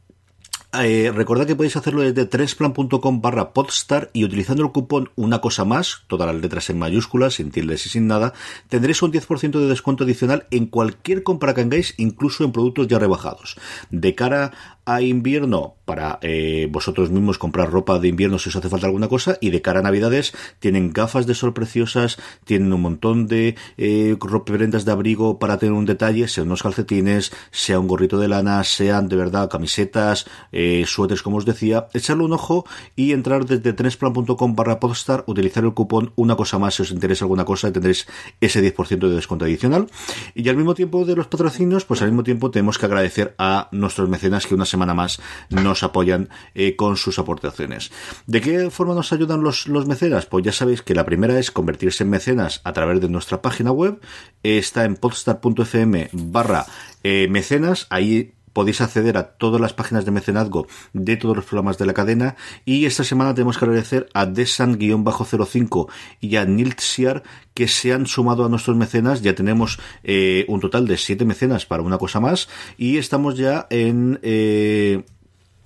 Eh, 0.73 1.11
recordad 1.13 1.49
que 1.49 1.57
podéis 1.57 1.77
hacerlo 1.77 2.03
desde 2.03 2.27
trensplan.com 2.27 3.21
barra 3.21 3.53
podstar 3.53 4.09
y 4.13 4.25
utilizando 4.25 4.63
el 4.63 4.71
cupón 4.71 5.11
una 5.17 5.41
cosa 5.41 5.65
más, 5.65 6.05
todas 6.07 6.33
las 6.33 6.41
letras 6.41 6.71
en 6.71 6.79
mayúsculas, 6.79 7.35
sin 7.35 7.51
tildes 7.51 7.87
y 7.87 7.89
sin 7.89 8.07
nada, 8.07 8.35
tendréis 8.69 9.03
un 9.03 9.13
10% 9.13 9.59
de 9.59 9.67
descuento 9.67 10.05
adicional 10.05 10.47
en 10.53 10.67
cualquier 10.67 11.25
compra 11.25 11.55
que 11.55 11.63
hagáis, 11.63 11.95
incluso 11.97 12.45
en 12.45 12.53
productos 12.53 12.87
ya 12.87 13.01
rebajados. 13.01 13.57
De 13.91 14.15
cara 14.15 14.53
a 14.91 15.03
invierno, 15.03 15.77
para 15.85 16.19
eh, 16.21 16.69
vosotros 16.69 17.11
mismos 17.11 17.39
comprar 17.39 17.71
ropa 17.71 18.01
de 18.01 18.09
invierno 18.09 18.41
si 18.41 18.49
os 18.49 18.57
hace 18.57 18.69
falta 18.69 18.87
alguna 18.87 19.07
cosa, 19.07 19.39
y 19.41 19.51
de 19.51 19.63
cara 19.63 19.79
a 19.79 19.83
navidades, 19.83 20.33
tienen 20.59 20.93
gafas 20.93 21.29
de 21.29 21.35
sol 21.35 21.55
preciosas, 21.55 22.19
tienen 22.45 22.73
un 22.73 22.81
montón 22.81 23.29
de 23.29 23.55
eh, 23.79 24.17
prendas 24.45 24.85
de 24.85 24.91
abrigo 24.91 25.39
para 25.39 25.59
tener 25.59 25.75
un 25.75 25.87
detalle, 25.87 26.27
sean 26.27 26.49
unos 26.49 26.65
calcetines, 26.65 27.31
sea 27.53 27.79
un 27.79 27.87
gorrito 27.87 28.19
de 28.19 28.27
lana, 28.27 28.65
sean 28.65 29.09
de 29.09 29.15
verdad 29.15 29.49
camisetas, 29.49 30.27
eh, 30.51 30.83
suéteres 30.87 31.23
como 31.23 31.37
os 31.37 31.45
decía, 31.45 31.87
echarle 31.95 32.25
un 32.25 32.33
ojo 32.33 32.67
y 32.97 33.13
entrar 33.13 33.47
desde 33.47 33.73
trensplan.com 33.73 34.57
barra 34.57 34.81
podstar, 34.81 35.23
utilizar 35.29 35.63
el 35.63 35.73
cupón 35.73 36.13
una 36.17 36.35
cosa 36.35 36.59
más 36.59 36.75
si 36.75 36.83
os 36.83 36.91
interesa 36.91 37.27
alguna 37.27 37.45
cosa 37.45 37.69
y 37.69 37.73
tendréis 37.73 38.09
ese 38.41 38.61
10% 38.61 39.09
de 39.09 39.15
descuento 39.15 39.45
adicional. 39.45 39.87
Y 40.35 40.49
al 40.49 40.57
mismo 40.57 40.75
tiempo 40.75 41.05
de 41.05 41.15
los 41.15 41.29
patrocinios, 41.29 41.85
pues 41.85 42.03
al 42.03 42.09
mismo 42.09 42.25
tiempo 42.25 42.51
tenemos 42.51 42.77
que 42.77 42.87
agradecer 42.87 43.37
a 43.39 43.69
nuestros 43.71 44.09
mecenas 44.09 44.47
que 44.49 44.57
una 44.57 44.65
semana 44.65 44.80
más 44.87 45.21
nos 45.51 45.83
apoyan 45.83 46.29
eh, 46.55 46.77
con 46.77 46.97
sus 46.97 47.19
aportaciones. 47.19 47.91
¿De 48.27 48.41
qué 48.41 48.71
forma 48.71 48.95
nos 48.95 49.13
ayudan 49.13 49.43
los, 49.43 49.67
los 49.67 49.87
mecenas? 49.87 50.27
Pues 50.27 50.45
ya 50.45 50.53
sabéis 50.53 50.83
que 50.83 50.95
la 50.95 51.05
primera 51.05 51.39
es 51.39 51.51
convertirse 51.51 52.05
en 52.05 52.11
mecenas 52.11 52.61
a 52.65 52.73
través 52.73 53.01
de 53.01 53.09
nuestra 53.09 53.43
página 53.43 53.73
web. 53.73 54.01
Está 54.43 54.85
en 54.85 54.97
podstar.fm 54.97 56.11
barra 56.13 56.67
eh, 57.03 57.29
mecenas. 57.31 57.87
Ahí 57.91 58.35
podéis 58.53 58.81
acceder 58.81 59.17
a 59.17 59.25
todas 59.25 59.61
las 59.61 59.73
páginas 59.73 60.05
de 60.05 60.11
mecenazgo 60.11 60.67
de 60.93 61.17
todos 61.17 61.37
los 61.37 61.45
programas 61.45 61.79
de 61.79 61.87
la 61.87 61.95
cadena 61.95 62.37
y 62.65 62.87
esta 62.87 63.05
semana 63.05 63.35
tenemos 63.35 63.59
que 63.59 63.65
agradecer 63.65 64.09
a 64.15 64.27
Desan-05 64.27 65.89
y 66.21 66.37
a 66.37 66.45
Niltsiar 66.45 67.23
que 67.55 67.69
se 67.69 67.93
han 67.93 68.07
sumado 68.07 68.45
a 68.45 68.49
nuestros 68.49 68.77
mecenas. 68.77 69.23
Ya 69.23 69.35
tenemos 69.35 69.79
eh, 70.03 70.45
un 70.49 70.61
total 70.61 70.87
de 70.87 70.97
siete 70.97 71.25
mecenas 71.25 71.67
para 71.67 71.83
una 71.83 71.99
cosa 71.99 72.21
más 72.21 72.49
y 72.77 72.99
estamos 72.99 73.37
ya 73.37 73.67
en 73.71 74.19
eh, 74.23 75.05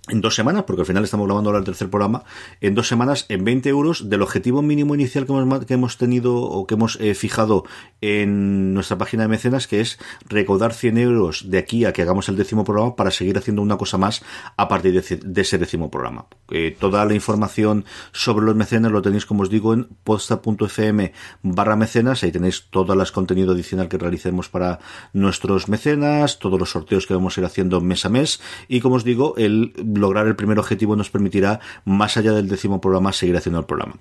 en 0.08 0.20
dos 0.20 0.34
semanas, 0.34 0.64
porque 0.64 0.82
al 0.82 0.86
final 0.86 1.04
estamos 1.04 1.26
grabando 1.26 1.48
ahora 1.48 1.60
el 1.60 1.64
tercer 1.64 1.88
programa, 1.88 2.24
en 2.60 2.74
dos 2.74 2.88
semanas, 2.88 3.24
en 3.30 3.42
20 3.42 3.68
euros, 3.70 4.10
del 4.10 4.20
objetivo 4.20 4.60
mínimo 4.60 4.94
inicial 4.94 5.24
que 5.24 5.32
hemos, 5.32 5.64
que 5.64 5.74
hemos 5.74 5.96
tenido 5.96 6.36
o 6.36 6.66
que 6.66 6.74
hemos 6.74 7.00
eh, 7.00 7.14
fijado 7.14 7.64
en 8.02 8.74
nuestra 8.74 8.98
página 8.98 9.22
de 9.22 9.30
mecenas, 9.30 9.66
que 9.66 9.80
es 9.80 9.98
recaudar 10.28 10.74
100 10.74 10.98
euros 10.98 11.50
de 11.50 11.56
aquí 11.56 11.86
a 11.86 11.94
que 11.94 12.02
hagamos 12.02 12.28
el 12.28 12.36
décimo 12.36 12.64
programa 12.64 12.96
para 12.96 13.10
seguir 13.10 13.38
haciendo 13.38 13.62
una 13.62 13.78
cosa 13.78 13.96
más 13.96 14.22
a 14.56 14.68
partir 14.68 14.92
de, 14.92 15.16
de 15.16 15.40
ese 15.40 15.56
décimo 15.56 15.90
programa. 15.90 16.26
Eh, 16.50 16.76
toda 16.78 17.04
la 17.06 17.14
información 17.14 17.86
sobre 18.12 18.44
los 18.44 18.54
mecenas 18.54 18.92
lo 18.92 19.00
tenéis, 19.00 19.24
como 19.24 19.42
os 19.42 19.48
digo, 19.48 19.72
en 19.72 19.88
posta.fm 20.04 21.12
barra 21.42 21.76
mecenas, 21.76 22.22
ahí 22.22 22.32
tenéis 22.32 22.66
todo 22.70 22.92
el 22.92 23.10
contenido 23.10 23.52
adicional 23.52 23.88
que 23.88 23.96
realicemos 23.96 24.50
para 24.50 24.80
nuestros 25.14 25.68
mecenas, 25.68 26.38
todos 26.38 26.58
los 26.58 26.70
sorteos 26.70 27.06
que 27.06 27.14
vamos 27.14 27.36
a 27.36 27.40
ir 27.40 27.46
haciendo 27.46 27.80
mes 27.80 28.04
a 28.04 28.10
mes, 28.10 28.40
y 28.68 28.80
como 28.80 28.96
os 28.96 29.04
digo, 29.04 29.34
el 29.36 29.72
lograr 29.96 30.26
el 30.26 30.36
primer 30.36 30.58
objetivo 30.58 30.96
nos 30.96 31.10
permitirá, 31.10 31.60
más 31.84 32.16
allá 32.16 32.32
del 32.32 32.48
décimo 32.48 32.80
programa, 32.80 33.12
seguir 33.12 33.36
haciendo 33.36 33.60
el 33.60 33.66
programa. 33.66 33.96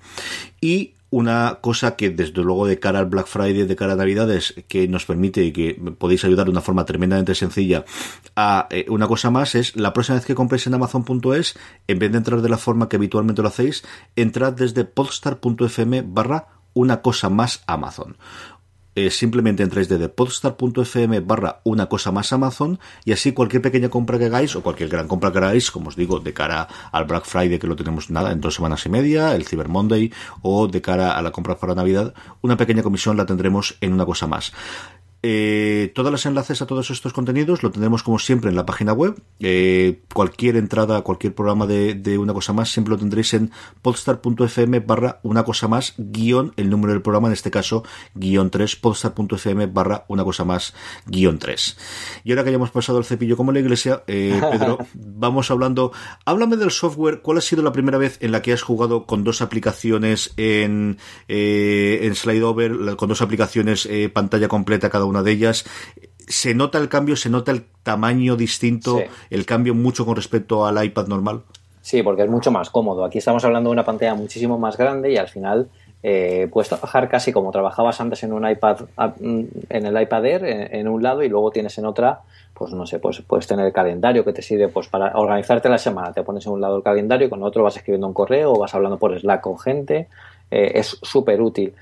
Y 0.61 0.93
una 1.13 1.59
cosa 1.61 1.95
que 1.95 2.09
desde 2.09 2.41
luego 2.41 2.65
de 2.65 2.79
cara 2.79 2.97
al 2.97 3.05
Black 3.05 3.27
Friday, 3.27 3.67
de 3.67 3.75
cara 3.75 3.93
a 3.93 3.95
Navidades, 3.95 4.55
que 4.67 4.87
nos 4.87 5.05
permite 5.05 5.43
y 5.43 5.51
que 5.51 5.75
podéis 5.99 6.25
ayudar 6.25 6.45
de 6.45 6.51
una 6.51 6.61
forma 6.61 6.85
tremendamente 6.85 7.35
sencilla 7.35 7.85
a 8.35 8.67
eh, 8.71 8.87
una 8.89 9.07
cosa 9.07 9.29
más 9.29 9.53
es 9.53 9.75
la 9.75 9.93
próxima 9.93 10.15
vez 10.15 10.25
que 10.25 10.33
compréis 10.33 10.65
en 10.65 10.73
Amazon.es, 10.73 11.53
en 11.87 11.99
vez 11.99 12.11
de 12.11 12.17
entrar 12.17 12.41
de 12.41 12.49
la 12.49 12.57
forma 12.57 12.89
que 12.89 12.95
habitualmente 12.95 13.43
lo 13.43 13.49
hacéis, 13.49 13.83
entrad 14.15 14.53
desde 14.53 14.85
podstar.fm 14.85 16.03
barra 16.07 16.47
una 16.73 17.03
cosa 17.03 17.29
más 17.29 17.61
Amazon 17.67 18.17
eh, 18.95 19.09
simplemente 19.09 19.63
entráis 19.63 19.89
desde 19.89 20.09
podstar.fm 20.09 21.19
barra 21.21 21.61
una 21.63 21.87
cosa 21.87 22.11
más 22.11 22.31
Amazon 22.33 22.79
y 23.05 23.11
así 23.11 23.31
cualquier 23.31 23.61
pequeña 23.61 23.89
compra 23.89 24.19
que 24.19 24.25
hagáis 24.25 24.55
o 24.55 24.63
cualquier 24.63 24.89
gran 24.89 25.07
compra 25.07 25.31
que 25.31 25.39
hagáis, 25.39 25.71
como 25.71 25.89
os 25.89 25.95
digo, 25.95 26.19
de 26.19 26.33
cara 26.33 26.67
al 26.91 27.05
Black 27.05 27.25
Friday 27.25 27.59
que 27.59 27.67
lo 27.67 27.75
tenemos 27.75 28.09
nada 28.09 28.31
en 28.31 28.41
dos 28.41 28.55
semanas 28.55 28.85
y 28.85 28.89
media, 28.89 29.35
el 29.35 29.45
Cyber 29.45 29.69
Monday 29.69 30.11
o 30.41 30.67
de 30.67 30.81
cara 30.81 31.11
a 31.11 31.21
la 31.21 31.31
compra 31.31 31.57
para 31.57 31.75
Navidad, 31.75 32.13
una 32.41 32.57
pequeña 32.57 32.83
comisión 32.83 33.17
la 33.17 33.25
tendremos 33.25 33.77
en 33.81 33.93
una 33.93 34.05
cosa 34.05 34.27
más. 34.27 34.53
Eh, 35.25 35.93
todos 35.95 36.11
los 36.11 36.25
enlaces 36.25 36.61
a 36.61 36.67
todos 36.67 36.91
estos 36.91 37.13
contenidos 37.13 37.63
lo 37.63 37.71
tendremos 37.71 38.03
como 38.03 38.19
siempre 38.19 38.49
en 38.49 38.57
la 38.57 38.65
página 38.65 38.91
web. 38.91 39.15
Eh, 39.39 40.01
cualquier 40.13 40.57
entrada, 40.57 41.01
cualquier 41.01 41.33
programa 41.33 41.65
de, 41.65 41.93
de, 41.93 42.17
una 42.17 42.33
cosa 42.33 42.51
más, 42.51 42.69
siempre 42.69 42.91
lo 42.91 42.97
tendréis 42.97 43.33
en 43.33 43.49
podstar.fm 43.81 44.81
barra 44.81 45.21
una 45.23 45.45
cosa 45.45 45.69
más, 45.69 45.93
guion 45.97 46.51
el 46.57 46.69
número 46.69 46.91
del 46.91 47.01
programa, 47.01 47.29
en 47.29 47.33
este 47.33 47.51
caso, 47.51 47.85
guion 48.15 48.49
3, 48.49 48.75
podstar.fm 48.75 49.67
barra 49.67 50.03
una 50.09 50.25
cosa 50.25 50.43
más, 50.43 50.73
guion 51.05 51.39
3. 51.39 51.77
Y 52.25 52.31
ahora 52.31 52.43
que 52.43 52.49
hayamos 52.49 52.71
pasado 52.71 52.97
el 52.97 53.05
cepillo 53.05 53.37
como 53.37 53.53
la 53.53 53.59
iglesia, 53.59 54.03
eh, 54.07 54.41
Pedro, 54.51 54.79
vamos 54.93 55.49
hablando. 55.51 55.93
Háblame 56.25 56.57
del 56.57 56.71
software. 56.71 57.21
¿Cuál 57.21 57.37
ha 57.37 57.41
sido 57.41 57.63
la 57.63 57.71
primera 57.71 57.97
vez 57.97 58.17
en 58.19 58.33
la 58.33 58.41
que 58.41 58.51
has 58.51 58.61
jugado 58.61 59.05
con 59.05 59.23
dos 59.23 59.41
aplicaciones 59.41 60.33
en, 60.35 60.97
eh, 61.29 61.99
en 62.01 62.13
SlideOver, 62.13 62.97
con 62.97 63.07
dos 63.07 63.21
aplicaciones 63.21 63.87
pantalla 64.13 64.47
completa 64.47 64.89
cada 64.89 65.05
una 65.05 65.12
de 65.21 65.31
ellas. 65.31 65.65
¿Se 66.27 66.55
nota 66.55 66.79
el 66.79 66.89
cambio? 66.89 67.15
¿Se 67.15 67.29
nota 67.29 67.51
el 67.51 67.65
tamaño 67.83 68.35
distinto? 68.35 68.97
Sí. 68.97 69.03
¿El 69.29 69.45
cambio 69.45 69.75
mucho 69.75 70.05
con 70.05 70.15
respecto 70.15 70.65
al 70.65 70.83
iPad 70.83 71.07
normal? 71.07 71.43
Sí, 71.81 72.01
porque 72.01 72.23
es 72.23 72.29
mucho 72.29 72.49
más 72.49 72.69
cómodo. 72.69 73.03
Aquí 73.03 73.17
estamos 73.17 73.43
hablando 73.43 73.69
de 73.69 73.73
una 73.73 73.83
pantalla 73.83 74.15
muchísimo 74.15 74.57
más 74.57 74.77
grande 74.77 75.11
y 75.11 75.17
al 75.17 75.27
final 75.27 75.69
eh, 76.01 76.47
puedes 76.51 76.69
trabajar 76.69 77.09
casi 77.09 77.33
como 77.33 77.51
trabajabas 77.51 77.99
antes 77.99 78.23
en 78.23 78.33
un 78.33 78.49
iPad, 78.49 78.81
en 78.97 79.85
el 79.85 80.01
iPad 80.01 80.25
Air, 80.25 80.45
en, 80.45 80.75
en, 80.75 80.87
un 80.87 81.03
lado 81.03 81.23
y 81.23 81.29
luego 81.29 81.51
tienes 81.51 81.77
en 81.77 81.85
otra, 81.85 82.21
pues 82.53 82.73
no 82.73 82.85
sé, 82.85 82.99
pues 82.99 83.21
puedes 83.21 83.47
tener 83.47 83.65
el 83.65 83.73
calendario 83.73 84.23
que 84.23 84.33
te 84.33 84.41
sirve 84.41 84.67
pues 84.67 84.87
para 84.87 85.17
organizarte 85.17 85.69
la 85.69 85.77
semana. 85.77 86.13
Te 86.13 86.23
pones 86.23 86.45
en 86.45 86.53
un 86.53 86.61
lado 86.61 86.77
el 86.77 86.83
calendario, 86.83 87.29
con 87.29 87.41
otro 87.43 87.63
vas 87.63 87.77
escribiendo 87.77 88.07
un 88.07 88.13
correo 88.13 88.53
o 88.53 88.59
vas 88.59 88.75
hablando 88.75 88.97
por 88.97 89.17
Slack 89.19 89.41
con 89.41 89.57
gente. 89.59 90.07
Eh, 90.51 90.73
es 90.75 90.97
súper 91.01 91.41
útil. 91.41 91.73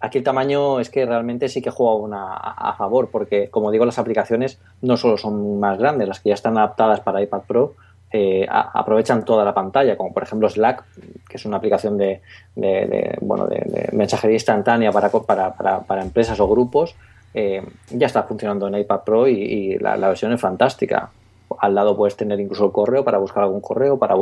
Aquí 0.00 0.18
el 0.18 0.24
tamaño 0.24 0.80
es 0.80 0.88
que 0.88 1.04
realmente 1.04 1.48
sí 1.48 1.60
que 1.60 1.70
juega 1.70 1.94
una 1.94 2.34
a, 2.34 2.74
favor, 2.74 3.10
porque 3.10 3.50
como 3.50 3.70
digo, 3.70 3.84
las 3.84 3.98
aplicaciones 3.98 4.58
no 4.80 4.96
solo 4.96 5.18
son 5.18 5.60
más 5.60 5.78
grandes, 5.78 6.08
las 6.08 6.20
que 6.20 6.30
ya 6.30 6.34
están 6.34 6.56
adaptadas 6.56 7.00
para 7.00 7.20
iPad 7.22 7.42
Pro 7.46 7.74
eh, 8.12 8.44
aprovechan 8.50 9.24
toda 9.24 9.44
la 9.44 9.54
pantalla, 9.54 9.96
como 9.96 10.12
por 10.12 10.24
ejemplo 10.24 10.48
Slack, 10.48 10.84
que 11.28 11.36
es 11.36 11.44
una 11.44 11.58
aplicación 11.58 11.96
de, 11.96 12.22
de, 12.56 12.86
de 12.86 13.18
bueno, 13.20 13.46
de, 13.46 13.60
de, 13.66 13.88
mensajería 13.92 14.34
instantánea 14.34 14.90
para, 14.90 15.10
para, 15.10 15.80
para, 15.80 16.02
empresas 16.02 16.40
o 16.40 16.48
grupos, 16.48 16.96
eh, 17.34 17.62
ya 17.90 18.06
está 18.06 18.24
funcionando 18.24 18.66
en 18.66 18.76
iPad 18.76 19.00
Pro 19.04 19.28
y, 19.28 19.34
y 19.34 19.78
la, 19.78 19.96
la, 19.96 20.08
versión 20.08 20.32
es 20.32 20.40
fantástica. 20.40 21.10
Al 21.58 21.74
lado 21.74 21.96
puedes 21.96 22.16
tener 22.16 22.40
incluso 22.40 22.64
el 22.64 22.72
correo 22.72 23.04
para 23.04 23.18
buscar 23.18 23.44
algún 23.44 23.60
correo, 23.60 23.96
para 23.96 24.16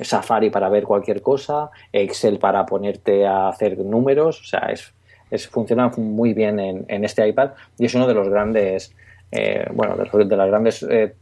Safari 0.00 0.50
para 0.50 0.68
ver 0.68 0.84
cualquier 0.84 1.20
cosa, 1.20 1.70
Excel 1.92 2.38
para 2.38 2.64
ponerte 2.64 3.26
a 3.26 3.48
hacer 3.48 3.76
números, 3.78 4.40
o 4.40 4.44
sea, 4.44 4.68
es 4.70 4.92
es, 5.32 5.48
funciona 5.48 5.88
muy 5.96 6.34
bien 6.34 6.60
en, 6.60 6.84
en, 6.88 7.04
este 7.04 7.26
iPad 7.26 7.52
y 7.78 7.86
es 7.86 7.94
uno 7.94 8.06
de 8.06 8.14
los 8.14 8.28
grandes, 8.28 8.94
eh, 9.30 9.66
bueno, 9.72 9.96
de, 9.96 10.04
los, 10.04 10.28
de 10.28 10.36
las 10.36 10.48
grandes 10.48 10.86
eh, 10.88 11.14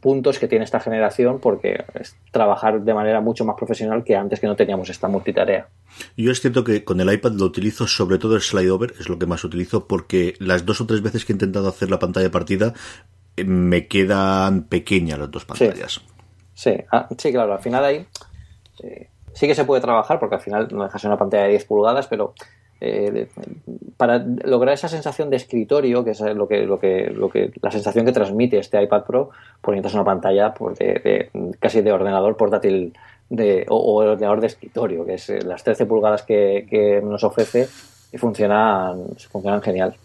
puntos 0.00 0.38
que 0.38 0.48
tiene 0.48 0.64
esta 0.64 0.80
generación 0.80 1.40
porque 1.40 1.84
es 1.94 2.16
trabajar 2.30 2.80
de 2.80 2.94
manera 2.94 3.20
mucho 3.20 3.44
más 3.44 3.56
profesional 3.56 4.04
que 4.04 4.16
antes 4.16 4.40
que 4.40 4.46
no 4.46 4.56
teníamos 4.56 4.88
esta 4.90 5.08
multitarea. 5.08 5.68
Yo 6.16 6.30
es 6.30 6.40
cierto 6.40 6.64
que 6.64 6.84
con 6.84 7.00
el 7.00 7.12
iPad 7.12 7.32
lo 7.32 7.44
utilizo 7.44 7.86
sobre 7.86 8.18
todo 8.18 8.36
el 8.36 8.42
slide 8.42 8.70
over, 8.70 8.94
es 8.98 9.08
lo 9.08 9.18
que 9.18 9.26
más 9.26 9.44
utilizo 9.44 9.86
porque 9.86 10.34
las 10.38 10.64
dos 10.64 10.80
o 10.80 10.86
tres 10.86 11.02
veces 11.02 11.24
que 11.24 11.32
he 11.32 11.34
intentado 11.34 11.68
hacer 11.68 11.90
la 11.90 11.98
pantalla 11.98 12.30
partida 12.30 12.74
eh, 13.36 13.44
me 13.44 13.88
quedan 13.88 14.64
pequeñas 14.64 15.18
las 15.18 15.30
dos 15.30 15.44
pantallas. 15.44 16.00
Sí, 16.54 16.70
sí, 16.72 16.84
ah, 16.92 17.08
sí 17.16 17.32
claro, 17.32 17.52
al 17.52 17.60
final 17.60 17.84
ahí 17.84 18.06
eh, 18.82 19.08
sí 19.32 19.46
que 19.46 19.54
se 19.54 19.64
puede 19.64 19.82
trabajar 19.82 20.18
porque 20.18 20.36
al 20.36 20.40
final 20.40 20.68
no 20.72 20.84
dejas 20.84 21.04
una 21.04 21.18
pantalla 21.18 21.44
de 21.44 21.50
10 21.50 21.64
pulgadas, 21.66 22.06
pero 22.06 22.34
eh, 22.80 23.28
para 23.96 24.18
lograr 24.18 24.74
esa 24.74 24.88
sensación 24.88 25.28
de 25.28 25.36
escritorio, 25.36 26.02
que 26.04 26.12
es 26.12 26.20
lo 26.20 26.48
que, 26.48 26.64
lo 26.64 26.78
que, 26.78 27.10
lo 27.10 27.28
que 27.28 27.52
la 27.60 27.70
sensación 27.70 28.06
que 28.06 28.12
transmite 28.12 28.58
este 28.58 28.82
iPad 28.82 29.04
Pro, 29.04 29.30
poniéndose 29.60 29.96
una 29.96 30.04
pantalla 30.04 30.54
pues, 30.54 30.78
de, 30.78 30.86
de, 31.32 31.54
casi 31.58 31.82
de 31.82 31.92
ordenador 31.92 32.36
portátil 32.36 32.94
de, 33.28 33.66
o, 33.68 33.76
o, 33.76 34.10
ordenador 34.10 34.40
de 34.40 34.46
escritorio, 34.46 35.04
que 35.04 35.14
es 35.14 35.28
eh, 35.28 35.40
las 35.42 35.62
13 35.62 35.86
pulgadas 35.86 36.22
que, 36.22 36.66
que 36.68 37.02
nos 37.02 37.22
ofrece 37.22 37.68
y 38.12 38.18
funcionan, 38.18 39.04
funcionan 39.30 39.60
genial. 39.60 39.96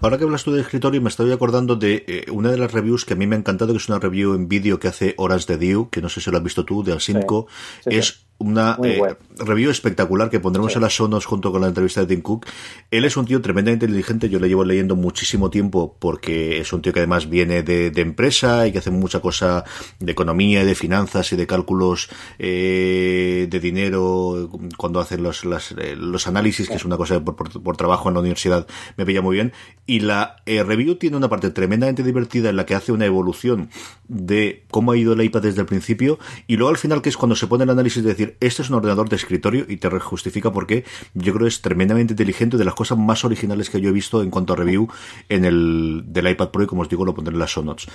Ahora 0.00 0.16
que 0.16 0.24
hablas 0.24 0.44
tú 0.44 0.52
de 0.52 0.60
escritorio, 0.60 1.02
me 1.02 1.08
estoy 1.08 1.32
acordando 1.32 1.76
de 1.76 2.04
eh, 2.06 2.30
una 2.30 2.50
de 2.50 2.56
las 2.56 2.72
reviews 2.72 3.04
que 3.04 3.14
a 3.14 3.16
mí 3.16 3.26
me 3.26 3.36
ha 3.36 3.38
encantado, 3.38 3.72
que 3.72 3.78
es 3.78 3.88
una 3.88 3.98
review 3.98 4.34
en 4.34 4.48
vídeo 4.48 4.78
que 4.78 4.88
hace 4.88 5.14
Horas 5.18 5.46
de 5.46 5.58
Dew, 5.58 5.90
que 5.90 6.00
no 6.00 6.08
sé 6.08 6.20
si 6.20 6.30
lo 6.30 6.38
has 6.38 6.42
visto 6.42 6.64
tú, 6.64 6.82
de 6.82 6.94
Al5. 6.94 7.46
Sí, 7.48 7.90
sí, 7.90 7.96
es 7.96 8.06
sí 8.06 8.25
una 8.38 8.78
eh, 8.84 9.00
review 9.38 9.70
espectacular 9.70 10.30
que 10.30 10.40
pondremos 10.40 10.72
sí. 10.72 10.78
en 10.78 10.82
las 10.82 10.96
sonos 10.96 11.24
junto 11.26 11.52
con 11.52 11.60
la 11.60 11.68
entrevista 11.68 12.00
de 12.00 12.06
Tim 12.06 12.22
Cook. 12.22 12.46
Él 12.90 13.04
es 13.04 13.16
un 13.16 13.26
tío 13.26 13.40
tremendamente 13.40 13.86
inteligente, 13.86 14.28
yo 14.28 14.38
le 14.38 14.48
llevo 14.48 14.64
leyendo 14.64 14.96
muchísimo 14.96 15.50
tiempo 15.50 15.96
porque 15.98 16.60
es 16.60 16.72
un 16.72 16.82
tío 16.82 16.92
que 16.92 17.00
además 17.00 17.28
viene 17.28 17.62
de, 17.62 17.90
de 17.90 18.02
empresa 18.02 18.66
y 18.66 18.72
que 18.72 18.78
hace 18.78 18.90
mucha 18.90 19.20
cosa 19.20 19.64
de 19.98 20.12
economía 20.12 20.62
y 20.62 20.66
de 20.66 20.74
finanzas 20.74 21.32
y 21.32 21.36
de 21.36 21.46
cálculos 21.46 22.08
eh, 22.38 23.46
de 23.50 23.60
dinero 23.60 24.50
cuando 24.76 25.00
hace 25.00 25.18
los, 25.18 25.44
las, 25.44 25.72
eh, 25.72 25.96
los 25.96 26.26
análisis, 26.26 26.68
que 26.68 26.74
es 26.74 26.84
una 26.84 26.96
cosa 26.96 27.22
por, 27.22 27.36
por, 27.36 27.62
por, 27.62 27.76
trabajo 27.76 28.08
en 28.08 28.14
la 28.14 28.20
universidad, 28.20 28.66
me 28.96 29.06
pilla 29.06 29.22
muy 29.22 29.34
bien. 29.34 29.52
Y 29.86 30.00
la 30.00 30.36
eh, 30.46 30.62
review 30.62 30.96
tiene 30.96 31.16
una 31.16 31.28
parte 31.28 31.50
tremendamente 31.50 32.02
divertida 32.02 32.50
en 32.50 32.56
la 32.56 32.66
que 32.66 32.74
hace 32.74 32.92
una 32.92 33.06
evolución 33.06 33.70
de 34.08 34.64
cómo 34.70 34.92
ha 34.92 34.96
ido 34.96 35.12
el 35.12 35.22
iPad 35.22 35.42
desde 35.42 35.60
el 35.60 35.66
principio 35.66 36.18
y 36.46 36.56
luego 36.56 36.70
al 36.70 36.76
final 36.76 37.02
que 37.02 37.08
es 37.08 37.16
cuando 37.16 37.36
se 37.36 37.46
pone 37.46 37.64
el 37.64 37.70
análisis 37.70 38.02
de 38.02 38.10
decir 38.10 38.25
este 38.40 38.62
es 38.62 38.70
un 38.70 38.76
ordenador 38.76 39.08
de 39.08 39.16
escritorio 39.16 39.64
y 39.68 39.76
te 39.76 39.88
justifica 39.98 40.52
porque 40.52 40.84
yo 41.14 41.32
creo 41.32 41.44
que 41.44 41.48
es 41.48 41.62
tremendamente 41.62 42.12
inteligente 42.12 42.56
de 42.56 42.64
las 42.64 42.74
cosas 42.74 42.98
más 42.98 43.24
originales 43.24 43.70
que 43.70 43.80
yo 43.80 43.88
he 43.88 43.92
visto 43.92 44.22
en 44.22 44.30
cuanto 44.30 44.52
a 44.52 44.56
review 44.56 44.88
en 45.28 45.44
el 45.44 46.02
del 46.06 46.28
iPad 46.28 46.50
Pro 46.50 46.62
y 46.62 46.66
como 46.66 46.82
os 46.82 46.88
digo 46.88 47.04
lo 47.04 47.14
pondré 47.14 47.32
en 47.32 47.38
las 47.38 47.50
show 47.50 47.64
notes. 47.64 47.88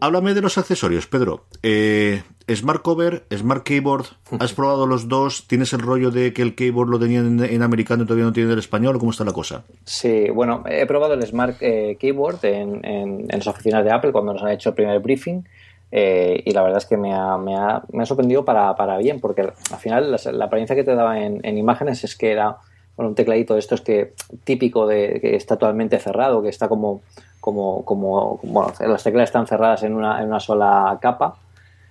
Háblame 0.00 0.34
de 0.34 0.42
los 0.42 0.58
accesorios, 0.58 1.06
Pedro. 1.06 1.46
Eh, 1.62 2.22
Smart 2.48 2.82
Cover, 2.82 3.24
Smart 3.34 3.64
Keyboard, 3.64 4.06
¿has 4.38 4.52
probado 4.52 4.86
los 4.86 5.08
dos? 5.08 5.46
¿Tienes 5.48 5.72
el 5.72 5.80
rollo 5.80 6.10
de 6.10 6.32
que 6.32 6.42
el 6.42 6.54
keyboard 6.54 6.88
lo 6.88 6.98
tenían 6.98 7.40
en, 7.40 7.44
en 7.44 7.62
americano 7.62 8.04
y 8.04 8.06
todavía 8.06 8.24
no 8.24 8.32
tiene 8.32 8.52
el 8.52 8.58
español? 8.58 8.98
¿Cómo 8.98 9.10
está 9.10 9.24
la 9.24 9.32
cosa? 9.32 9.64
Sí, 9.84 10.30
bueno, 10.30 10.62
he 10.68 10.86
probado 10.86 11.14
el 11.14 11.26
Smart 11.26 11.56
eh, 11.60 11.96
Keyboard 11.98 12.44
en, 12.44 12.84
en, 12.84 13.26
en, 13.28 13.38
las 13.38 13.46
oficinas 13.48 13.84
de 13.84 13.90
Apple 13.90 14.12
cuando 14.12 14.32
nos 14.32 14.42
han 14.42 14.50
hecho 14.50 14.70
el 14.70 14.74
primer 14.76 15.00
briefing. 15.00 15.42
Eh, 15.98 16.42
y 16.44 16.50
la 16.50 16.60
verdad 16.60 16.76
es 16.76 16.84
que 16.84 16.98
me 16.98 17.14
ha, 17.14 17.38
me 17.38 17.56
ha, 17.56 17.82
me 17.90 18.02
ha 18.02 18.06
sorprendido 18.06 18.44
para, 18.44 18.76
para, 18.76 18.98
bien, 18.98 19.18
porque 19.18 19.40
al 19.40 19.78
final 19.78 20.12
la, 20.12 20.18
la 20.32 20.44
apariencia 20.44 20.76
que 20.76 20.84
te 20.84 20.94
daba 20.94 21.20
en, 21.20 21.40
en, 21.42 21.56
imágenes 21.56 22.04
es 22.04 22.14
que 22.14 22.32
era 22.32 22.58
bueno, 22.96 23.08
un 23.08 23.14
tecladito 23.14 23.54
de 23.54 23.60
estos 23.60 23.80
que 23.80 24.12
típico 24.44 24.86
de 24.86 25.20
que 25.22 25.36
está 25.36 25.56
totalmente 25.56 25.98
cerrado, 25.98 26.42
que 26.42 26.50
está 26.50 26.68
como, 26.68 27.00
como, 27.40 27.82
como 27.86 28.38
bueno, 28.42 28.74
las 28.78 29.04
teclas 29.04 29.30
están 29.30 29.46
cerradas 29.46 29.84
en 29.84 29.94
una, 29.94 30.20
en 30.20 30.28
una 30.28 30.38
sola 30.38 30.98
capa 31.00 31.38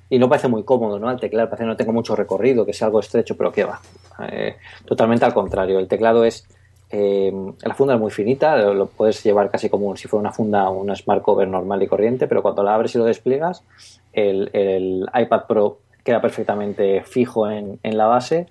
y 0.08 0.20
no 0.20 0.30
parece 0.30 0.50
muy 0.50 0.64
cómodo, 0.64 1.00
¿no? 1.00 1.10
El 1.10 1.20
teclado 1.20 1.50
parece 1.50 1.64
que 1.64 1.70
no 1.70 1.76
tenga 1.76 1.92
mucho 1.92 2.16
recorrido, 2.16 2.64
que 2.64 2.74
sea 2.74 2.86
algo 2.86 3.00
estrecho, 3.00 3.36
pero 3.36 3.52
que 3.52 3.64
va. 3.64 3.82
Eh, 4.30 4.56
totalmente 4.86 5.26
al 5.26 5.34
contrario. 5.34 5.80
El 5.80 5.88
teclado 5.88 6.24
es. 6.24 6.48
Eh, 6.92 7.34
la 7.64 7.74
funda 7.74 7.96
es 7.96 8.00
muy 8.00 8.12
finita, 8.12 8.56
lo, 8.58 8.74
lo, 8.74 8.86
puedes 8.86 9.24
llevar 9.24 9.50
casi 9.50 9.70
como 9.70 9.96
si 9.96 10.08
fuera 10.08 10.22
una 10.22 10.32
funda, 10.32 10.70
una 10.70 10.96
Smart 10.96 11.22
Cover 11.24 11.48
normal 11.48 11.82
y 11.84 11.88
corriente, 11.88 12.28
pero 12.28 12.42
cuando 12.42 12.64
la 12.64 12.76
abres 12.76 12.94
y 12.96 12.98
lo 13.00 13.06
despliegas, 13.06 13.64
el, 14.14 14.50
el 14.54 15.06
iPad 15.14 15.42
Pro 15.48 15.80
queda 16.04 16.22
perfectamente 16.22 17.02
fijo 17.04 17.50
en, 17.50 17.80
en 17.84 17.98
la 17.98 18.06
base. 18.08 18.48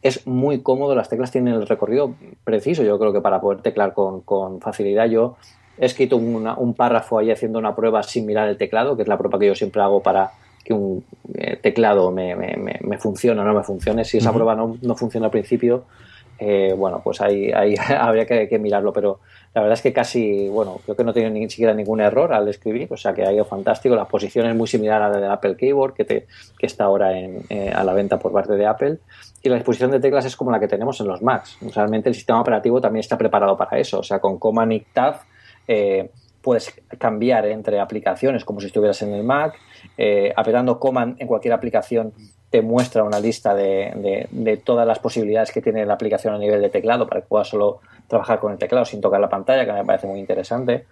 Es 0.00 0.26
muy 0.26 0.60
cómodo, 0.62 0.94
las 0.94 1.08
teclas 1.08 1.30
tienen 1.30 1.54
el 1.54 1.66
recorrido 1.66 2.14
preciso, 2.44 2.82
yo 2.82 2.98
creo 2.98 3.12
que 3.12 3.20
para 3.20 3.40
poder 3.40 3.60
teclar 3.62 3.92
con, 3.94 4.20
con 4.22 4.60
facilidad. 4.60 5.06
Yo 5.06 5.36
he 5.78 5.86
escrito 5.86 6.16
una- 6.16 6.54
un 6.56 6.74
párrafo 6.74 7.18
ahí 7.18 7.30
haciendo 7.30 7.58
una 7.58 7.74
prueba 7.74 8.02
sin 8.02 8.26
mirar 8.26 8.48
el 8.48 8.56
teclado, 8.56 8.96
que 8.96 9.02
es 9.02 9.08
la 9.08 9.18
prueba 9.18 9.38
que 9.38 9.46
yo 9.48 9.54
siempre 9.54 9.82
hago 9.82 10.00
para 10.02 10.30
que 10.64 10.72
un 10.72 11.04
eh, 11.34 11.56
teclado 11.60 12.10
me, 12.12 12.36
me, 12.36 12.56
me, 12.56 12.78
me 12.82 12.98
funcione 12.98 13.40
o 13.40 13.44
no 13.44 13.52
me 13.54 13.64
funcione. 13.64 14.04
Si 14.04 14.18
esa 14.18 14.30
prueba 14.32 14.54
no, 14.54 14.76
no 14.80 14.94
funciona 14.96 15.26
al 15.26 15.32
principio, 15.32 15.84
eh, 16.38 16.74
bueno, 16.76 17.00
pues 17.02 17.20
ahí, 17.20 17.50
ahí 17.52 17.74
habría 17.98 18.26
que, 18.26 18.58
mirarlo, 18.58 18.92
pero 18.92 19.20
la 19.54 19.62
verdad 19.62 19.74
es 19.74 19.82
que 19.82 19.92
casi, 19.92 20.48
bueno, 20.48 20.80
creo 20.84 20.96
que 20.96 21.04
no 21.04 21.12
tiene 21.12 21.30
ni 21.30 21.48
siquiera 21.48 21.74
ningún 21.74 22.00
error 22.00 22.32
al 22.32 22.48
escribir, 22.48 22.88
o 22.92 22.96
sea 22.96 23.12
que 23.12 23.24
ha 23.24 23.32
ido 23.32 23.44
fantástico. 23.44 23.94
La 23.94 24.06
posición 24.06 24.46
es 24.46 24.56
muy 24.56 24.66
similar 24.66 25.02
a 25.02 25.08
la 25.08 25.20
del 25.20 25.30
Apple 25.30 25.56
Keyboard, 25.56 25.94
que, 25.94 26.04
te, 26.04 26.26
está 26.60 26.84
ahora 26.84 27.18
en, 27.18 27.42
eh, 27.48 27.70
a 27.74 27.84
la 27.84 27.92
venta 27.92 28.18
por 28.18 28.32
parte 28.32 28.54
de 28.54 28.66
Apple, 28.66 28.98
y 29.42 29.48
la 29.48 29.56
disposición 29.56 29.90
de 29.90 30.00
teclas 30.00 30.24
es 30.24 30.36
como 30.36 30.50
la 30.50 30.60
que 30.60 30.68
tenemos 30.68 31.00
en 31.00 31.08
los 31.08 31.22
Macs. 31.22 31.58
Realmente 31.74 32.08
el 32.08 32.14
sistema 32.14 32.40
operativo 32.40 32.80
también 32.80 33.00
está 33.00 33.18
preparado 33.18 33.56
para 33.56 33.78
eso, 33.78 34.00
o 34.00 34.02
sea, 34.02 34.18
con 34.18 34.38
Command 34.38 34.72
y 34.72 34.80
Tab 34.80 35.20
eh, 35.68 36.10
puedes 36.42 36.74
cambiar 36.98 37.46
entre 37.46 37.80
aplicaciones 37.80 38.44
como 38.44 38.60
si 38.60 38.66
estuvieras 38.66 39.00
en 39.02 39.14
el 39.14 39.22
Mac, 39.22 39.54
eh, 39.96 40.32
apretando 40.36 40.78
Command 40.78 41.20
en 41.20 41.26
cualquier 41.26 41.54
aplicación 41.54 42.12
te 42.52 42.60
muestra 42.60 43.02
una 43.02 43.18
lista 43.18 43.54
de, 43.54 44.60
todas 44.62 44.86
las 44.86 44.98
posibilidades 44.98 45.50
que 45.50 45.62
tiene 45.62 45.86
la 45.86 45.94
aplicación 45.94 46.34
a 46.34 46.38
nivel 46.38 46.60
de 46.60 46.68
teclado 46.68 47.08
para 47.08 47.22
que 47.22 47.26
puedas 47.26 47.48
solo 47.48 47.80
trabajar 48.06 48.40
con 48.40 48.52
el 48.52 48.58
teclado 48.58 48.84
sin 48.84 49.00
tocar 49.00 49.20
la 49.20 49.30
pantalla, 49.30 49.64
que 49.64 49.72
me 49.72 49.86
parece 49.86 50.06
muy 50.06 50.20
interesante. 50.20 50.84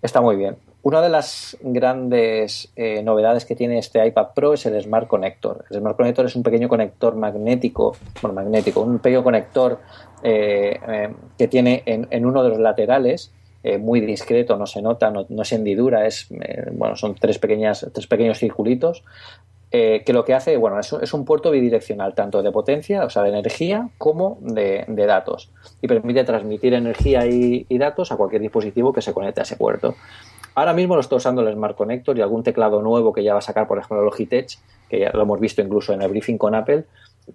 Está 0.00 0.20
muy 0.20 0.36
bien. 0.36 0.56
Una 0.82 1.00
de 1.00 1.08
las 1.08 1.56
grandes 1.62 2.70
eh, 2.76 3.02
novedades 3.02 3.44
que 3.44 3.56
tiene 3.56 3.78
este 3.78 4.06
iPad 4.06 4.28
Pro 4.36 4.52
es 4.52 4.66
el 4.66 4.80
Smart 4.80 5.08
Connector. 5.08 5.64
El 5.68 5.78
Smart 5.78 5.96
Connector 5.96 6.26
es 6.26 6.36
un 6.36 6.44
pequeño 6.44 6.68
conector 6.68 7.16
magnético, 7.16 7.96
bueno, 8.22 8.34
magnético, 8.36 8.82
un 8.82 9.00
pequeño 9.00 9.24
conector 9.24 9.80
eh, 10.22 10.78
eh, 10.86 11.12
que 11.36 11.48
tiene 11.48 11.82
en, 11.86 12.24
uno 12.24 12.44
de 12.44 12.50
los 12.50 12.60
laterales, 12.60 13.32
muy 13.80 14.00
discreto, 14.00 14.58
no 14.58 14.66
se 14.66 14.82
nota, 14.82 15.10
no, 15.10 15.24
no 15.30 15.40
es 15.40 15.50
hendidura, 15.50 16.06
es, 16.06 16.26
bueno, 16.72 16.96
son 16.96 17.14
tres, 17.14 17.38
pequeñas, 17.38 17.86
tres 17.94 18.06
pequeños 18.06 18.38
circulitos 18.38 19.02
eh, 19.76 20.04
que 20.06 20.12
lo 20.12 20.24
que 20.24 20.34
hace, 20.34 20.56
bueno, 20.56 20.78
es, 20.78 21.12
un- 21.12 21.24
puerto 21.24 21.50
bidireccional, 21.50 22.14
tanto 22.14 22.44
de 22.44 22.52
potencia, 22.52 23.04
o 23.04 23.10
sea, 23.10 23.24
de 23.24 23.30
energía, 23.30 23.88
como 23.98 24.38
de, 24.40 24.84
datos. 24.86 25.50
Y 25.82 25.88
permite 25.88 26.22
transmitir 26.22 26.74
energía 26.74 27.26
y, 27.26 27.66
datos 27.76 28.12
a 28.12 28.16
cualquier 28.16 28.40
dispositivo 28.40 28.92
que 28.92 29.02
se 29.02 29.12
conecte 29.12 29.40
a 29.40 29.42
ese 29.42 29.56
puerto. 29.56 29.96
Ahora 30.54 30.74
mismo 30.74 30.94
lo 30.94 31.00
estoy 31.00 31.16
usando 31.16 31.42
el 31.42 31.52
Smart 31.52 31.76
Connector 31.76 32.16
y 32.16 32.20
algún 32.20 32.44
teclado 32.44 32.82
nuevo 32.82 33.12
que 33.12 33.24
ya 33.24 33.32
va 33.32 33.40
a 33.40 33.42
sacar, 33.42 33.66
por 33.66 33.78
ejemplo, 33.78 34.04
Logitech, 34.04 34.58
que 34.88 35.00
ya 35.00 35.10
lo 35.12 35.22
hemos 35.22 35.40
visto 35.40 35.60
incluso 35.60 35.92
en 35.92 36.02
el 36.02 36.08
briefing 36.08 36.38
con 36.38 36.54
Apple, 36.54 36.84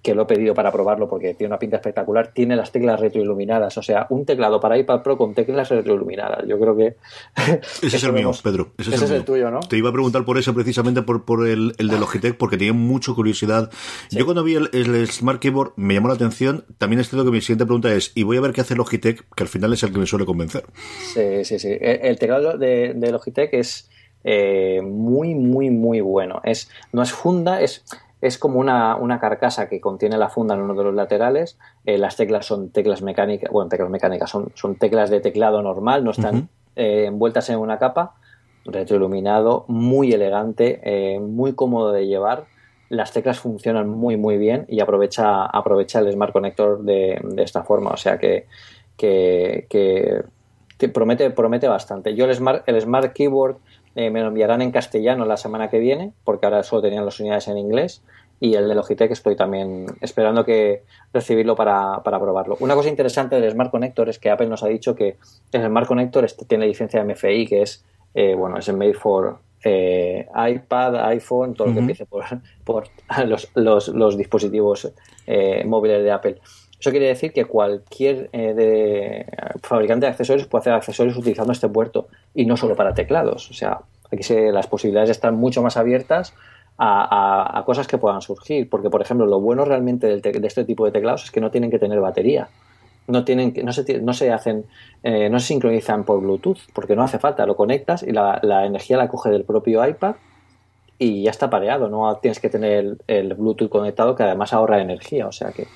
que 0.02 0.14
lo 0.14 0.22
he 0.22 0.26
pedido 0.26 0.54
para 0.54 0.72
probarlo 0.72 1.10
porque 1.10 1.34
tiene 1.34 1.50
una 1.50 1.60
pinta 1.60 1.78
espectacular, 1.78 2.32
tiene 2.32 2.56
las 2.56 2.72
teclas 2.72 3.00
retroiluminadas, 3.00 3.78
o 3.78 3.82
sea, 3.82 4.06
un 4.10 4.26
teclado 4.26 4.60
para 4.60 4.78
iPad 4.78 5.02
Pro 5.02 5.18
con 5.18 5.34
teclas 5.34 5.70
retroiluminadas. 5.70 6.48
Yo 6.48 6.60
creo 6.60 6.78
que... 6.78 6.96
Ese 7.82 7.98
es 7.98 8.04
el 8.04 8.14
mío, 8.14 8.32
Pedro. 8.44 8.72
Ese, 8.78 8.94
Ese 8.94 9.06
es 9.06 9.12
el 9.12 9.18
mío. 9.18 9.26
tuyo, 9.26 9.52
¿no? 9.52 9.62
Te 9.62 9.78
iba 9.78 9.90
a 9.90 9.92
preguntar 9.92 10.26
por 10.26 10.38
eso 10.38 10.54
precisamente 10.54 11.02
por, 11.02 11.26
por 11.26 11.48
el, 11.48 11.74
el 11.80 11.88
de 11.88 12.00
Logitech, 12.00 12.38
porque 12.38 12.58
tenía 12.58 12.74
mucha 12.74 13.14
curiosidad. 13.14 13.72
Yo 14.12 14.26
cuando 14.26 14.44
vi 14.44 14.56
el, 14.56 14.70
el 14.74 15.08
Smart 15.08 15.40
Keyboard 15.40 15.74
me 15.76 15.96
llamó 15.96 16.08
la 16.08 16.14
atención. 16.14 16.66
También 16.78 17.00
es 17.00 17.10
cierto 17.10 17.26
que 17.26 17.32
mi 17.32 17.42
siguiente 17.42 17.66
pregunta 17.66 17.92
es, 17.92 18.12
y 18.14 18.24
voy 18.24 18.38
a 18.38 18.42
ver 18.42 18.54
qué 18.54 18.62
hace 18.62 18.76
Logitech, 18.76 19.26
que 19.36 19.44
al 19.44 19.50
final 19.50 19.74
es 19.74 19.82
el 19.84 19.92
que 19.92 20.00
me 20.00 20.06
suele 20.06 20.26
convencer. 20.26 20.66
Sí, 21.14 21.44
sí, 21.46 21.58
sí. 21.58 21.70
El, 21.70 22.00
el 22.04 22.20
teclado 22.20 22.58
de, 22.58 22.94
de 22.96 23.12
Logitech 23.12 23.54
es 23.54 23.90
eh, 24.24 24.82
muy, 24.84 25.34
muy, 25.34 25.70
muy 25.72 26.02
bueno. 26.02 26.42
Es, 26.44 26.70
no 26.94 27.02
es 27.02 27.12
funda, 27.12 27.62
es, 27.62 27.86
es 28.22 28.38
como 28.38 28.60
una, 28.60 28.96
una 28.96 29.20
carcasa 29.20 29.70
que 29.70 29.80
contiene 29.80 30.18
la 30.18 30.30
funda 30.30 30.56
en 30.56 30.62
uno 30.62 30.74
de 30.74 30.84
los 30.84 30.94
laterales. 30.94 31.58
Eh, 31.86 31.98
las 31.98 32.16
teclas 32.16 32.46
son 32.46 32.70
teclas 32.70 33.02
mecánicas, 33.02 33.50
bueno, 33.52 33.70
teclas 33.70 33.90
mecánicas, 33.90 34.30
son, 34.30 34.52
son 34.56 34.76
teclas 34.76 35.10
de 35.10 35.22
teclado 35.22 35.62
normal, 35.62 36.04
no 36.04 36.12
están 36.12 36.50
eh, 36.76 37.06
envueltas 37.08 37.50
en 37.50 37.60
una 37.60 37.80
capa. 37.80 38.16
Retroiluminado, 38.66 39.64
muy 39.68 40.12
elegante, 40.12 40.82
eh, 40.84 41.20
muy 41.20 41.54
cómodo 41.54 41.92
de 41.92 42.08
llevar. 42.08 42.46
Las 42.90 43.14
teclas 43.14 43.40
funcionan 43.40 43.88
muy, 43.90 44.18
muy 44.18 44.38
bien 44.38 44.66
y 44.68 44.82
aprovecha, 44.82 45.46
aprovecha 45.46 46.00
el 46.00 46.12
Smart 46.12 46.34
Connector 46.34 46.84
de, 46.84 47.20
de 47.24 47.44
esta 47.44 47.64
forma. 47.64 47.92
O 47.92 47.98
sea 47.98 48.18
que, 48.18 48.48
que, 48.98 49.66
que 49.70 50.24
te 50.78 50.90
promete, 50.90 51.30
promete 51.30 51.68
bastante. 51.68 52.16
Yo 52.16 52.26
el 52.26 52.36
Smart, 52.36 52.68
el 52.68 52.80
Smart 52.82 53.14
Keyboard 53.14 53.58
eh, 53.96 54.10
me 54.10 54.22
lo 54.22 54.28
enviarán 54.28 54.62
en 54.62 54.72
castellano 54.72 55.26
la 55.26 55.38
semana 55.38 55.70
que 55.70 55.80
viene, 55.80 56.14
porque 56.24 56.46
ahora 56.46 56.64
solo 56.64 56.82
tenían 56.82 57.06
las 57.06 57.20
unidades 57.20 57.48
en 57.48 57.58
inglés. 57.58 58.02
Y 58.42 58.54
el 58.56 58.70
de 58.70 58.76
Logitech 58.76 59.12
estoy 59.12 59.36
también 59.36 59.88
esperando 60.00 60.46
que 60.46 60.84
recibirlo 61.12 61.56
para, 61.56 62.02
para 62.04 62.20
probarlo. 62.20 62.56
Una 62.62 62.74
cosa 62.76 62.88
interesante 62.88 63.40
del 63.40 63.52
Smart 63.52 63.70
Connector 63.70 64.08
es 64.08 64.18
que 64.18 64.30
Apple 64.30 64.48
nos 64.48 64.64
ha 64.64 64.68
dicho 64.68 64.96
que 64.96 65.18
el 65.52 65.66
Smart 65.66 65.88
Connector 65.88 66.24
este 66.24 66.46
tiene 66.46 66.66
licencia 66.66 67.04
MFI, 67.04 67.48
que 67.48 67.62
es, 67.64 67.84
eh, 68.14 68.36
bueno, 68.36 68.58
es 68.58 68.72
made 68.72 68.94
for 68.94 69.40
eh, 69.64 70.26
iPad, 70.34 70.96
iPhone, 71.08 71.54
todo 71.54 71.68
lo 71.68 71.74
que 71.74 71.80
empiece 71.80 72.06
por, 72.06 72.24
por 72.64 72.88
los, 73.26 73.52
los, 73.56 73.90
los 73.90 74.18
dispositivos 74.18 74.90
eh, 75.28 75.66
móviles 75.66 76.04
de 76.04 76.12
Apple. 76.12 76.40
Eso 76.80 76.92
quiere 76.92 77.08
decir 77.08 77.34
que 77.34 77.46
cualquier 77.46 78.30
eh, 78.32 78.54
de, 78.54 79.26
fabricante 79.62 80.06
de 80.06 80.12
accesorios 80.12 80.48
puede 80.48 80.62
hacer 80.62 80.74
accesorios 80.74 81.18
utilizando 81.18 81.52
este 81.52 81.68
puerto 81.68 82.08
y 82.34 82.46
no 82.46 82.56
solo 82.56 82.76
para 82.76 82.94
teclados. 82.94 83.52
O 83.52 83.54
sea, 83.54 83.82
aquí 84.12 84.24
se, 84.24 84.52
las 84.52 84.68
posibilidades 84.68 85.10
están 85.10 85.36
mucho 85.36 85.62
más 85.62 85.76
abiertas 85.76 86.34
a, 86.78 87.64
cosas 87.66 87.88
que 87.88 87.98
puedan 87.98 88.22
surgir. 88.22 88.70
Porque, 88.70 88.90
por 88.90 89.02
ejemplo, 89.02 89.26
lo 89.26 89.40
bueno 89.42 89.66
realmente 89.66 90.08
del 90.08 90.22
de 90.22 90.48
este 90.48 90.64
tipo 90.64 90.86
de 90.86 90.92
teclados 90.92 91.26
es 91.26 91.32
que 91.32 91.42
no 91.42 91.52
tienen 91.52 91.70
que 91.70 91.80
tener 91.80 92.00
batería. 92.00 92.48
No, 93.08 93.26
tienen 93.26 93.54
no, 93.64 93.74
se, 93.74 94.00
no 94.02 94.14
se 94.14 94.32
hacen, 94.32 94.66
eh, 95.04 95.30
no 95.30 95.40
se 95.40 95.48
sincronizan 95.48 96.04
por 96.04 96.22
Bluetooth, 96.22 96.60
porque 96.74 96.96
no 96.96 97.04
hace 97.04 97.20
falta. 97.20 97.46
Lo 97.46 97.56
conectas 97.56 98.04
y 98.04 98.12
la, 98.12 98.40
energía 98.66 98.98
la 98.98 99.10
coge 99.10 99.30
del 99.30 99.44
propio 99.44 99.86
iPad 99.86 100.16
y 100.98 101.24
ya 101.24 101.32
está 101.32 101.50
pareado. 101.50 101.90
No 101.90 102.16
tienes 102.22 102.40
que 102.40 102.50
tener 102.50 102.98
el 103.08 103.34
Bluetooth 103.34 103.70
conectado, 103.70 104.16
que 104.16 104.24
además 104.24 104.54
ahorra 104.54 104.80
energía. 104.80 105.28
O 105.28 105.32
sea 105.32 105.52
que 105.52 105.68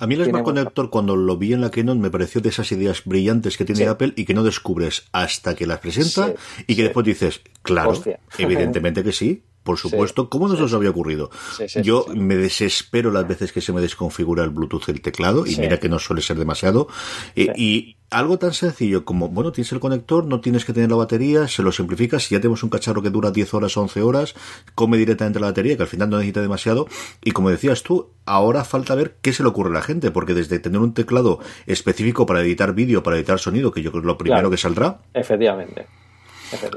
A 0.00 0.06
mí 0.06 0.14
el 0.14 0.24
Smart 0.24 0.44
Connector, 0.44 0.90
cuando 0.90 1.16
lo 1.16 1.36
vi 1.36 1.52
en 1.52 1.60
la 1.60 1.70
Keynote, 1.70 1.98
me 2.00 2.10
pareció 2.10 2.40
de 2.40 2.48
esas 2.50 2.70
ideas 2.72 3.02
brillantes 3.04 3.56
que 3.56 3.64
tiene 3.64 3.78
Sí. 3.82 3.84
Apple 3.86 4.12
y 4.16 4.24
que 4.24 4.34
no 4.34 4.42
descubres 4.44 5.04
hasta 5.12 5.54
que 5.54 5.66
las 5.66 5.78
presenta 5.80 6.26
Sí, 6.28 6.62
y 6.62 6.74
que 6.74 6.74
sí. 6.76 6.82
después 6.82 7.04
dices, 7.06 7.40
claro, 7.62 7.90
Hostia. 7.90 8.20
evidentemente 8.38 9.02
que 9.04 9.12
sí. 9.12 9.42
Por 9.64 9.76
supuesto, 9.76 10.30
¿cómo 10.30 10.48
no 10.48 10.56
se 10.56 10.62
os 10.62 10.72
había 10.72 10.88
ocurrido? 10.88 11.30
Sí, 11.56 11.68
sí, 11.68 11.82
Yo 11.82 12.04
sí, 12.06 12.14
sí. 12.14 12.18
me 12.18 12.36
desespero 12.36 13.10
las 13.10 13.28
veces 13.28 13.52
que 13.52 13.60
se 13.60 13.72
me 13.74 13.82
desconfigura 13.82 14.42
el 14.42 14.48
Bluetooth 14.50 14.86
del 14.86 15.02
teclado, 15.02 15.44
y 15.46 15.54
Sí. 15.56 15.60
mira 15.60 15.78
que 15.78 15.90
no 15.90 15.98
suele 15.98 16.22
ser 16.22 16.38
demasiado. 16.38 16.88
Eh, 17.36 17.52
Sí. 17.54 17.62
Y 17.62 17.96
algo 18.10 18.38
tan 18.38 18.52
sencillo 18.54 19.04
como, 19.04 19.28
bueno, 19.28 19.52
tienes 19.52 19.72
el 19.72 19.80
conector, 19.80 20.24
no 20.24 20.40
tienes 20.40 20.64
que 20.64 20.72
tener 20.72 20.90
la 20.90 20.96
batería, 20.96 21.46
se 21.48 21.62
lo 21.62 21.72
simplificas, 21.72 22.24
si 22.24 22.34
ya 22.34 22.40
tenemos 22.40 22.62
un 22.62 22.70
cacharro 22.70 23.02
que 23.02 23.10
dura 23.10 23.30
10 23.30 23.54
horas 23.54 23.76
o 23.76 23.82
11 23.82 24.02
horas, 24.02 24.34
come 24.74 24.96
directamente 24.96 25.40
la 25.40 25.48
batería, 25.48 25.76
que 25.76 25.82
al 25.82 25.88
final 25.88 26.08
no 26.10 26.16
necesita 26.16 26.40
demasiado, 26.40 26.86
y 27.22 27.32
como 27.32 27.50
decías 27.50 27.82
tú, 27.82 28.10
ahora 28.24 28.64
falta 28.64 28.94
ver 28.94 29.16
qué 29.20 29.32
se 29.32 29.42
le 29.42 29.50
ocurre 29.50 29.70
a 29.70 29.74
la 29.74 29.82
gente, 29.82 30.10
porque 30.10 30.34
desde 30.34 30.58
tener 30.58 30.80
un 30.80 30.94
teclado 30.94 31.40
específico 31.66 32.24
para 32.24 32.40
editar 32.40 32.74
vídeo, 32.74 33.02
para 33.02 33.16
editar 33.16 33.38
sonido, 33.38 33.72
que 33.72 33.82
yo 33.82 33.90
creo 33.90 34.02
que 34.02 34.06
es 34.06 34.12
lo 34.12 34.18
primero 34.18 34.38
Claro. 34.38 34.50
que 34.50 34.56
saldrá, 34.56 34.98
efectivamente. 35.14 35.86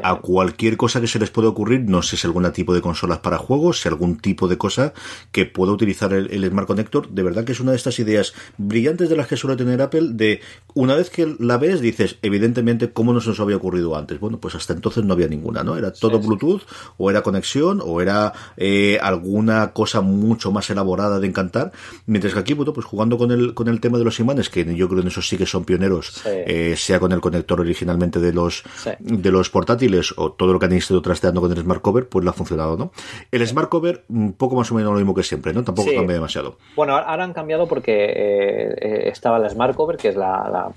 A 0.04 0.16
cualquier 0.16 0.78
cosa 0.78 1.00
que 1.02 1.08
se 1.08 1.20
les 1.20 1.30
pueda 1.30 1.50
ocurrir, 1.50 1.82
no 1.88 2.02
sé 2.02 2.18
si 2.18 2.28
algún 2.28 2.50
tipo 2.52 2.74
de 2.74 2.82
consolas 2.82 3.20
para 3.20 3.38
juegos, 3.38 3.82
si 3.82 3.88
algún 3.88 4.18
tipo 4.18 4.48
de 4.48 4.58
cosa 4.58 4.94
que 5.32 5.46
pueda 5.46 5.72
utilizar 5.72 6.14
el, 6.14 6.32
el 6.32 6.50
Smart 6.50 6.68
Connector, 6.68 7.10
de 7.10 7.24
verdad 7.24 7.44
que 7.44 7.52
es 7.52 7.60
una 7.60 7.72
de 7.72 7.78
estas 7.78 8.00
ideas 8.00 8.34
brillantes 8.58 9.10
de 9.10 9.16
las 9.16 9.28
que 9.28 9.38
suele 9.38 9.56
tener 9.58 9.82
Apple, 9.82 10.10
de 10.14 10.42
una 10.74 10.96
vez 10.96 11.10
que 11.10 11.36
la 11.40 11.58
ves 11.58 11.82
dices, 11.82 12.18
evidentemente, 12.22 12.92
¿cómo 12.92 13.14
no 13.14 13.22
se 13.22 13.30
nos 13.30 13.40
había 13.40 13.58
ocurrido 13.58 13.96
antes? 13.96 14.20
Bueno, 14.20 14.40
pues 14.40 14.56
hasta 14.56 14.74
entonces 14.74 15.04
no 15.04 15.14
había 15.14 15.28
ninguna, 15.28 15.64
¿no? 15.64 15.78
Era 15.78 15.92
todo 15.92 16.18
Sí, 16.18 16.22
sí. 16.22 16.28
Bluetooth, 16.28 16.62
o 16.98 17.10
era 17.10 17.22
conexión, 17.22 17.82
o 17.84 18.02
era 18.02 18.34
eh, 18.58 18.98
alguna 19.02 19.72
cosa 19.74 20.02
mucho 20.02 20.52
más 20.52 20.70
elaborada 20.70 21.20
de 21.20 21.28
encantar, 21.28 21.72
mientras 22.06 22.34
que 22.34 22.40
aquí, 22.40 22.54
bueno, 22.54 22.74
pues 22.74 22.86
jugando 22.86 23.18
con 23.18 23.32
el, 23.32 23.54
con 23.54 23.68
el 23.68 23.80
tema 23.80 23.98
de 23.98 24.04
los 24.04 24.20
imanes, 24.20 24.50
que 24.50 24.64
yo 24.76 24.88
creo 24.88 24.98
que 24.98 25.02
en 25.02 25.08
eso 25.08 25.22
sí 25.22 25.38
que 25.38 25.46
son 25.46 25.64
pioneros, 25.66 26.08
Sí. 26.24 26.30
eh, 26.30 26.76
sea 26.78 27.00
con 27.00 27.12
el 27.12 27.22
conector 27.22 27.60
originalmente 27.62 28.20
de 28.20 28.34
los, 28.34 28.64
de 29.00 29.32
los 29.32 29.50
portátiles 29.62 30.14
o 30.18 30.32
todo 30.32 30.54
lo 30.54 30.60
que 30.60 30.66
han 30.66 30.74
estado 30.74 31.02
trasteando 31.02 31.40
con 31.42 31.52
el 31.52 31.58
Smart 31.60 31.82
Cover, 31.82 32.10
pues 32.10 32.24
le 32.26 32.30
ha 32.32 32.34
funcionado, 32.34 32.78
¿no? 32.78 32.92
El 33.32 33.46
Smart 33.48 33.70
Cover, 33.70 34.04
un 34.10 34.34
poco 34.34 34.56
más 34.56 34.72
o 34.72 34.76
menos 34.76 34.92
lo 34.92 34.98
mismo 34.98 35.14
que 35.14 35.24
siempre, 35.24 35.54
¿no? 35.54 35.64
Tampoco 35.64 35.90
Sí. 35.90 35.96
cambia 35.96 36.16
demasiado. 36.16 36.58
Bueno, 36.76 36.96
ahora 36.98 37.24
han 37.24 37.34
cambiado 37.34 37.68
porque 37.68 38.06
eh, 38.06 38.76
eh, 38.82 39.10
estaba 39.10 39.38
la 39.40 39.50
Smart 39.50 39.76
Cover, 39.76 39.98
que 39.98 40.10
es 40.10 40.16
la, 40.16 40.50
la, 40.52 40.72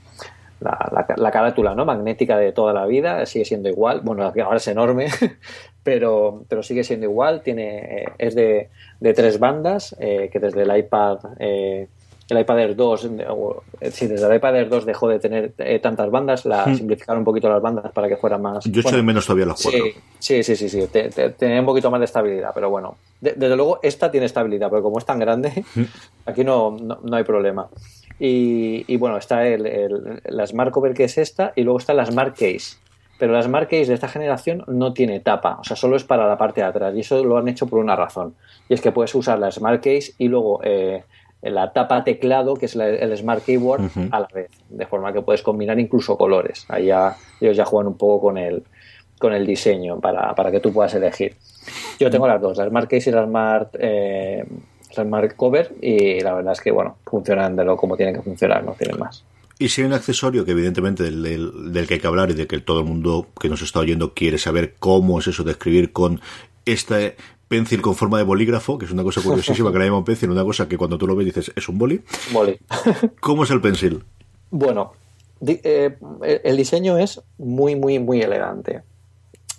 la- 0.61 0.89
la- 0.93 1.15
la 1.17 1.31
carátula 1.31 1.75
¿no? 1.75 1.85
magnética 1.85 2.37
de 2.37 2.53
toda 2.53 2.73
la 2.73 2.87
vida, 2.87 3.25
sigue 3.27 3.45
siendo 3.45 3.69
igual. 3.69 4.01
Bueno, 4.03 4.23
ahora 4.25 4.57
es 4.59 4.69
enorme, 4.69 5.07
pero, 5.83 6.45
pero 6.49 6.63
sigue 6.63 6.85
siendo 6.85 7.07
igual. 7.07 7.43
Tiene, 7.43 8.03
eh, 8.03 8.05
es 8.19 8.35
de, 8.35 8.69
de 9.01 9.15
tres 9.15 9.39
bandas, 9.39 9.97
eh, 9.99 10.29
que 10.33 10.39
desde 10.41 10.63
el 10.63 10.77
iPad 10.77 11.19
eh, 11.39 11.89
el 12.29 12.39
iPad 12.41 12.59
Air 12.61 12.77
2, 12.77 13.05
eh, 13.05 13.27
eh, 13.81 13.91
si 13.91 14.07
desde 14.07 14.27
el 14.27 14.35
iPad 14.37 14.57
Air 14.57 14.69
2 14.69 14.87
dejó 14.87 15.09
de 15.09 15.19
tener 15.19 15.53
eh, 15.59 15.79
tantas 15.79 16.11
bandas, 16.11 16.45
la 16.47 16.75
simplificaron 16.75 17.19
un 17.21 17.25
poquito 17.25 17.49
las 17.49 17.61
bandas 17.61 17.93
para 17.93 18.09
que 18.09 18.17
fueran 18.17 18.41
más. 18.43 18.65
Yo 18.65 18.71
echo 18.81 18.83
bueno, 18.83 18.97
de 18.97 19.03
menos 19.03 19.27
todavía 19.27 19.47
los 19.47 19.63
cuatro. 19.63 19.81
Sí, 20.19 20.43
sí, 20.43 20.43
sí, 20.43 20.57
sí, 20.57 20.69
sí. 20.69 20.87
Te- 20.89 21.11
te- 21.11 21.31
tenía 21.31 21.61
un 21.61 21.67
poquito 21.67 21.91
más 21.91 22.01
de 22.01 22.07
estabilidad, 22.07 22.51
pero 22.55 22.71
bueno. 22.71 22.97
De- 23.21 23.35
desde 23.37 23.57
luego, 23.57 23.79
esta 23.83 24.11
tiene 24.11 24.27
estabilidad, 24.27 24.71
pero 24.71 24.83
como 24.83 24.99
es 24.99 25.05
tan 25.05 25.19
grande, 25.19 25.65
aquí 26.27 26.45
no, 26.45 26.77
no, 26.81 26.99
no 27.03 27.17
hay 27.17 27.25
problema. 27.25 27.69
Y, 28.19 28.85
y 28.87 28.97
bueno, 28.97 29.17
está 29.19 29.47
el, 29.47 29.67
el- 29.67 30.21
la 30.25 30.47
Smart 30.47 30.71
Cover 30.71 30.95
que 30.95 31.05
es 31.05 31.19
esta, 31.19 31.53
y 31.57 31.63
luego 31.63 31.79
está 31.79 31.95
la 31.95 32.07
Smart 32.07 32.33
Case. 32.35 32.77
Pero 33.19 33.33
la 33.33 33.43
Smart 33.43 33.69
Case 33.71 33.87
de 33.87 33.95
esta 33.95 34.09
generación 34.09 34.65
no 34.67 34.93
tiene 34.93 35.21
tapa, 35.21 35.59
o 35.61 35.65
sea, 35.65 35.77
solo 35.77 35.95
es 35.97 36.03
para 36.05 36.27
la 36.27 36.37
parte 36.37 36.61
de 36.63 36.67
atrás, 36.67 36.95
y 36.97 37.01
eso 37.01 37.23
lo 37.25 37.37
han 37.39 37.47
hecho 37.49 37.67
por 37.67 37.79
una 37.79 37.95
razón. 37.95 38.35
Y 38.69 38.75
es 38.75 38.81
que 38.81 38.91
puedes 38.93 39.15
usar 39.15 39.39
la 39.39 39.51
Smart 39.53 39.77
Case 39.83 40.15
y 40.19 40.27
luego 40.29 40.61
eh, 40.65 41.05
la 41.51 41.73
tapa 41.73 42.05
teclado, 42.05 42.55
que 42.55 42.67
es 42.67 42.75
la- 42.77 42.89
el 42.89 43.17
Smart 43.17 43.45
Keyboard, 43.45 43.83
a 44.11 44.21
la 44.21 44.29
vez, 44.35 44.51
de 44.71 44.87
forma 44.87 45.13
que 45.13 45.23
puedes 45.23 45.43
combinar 45.43 45.79
incluso 45.79 46.17
colores. 46.17 46.65
Ahí 46.69 46.87
ya, 46.87 47.17
ellos 47.41 47.57
ya 47.57 47.65
juegan 47.65 47.89
un 47.89 47.97
poco 47.99 48.21
con 48.29 48.39
el, 48.39 48.63
con 49.19 49.33
el 49.33 49.47
diseño 49.47 50.01
para, 50.01 50.35
para 50.35 50.51
que 50.51 50.61
tú 50.61 50.73
puedas 50.73 50.95
elegir. 50.95 51.35
Yo 51.99 52.11
tengo 52.11 52.27
las 52.27 52.41
dos, 52.41 52.57
la 52.59 52.69
Smart 52.69 52.89
Case 52.91 53.11
y 53.11 53.13
la 53.13 53.25
Smart, 53.25 53.75
eh, 53.79 54.45
la 54.97 55.05
Smart 55.05 55.35
Cover, 55.37 55.73
y 55.81 56.21
la 56.21 56.35
verdad 56.35 56.53
es 56.53 56.61
que, 56.61 56.71
bueno, 56.71 56.97
funcionan 57.07 57.57
de 57.57 57.65
lo 57.65 57.77
como 57.77 57.97
tienen 57.97 58.15
que 58.15 58.23
funcionar, 58.23 58.63
no 58.65 58.73
tienen 58.73 58.99
más. 58.99 59.25
Y 59.59 59.69
si 59.69 59.83
hay 59.83 59.87
un 59.87 59.93
accesorio 59.93 60.45
que 60.45 60.51
evidentemente 60.51 61.05
del, 61.05 61.23
del- 61.23 61.73
del 61.73 61.87
que 61.87 61.95
hay 61.95 62.01
que 62.01 62.07
hablar 62.09 62.31
y 62.31 62.35
de 62.35 62.47
que 62.49 62.59
todo 62.59 62.81
el 62.81 62.87
mundo 62.87 63.29
que 63.41 63.49
nos 63.49 63.63
está 63.63 63.79
oyendo 63.79 64.13
quiere 64.13 64.37
saber 64.39 64.75
cómo 64.81 65.21
es 65.21 65.29
eso 65.29 65.45
de 65.45 65.53
escribir 65.53 65.93
con 65.93 66.21
este 66.67 67.17
pencil 67.55 67.81
con 67.81 67.95
forma 67.95 68.19
de 68.19 68.25
bolígrafo, 68.25 68.77
que 68.79 68.87
es 68.87 68.91
una 68.91 69.03
cosa 69.03 69.21
curiosísima 69.23 69.71
que 69.73 69.79
le 69.79 69.85
llaman 69.87 70.05
pencil, 70.05 70.31
una 70.31 70.45
cosa 70.45 70.67
que 70.69 70.77
cuando 70.77 70.99
tú 70.99 71.07
lo 71.07 71.15
ves 71.17 71.27
dices 71.27 71.53
es 71.55 71.69
un 71.69 71.79
boli. 71.79 72.01
Boli. 72.33 72.59
¿Cómo 73.21 73.45
es 73.45 73.51
el 73.51 73.61
pencil? 73.61 74.03
Bueno, 74.51 74.93
di- 75.41 75.61
eh, 75.63 75.97
el 76.43 76.57
diseño 76.57 76.99
es 76.99 77.21
muy, 77.39 77.77
muy, 77.77 77.99
muy 77.99 78.21
elegante. 78.23 78.83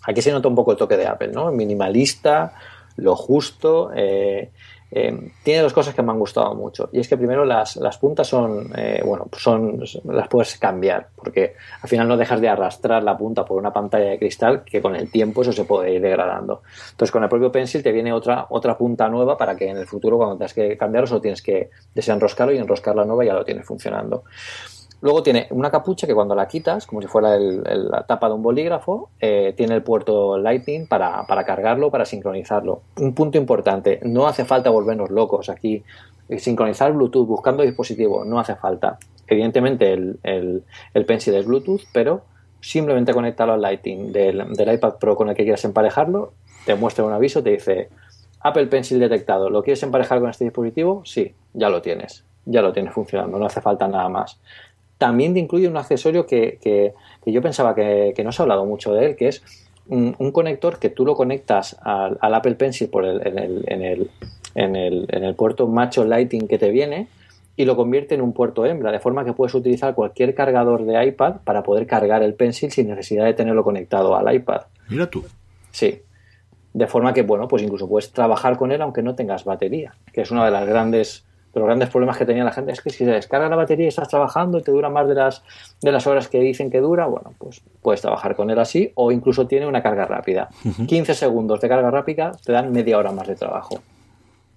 Aquí 0.07 0.21
se 0.21 0.31
nota 0.31 0.47
un 0.49 0.55
poco 0.55 0.71
el 0.71 0.77
toque 0.77 0.97
de 0.97 1.07
Apple, 1.07 1.29
¿no? 1.33 1.51
Minimalista, 1.51 2.53
lo 2.97 3.15
justo. 3.15 3.91
eh, 3.95 4.51
eh, 4.97 5.13
tiene 5.43 5.61
dos 5.61 5.73
cosas 5.73 5.93
que 5.93 6.01
me 6.01 6.13
han 6.13 6.19
gustado 6.19 6.55
mucho. 6.55 6.87
Y 6.93 7.01
es 7.01 7.09
que 7.09 7.17
primero 7.17 7.43
las, 7.43 7.75
las 7.75 7.97
puntas 7.97 8.27
son, 8.27 8.71
eh, 8.77 9.01
bueno, 9.05 9.27
son, 9.37 9.83
las 10.05 10.29
puedes 10.29 10.57
cambiar, 10.57 11.09
porque 11.13 11.55
al 11.81 11.89
final 11.89 12.07
no 12.07 12.15
dejas 12.15 12.39
de 12.39 12.47
arrastrar 12.47 13.03
la 13.03 13.17
punta 13.17 13.43
por 13.43 13.57
una 13.57 13.73
pantalla 13.73 14.11
de 14.11 14.17
cristal 14.17 14.63
que 14.63 14.81
con 14.81 14.95
el 14.95 15.11
tiempo 15.11 15.41
eso 15.41 15.51
se 15.51 15.65
puede 15.65 15.95
ir 15.95 16.01
degradando. 16.01 16.61
Entonces 16.91 17.11
con 17.11 17.23
el 17.23 17.27
propio 17.27 17.51
Pencil 17.51 17.83
te 17.83 17.91
viene 17.91 18.13
otra, 18.13 18.45
otra 18.49 18.77
punta 18.77 19.09
nueva 19.09 19.37
para 19.37 19.57
que 19.57 19.67
en 19.67 19.75
el 19.75 19.85
futuro 19.85 20.15
cuando 20.15 20.37
tengas 20.37 20.53
que 20.53 20.77
cambiarlo 20.77 21.07
solo 21.07 21.19
tienes 21.19 21.41
que 21.41 21.71
desenroscarlo 21.93 22.53
y 22.53 22.57
enroscar 22.57 22.95
la 22.95 23.03
nueva 23.03 23.25
y 23.25 23.27
ya 23.27 23.33
lo 23.33 23.43
tienes 23.43 23.65
funcionando. 23.65 24.23
Luego 25.01 25.21
tiene 25.23 25.47
una 25.51 25.69
capucha 25.69 26.07
que 26.07 26.15
cuando 26.15 26.33
la 26.35 26.47
quitas, 26.47 26.87
como 26.87 27.01
si 27.01 27.07
fuera 27.07 27.35
el- 27.35 27.61
la 27.91 28.03
tapa 28.07 28.27
de 28.27 28.33
un 28.35 28.41
bolígrafo, 28.41 29.09
eh, 29.19 29.53
tiene 29.55 29.75
el 29.75 29.83
puerto 29.83 30.37
Lightning 30.37 30.87
para, 30.87 31.25
para 31.27 31.43
cargarlo, 31.45 31.91
para 31.91 32.05
sincronizarlo. 32.05 32.81
Un 32.97 33.13
punto 33.13 33.37
importante, 33.37 33.99
no 34.03 34.27
hace 34.27 34.45
falta 34.45 34.69
volvernos 34.69 35.09
locos 35.11 35.49
aquí. 35.49 35.83
Eh, 36.29 36.39
Sincronizar 36.39 36.91
Bluetooth 36.93 37.27
buscando 37.27 37.61
dispositivo, 37.63 38.25
no 38.25 38.39
hace 38.39 38.55
falta. 38.55 38.97
Evidentemente 39.27 39.93
el, 39.93 40.19
el, 40.23 40.63
el 40.93 41.05
Pencil 41.05 41.35
es 41.35 41.45
Bluetooth, 41.45 41.81
pero 41.93 42.23
simplemente 42.61 43.13
conectarlo 43.13 43.53
al 43.53 43.61
Lightning 43.61 44.11
del, 44.11 44.53
del 44.53 44.73
iPad 44.73 44.95
Pro 44.95 45.15
con 45.15 45.29
el 45.29 45.35
que 45.35 45.43
quieras 45.43 45.63
emparejarlo, 45.65 46.33
te 46.65 46.73
muestra 46.73 47.03
un 47.05 47.13
aviso, 47.13 47.43
te 47.43 47.51
dice 47.51 47.89
Apple 48.39 48.65
Pencil 48.67 48.99
detectado, 48.99 49.51
¿lo 49.51 49.61
quieres 49.61 49.83
emparejar 49.83 50.19
con 50.19 50.29
este 50.31 50.45
dispositivo? 50.45 51.03
Sí, 51.05 51.35
ya 51.53 51.69
lo 51.69 51.81
tienes, 51.83 52.23
ya 52.45 52.63
lo 52.63 52.73
tienes 52.73 52.93
funcionando, 52.93 53.37
no 53.37 53.45
hace 53.45 53.61
falta 53.61 53.87
nada 53.87 54.09
más 54.09 54.39
también 54.97 55.33
te 55.33 55.39
incluye 55.39 55.67
un 55.67 55.77
accesorio 55.77 56.25
que, 56.25 56.57
que- 56.61 56.93
que 57.23 57.31
yo 57.31 57.41
pensaba 57.41 57.73
que, 57.75 58.13
que 58.15 58.23
no 58.23 58.31
se 58.31 58.41
ha 58.41 58.43
hablado 58.43 58.65
mucho 58.65 58.93
de 58.93 59.05
él, 59.07 59.15
que 59.15 59.27
es 59.27 59.43
un, 59.87 60.15
un 60.19 60.31
conector 60.31 60.79
que 60.79 60.89
tú 60.89 61.05
lo 61.05 61.15
conectas 61.15 61.77
al, 61.81 62.17
al 62.21 62.33
Apple 62.35 62.55
Pencil 62.55 62.89
por 62.89 63.05
el, 63.05 63.25
en, 63.27 63.37
el, 63.39 63.63
en, 63.67 63.81
el, 63.83 64.11
en, 64.55 64.75
el, 64.75 65.05
en 65.09 65.23
el 65.23 65.35
puerto 65.35 65.67
macho 65.67 66.05
Lighting 66.05 66.47
que 66.47 66.57
te 66.57 66.69
viene 66.71 67.07
y 67.57 67.65
lo 67.65 67.75
convierte 67.75 68.15
en 68.15 68.21
un 68.21 68.33
puerto 68.33 68.65
hembra, 68.65 68.91
de 68.91 68.99
forma 68.99 69.23
que 69.25 69.33
puedes 69.33 69.53
utilizar 69.55 69.95
cualquier 69.95 70.35
cargador 70.35 70.85
de 70.85 71.05
iPad 71.05 71.35
para 71.43 71.63
poder 71.63 71.87
cargar 71.87 72.21
el 72.23 72.33
Pencil 72.33 72.71
sin 72.71 72.87
necesidad 72.89 73.25
de 73.25 73.33
tenerlo 73.33 73.63
conectado 73.63 74.15
al 74.15 74.33
iPad. 74.33 74.61
Mira 74.89 75.09
tú. 75.09 75.23
Sí. 75.71 76.01
De 76.73 76.87
forma 76.87 77.13
que, 77.13 77.21
bueno, 77.21 77.47
pues 77.47 77.63
incluso 77.63 77.87
puedes 77.87 78.11
trabajar 78.11 78.57
con 78.57 78.71
él 78.73 78.81
aunque 78.81 79.01
no 79.01 79.15
tengas 79.15 79.45
batería, 79.45 79.95
que 80.11 80.21
es 80.21 80.31
uno 80.31 80.43
de 80.43 80.51
las 80.51 80.67
grandes 80.67 81.25
de 81.55 81.61
los 81.61 81.67
grandes 81.67 81.89
problemas 81.89 82.17
que 82.17 82.25
tenía 82.25 82.43
la 82.43 82.51
gente 82.51 82.73
es 82.73 82.81
que 82.81 82.89
si 82.89 83.05
se 83.05 83.11
descarga 83.11 83.47
la 83.47 83.55
batería 83.55 83.85
y 83.85 83.87
estás 83.87 84.09
trabajando 84.09 84.59
y 84.59 84.61
te 84.61 84.71
dura 84.71 84.89
más 84.89 85.07
de 85.07 85.15
las 85.15 85.41
de 85.81 85.89
las 85.89 86.05
horas 86.05 86.27
que 86.27 86.41
dicen 86.41 86.69
que 86.69 86.81
dura, 86.81 87.07
bueno, 87.07 87.33
pues 87.37 87.61
puedes 87.81 88.01
trabajar 88.01 88.35
con 88.35 88.49
él 88.49 88.59
así 88.59 88.91
o 88.95 89.09
incluso 89.09 89.47
tiene 89.47 89.65
una 89.65 89.81
carga 89.81 90.05
rápida. 90.05 90.49
15 90.85 91.13
segundos 91.13 91.61
de 91.61 91.69
carga 91.69 91.89
rápida 91.89 92.33
te 92.43 92.51
dan 92.51 92.73
media 92.73 92.97
hora 92.97 93.13
más 93.13 93.27
de 93.27 93.35
trabajo. 93.35 93.79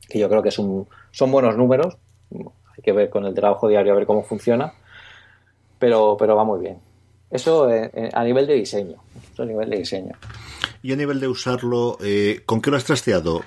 Que 0.08 0.18
yo 0.18 0.28
creo 0.28 0.42
que 0.42 0.48
es 0.48 0.58
un, 0.58 0.88
son 1.12 1.30
buenos 1.30 1.56
números. 1.56 1.96
Hay 2.32 2.82
que 2.82 2.90
ver 2.90 3.10
con 3.10 3.24
el 3.24 3.34
trabajo 3.34 3.68
diario 3.68 3.92
a 3.92 3.96
ver 3.96 4.06
cómo 4.06 4.24
funciona. 4.24 4.72
Pero, 5.78 6.16
pero 6.18 6.34
va 6.34 6.42
muy 6.42 6.58
bien. 6.58 6.78
Eso 7.30 7.70
eh, 7.70 7.90
eh, 7.94 8.10
a 8.12 8.24
nivel 8.24 8.48
de 8.48 8.54
diseño. 8.54 8.96
Eso 9.32 9.44
a 9.44 9.46
nivel 9.46 9.70
de 9.70 9.76
diseño. 9.78 10.14
Y 10.82 10.92
a 10.92 10.96
nivel 10.96 11.20
de 11.20 11.28
usarlo, 11.28 11.98
eh, 12.02 12.42
¿con 12.46 12.60
qué 12.60 12.70
lo 12.70 12.76
has 12.76 12.84
trasteado? 12.84 13.42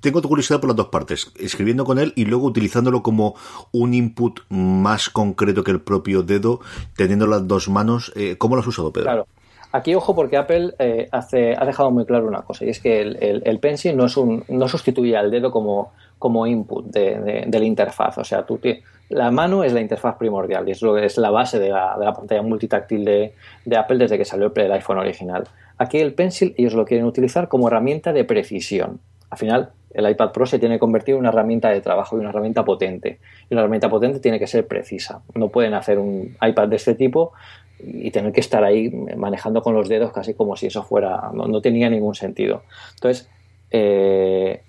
Tengo 0.00 0.20
curiosidad 0.22 0.60
por 0.60 0.68
las 0.68 0.76
dos 0.76 0.88
partes, 0.88 1.32
escribiendo 1.38 1.84
con 1.84 1.98
él 1.98 2.12
y 2.16 2.26
luego 2.26 2.46
utilizándolo 2.46 3.02
como 3.02 3.34
un 3.72 3.94
input 3.94 4.40
más 4.50 5.08
concreto 5.08 5.64
que 5.64 5.70
el 5.70 5.80
propio 5.80 6.22
dedo, 6.22 6.60
teniendo 6.96 7.26
las 7.26 7.48
dos 7.48 7.68
manos. 7.68 8.12
Eh, 8.16 8.36
¿Cómo 8.36 8.54
lo 8.54 8.60
has 8.60 8.66
usado, 8.66 8.92
Pedro? 8.92 9.04
Claro. 9.04 9.26
Aquí, 9.72 9.92
ojo, 9.92 10.14
porque 10.14 10.36
Apple 10.36 10.74
eh, 10.78 11.08
hace, 11.10 11.56
ha 11.56 11.64
dejado 11.64 11.90
muy 11.90 12.04
claro 12.04 12.28
una 12.28 12.42
cosa, 12.42 12.64
y 12.64 12.68
es 12.68 12.78
que 12.78 13.00
el, 13.00 13.16
el, 13.20 13.42
el 13.44 13.58
Pencil 13.58 13.96
no, 13.96 14.06
es 14.06 14.16
un, 14.16 14.44
no 14.46 14.68
sustituye 14.68 15.16
al 15.16 15.32
dedo 15.32 15.50
como, 15.50 15.92
como 16.18 16.46
input 16.46 16.86
de, 16.86 17.18
de, 17.18 17.44
de 17.48 17.58
la 17.58 17.64
interfaz. 17.64 18.18
O 18.18 18.24
sea, 18.24 18.46
tú 18.46 18.60
la 19.08 19.30
mano 19.30 19.64
es 19.64 19.72
la 19.72 19.80
interfaz 19.80 20.16
primordial 20.16 20.68
y 20.68 20.72
es, 20.72 20.80
lo, 20.80 20.96
es 20.96 21.18
la 21.18 21.30
base 21.30 21.58
de 21.58 21.70
la, 21.70 21.96
de 21.98 22.04
la 22.04 22.12
pantalla 22.12 22.42
multitáctil 22.42 23.04
de, 23.04 23.34
Apple 23.76 23.98
desde 23.98 24.16
que 24.16 24.24
salió 24.24 24.52
el 24.54 24.72
iPhone 24.72 24.98
original. 24.98 25.44
Aquí 25.78 25.98
el 25.98 26.14
Pencil 26.14 26.54
ellos 26.56 26.74
lo 26.74 26.84
quieren 26.84 27.06
utilizar 27.06 27.48
como 27.48 27.68
herramienta 27.68 28.12
de 28.12 28.24
precisión. 28.24 29.00
Al 29.30 29.38
final, 29.38 29.70
el 29.94 30.08
iPad 30.08 30.32
Pro 30.32 30.46
se 30.46 30.58
tiene 30.58 30.76
que 30.76 30.80
convertir 30.80 31.14
en 31.14 31.20
una 31.20 31.30
herramienta 31.30 31.70
de 31.70 31.80
trabajo 31.80 32.16
y 32.16 32.20
una 32.20 32.30
herramienta 32.30 32.64
potente. 32.64 33.18
Y 33.48 33.54
una 33.54 33.62
herramienta 33.62 33.88
potente 33.88 34.20
tiene 34.20 34.38
que 34.38 34.46
ser 34.46 34.66
precisa. 34.66 35.22
No 35.34 35.48
pueden 35.48 35.74
hacer 35.74 35.98
un 35.98 36.36
iPad 36.40 36.68
de 36.68 36.76
este 36.76 36.94
tipo 36.94 37.32
y 37.78 38.10
tener 38.10 38.32
que 38.32 38.40
estar 38.40 38.64
ahí 38.64 38.90
manejando 39.16 39.62
con 39.62 39.74
los 39.74 39.88
dedos 39.88 40.12
casi 40.12 40.34
como 40.34 40.56
si 40.56 40.66
eso 40.66 40.82
fuera, 40.82 41.30
no, 41.32 41.60
tenía 41.60 41.90
ningún 41.90 42.14
sentido. 42.14 42.62
Entonces, 42.94 43.28
eh, 43.70 44.62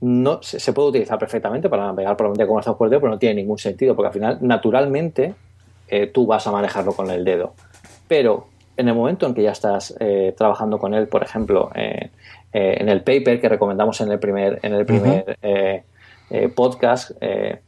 no, 0.00 0.42
se, 0.42 0.72
puede 0.72 0.88
utilizar 0.88 1.18
perfectamente 1.18 1.68
para 1.68 1.86
navegar 1.86 2.16
por 2.16 2.28
pantalla 2.28 2.48
con 2.48 2.58
el 2.58 2.64
software 2.64 2.90
dedo, 2.90 3.00
pero 3.00 3.12
no 3.12 3.18
tiene 3.18 3.36
ningún 3.36 3.58
sentido, 3.58 3.94
porque 3.96 4.08
al 4.08 4.12
final, 4.12 4.38
naturalmente, 4.40 5.34
eh, 5.88 6.06
tú 6.06 6.26
vas 6.26 6.46
a 6.46 6.52
manejarlo 6.52 6.92
con 6.92 7.10
el 7.10 7.24
dedo. 7.24 7.54
Pero 8.08 8.46
en 8.80 8.88
el 8.88 8.94
momento 8.94 9.26
en 9.26 9.34
que 9.34 9.42
ya 9.42 9.52
estás 9.52 9.94
eh, 10.00 10.34
trabajando 10.36 10.78
con 10.78 10.94
él, 10.94 11.06
por 11.08 11.22
ejemplo, 11.22 11.70
eh, 11.74 12.10
en 12.52 12.88
el 12.88 13.02
paper 13.02 13.40
que 13.40 13.48
recomendamos 13.48 14.00
en 14.00 14.10
el 14.10 14.18
primer, 14.18 14.58
en 14.62 14.74
el 14.74 14.84
primer 14.84 15.38
uh 15.42 15.46
-huh. 15.46 16.54
podcast, 16.54 17.12
eh, 17.20 17.60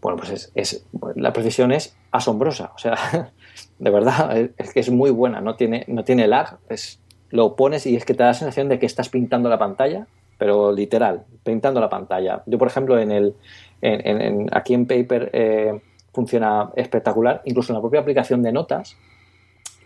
bueno, 0.00 0.18
pues 0.18 0.30
es, 0.30 0.52
es, 0.54 0.86
la 1.16 1.32
precisión 1.32 1.72
es 1.72 1.96
asombrosa. 2.10 2.72
O 2.74 2.78
sea, 2.78 2.96
de 3.78 3.90
verdad, 3.90 4.36
es, 4.56 4.72
que 4.72 4.80
es 4.80 4.90
muy 4.90 5.10
buena, 5.10 5.40
no 5.40 5.56
tiene, 5.56 5.84
no 5.88 6.04
tiene 6.04 6.26
lag, 6.26 6.58
es, 6.68 7.00
lo 7.30 7.56
pones 7.56 7.86
y 7.86 7.96
es 7.96 8.04
que 8.04 8.14
te 8.14 8.22
da 8.22 8.30
la 8.30 8.34
sensación 8.34 8.68
de 8.68 8.78
que 8.78 8.86
estás 8.86 9.08
pintando 9.08 9.48
la 9.48 9.58
pantalla, 9.58 10.06
pero 10.38 10.72
literal, 10.72 11.24
pintando 11.44 11.80
la 11.80 11.88
pantalla. 11.88 12.42
Yo, 12.46 12.58
por 12.58 12.68
ejemplo, 12.68 12.98
en 12.98 13.10
el, 13.10 13.34
en, 13.80 14.20
en, 14.20 14.46
aquí 14.52 14.74
en 14.74 14.86
Paper 14.86 15.30
eh, 15.32 15.80
funciona 16.12 16.70
espectacular, 16.76 17.42
incluso 17.44 17.72
en 17.72 17.76
la 17.76 17.80
propia 17.80 18.00
aplicación 18.00 18.42
de 18.42 18.52
notas, 18.52 18.96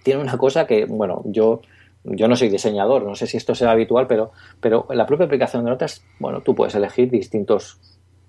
tiene 0.03 0.20
una 0.20 0.36
cosa 0.36 0.66
que, 0.66 0.84
bueno, 0.84 1.22
yo, 1.24 1.61
yo 2.05 2.28
no 2.28 2.36
soy 2.36 2.48
diseñador, 2.48 3.05
no 3.05 3.14
sé 3.14 3.26
si 3.26 3.36
esto 3.36 3.55
será 3.55 3.72
habitual, 3.72 4.07
pero, 4.07 4.32
pero 4.61 4.86
la 4.90 5.07
propia 5.07 5.26
aplicación 5.26 5.64
de 5.64 5.70
notas, 5.70 6.03
bueno, 6.18 6.40
tú 6.40 6.55
puedes 6.55 6.74
elegir 6.74 7.11
distintos 7.11 7.78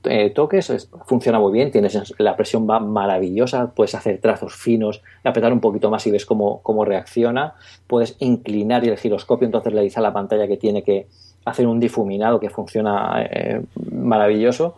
eh, 0.05 0.31
toques, 0.31 0.69
es, 0.69 0.89
funciona 1.05 1.39
muy 1.39 1.53
bien, 1.53 1.71
tienes 1.71 2.13
la 2.17 2.35
presión 2.35 2.69
va 2.69 2.79
maravillosa, 2.79 3.71
puedes 3.73 3.95
hacer 3.95 4.19
trazos 4.19 4.55
finos, 4.55 5.01
apretar 5.23 5.53
un 5.53 5.61
poquito 5.61 5.89
más 5.89 6.05
y 6.07 6.11
ves 6.11 6.25
cómo, 6.25 6.61
cómo 6.61 6.83
reacciona, 6.83 7.53
puedes 7.87 8.17
inclinar 8.19 8.83
el 8.83 8.97
giroscopio, 8.97 9.45
entonces 9.45 9.73
le 9.73 9.81
dice 9.81 9.99
a 9.99 10.03
la 10.03 10.11
pantalla 10.11 10.47
que 10.47 10.57
tiene 10.57 10.83
que 10.83 11.07
hacer 11.45 11.67
un 11.67 11.79
difuminado 11.79 12.39
que 12.39 12.49
funciona 12.49 13.23
eh, 13.23 13.61
maravilloso. 13.91 14.75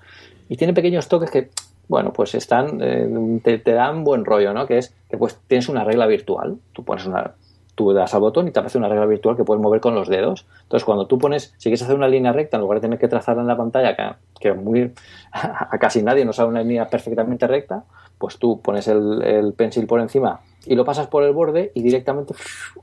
Y 0.48 0.58
tiene 0.58 0.74
pequeños 0.74 1.08
toques 1.08 1.32
que 1.32 1.50
bueno, 1.88 2.14
pues 2.14 2.36
están, 2.36 2.80
eh, 2.82 3.40
te, 3.44 3.72
dan 3.72 4.04
buen 4.04 4.26
rollo, 4.26 4.54
¿no? 4.54 4.66
Que 4.66 4.78
es 4.78 4.96
que 5.10 5.18
pues 5.18 5.38
tienes 5.48 5.70
una 5.70 5.84
regla 5.84 6.08
virtual, 6.08 6.58
tú 6.74 6.84
pones 6.84 7.06
una, 7.06 7.34
tú 7.76 7.94
das 7.94 8.14
al 8.14 8.22
botón 8.22 8.48
y 8.48 8.52
te 8.52 8.60
aparece 8.60 8.78
una 8.78 8.90
regla 8.90 9.06
virtual 9.06 9.36
que 9.36 9.44
puedes 9.44 9.62
mover 9.62 9.82
con 9.82 9.96
los 9.96 10.08
dedos. 10.08 10.46
Entonces, 10.64 10.86
cuando 10.86 11.08
tú 11.08 11.18
pones, 11.18 11.54
si 11.58 11.70
quieres 11.70 11.84
hacer 11.84 11.96
una 11.96 12.08
línea 12.08 12.32
recta, 12.32 12.58
en 12.58 12.62
lugar 12.62 12.78
de 12.78 12.82
tener 12.82 13.00
que 13.00 13.08
trazarla 13.08 13.42
en 13.42 13.48
la 13.48 13.58
pantalla, 13.58 14.18
que, 14.40 14.54
muy, 14.54 14.94
a 15.32 15.78
casi 15.80 16.02
nadie 16.02 16.26
nos 16.26 16.38
sale 16.38 16.50
una 16.50 16.62
línea 16.62 16.88
perfectamente 16.88 17.48
recta, 17.48 17.84
pues 18.18 18.38
tú 18.38 18.62
pones 18.62 18.88
el, 18.88 19.22
el 19.24 19.54
pencil 19.54 19.88
por 19.88 20.00
encima 20.00 20.40
y 20.68 20.76
lo 20.76 20.86
pasas 20.86 21.08
por 21.08 21.24
el 21.24 21.34
borde 21.34 21.72
y 21.74 21.82
directamente 21.82 22.34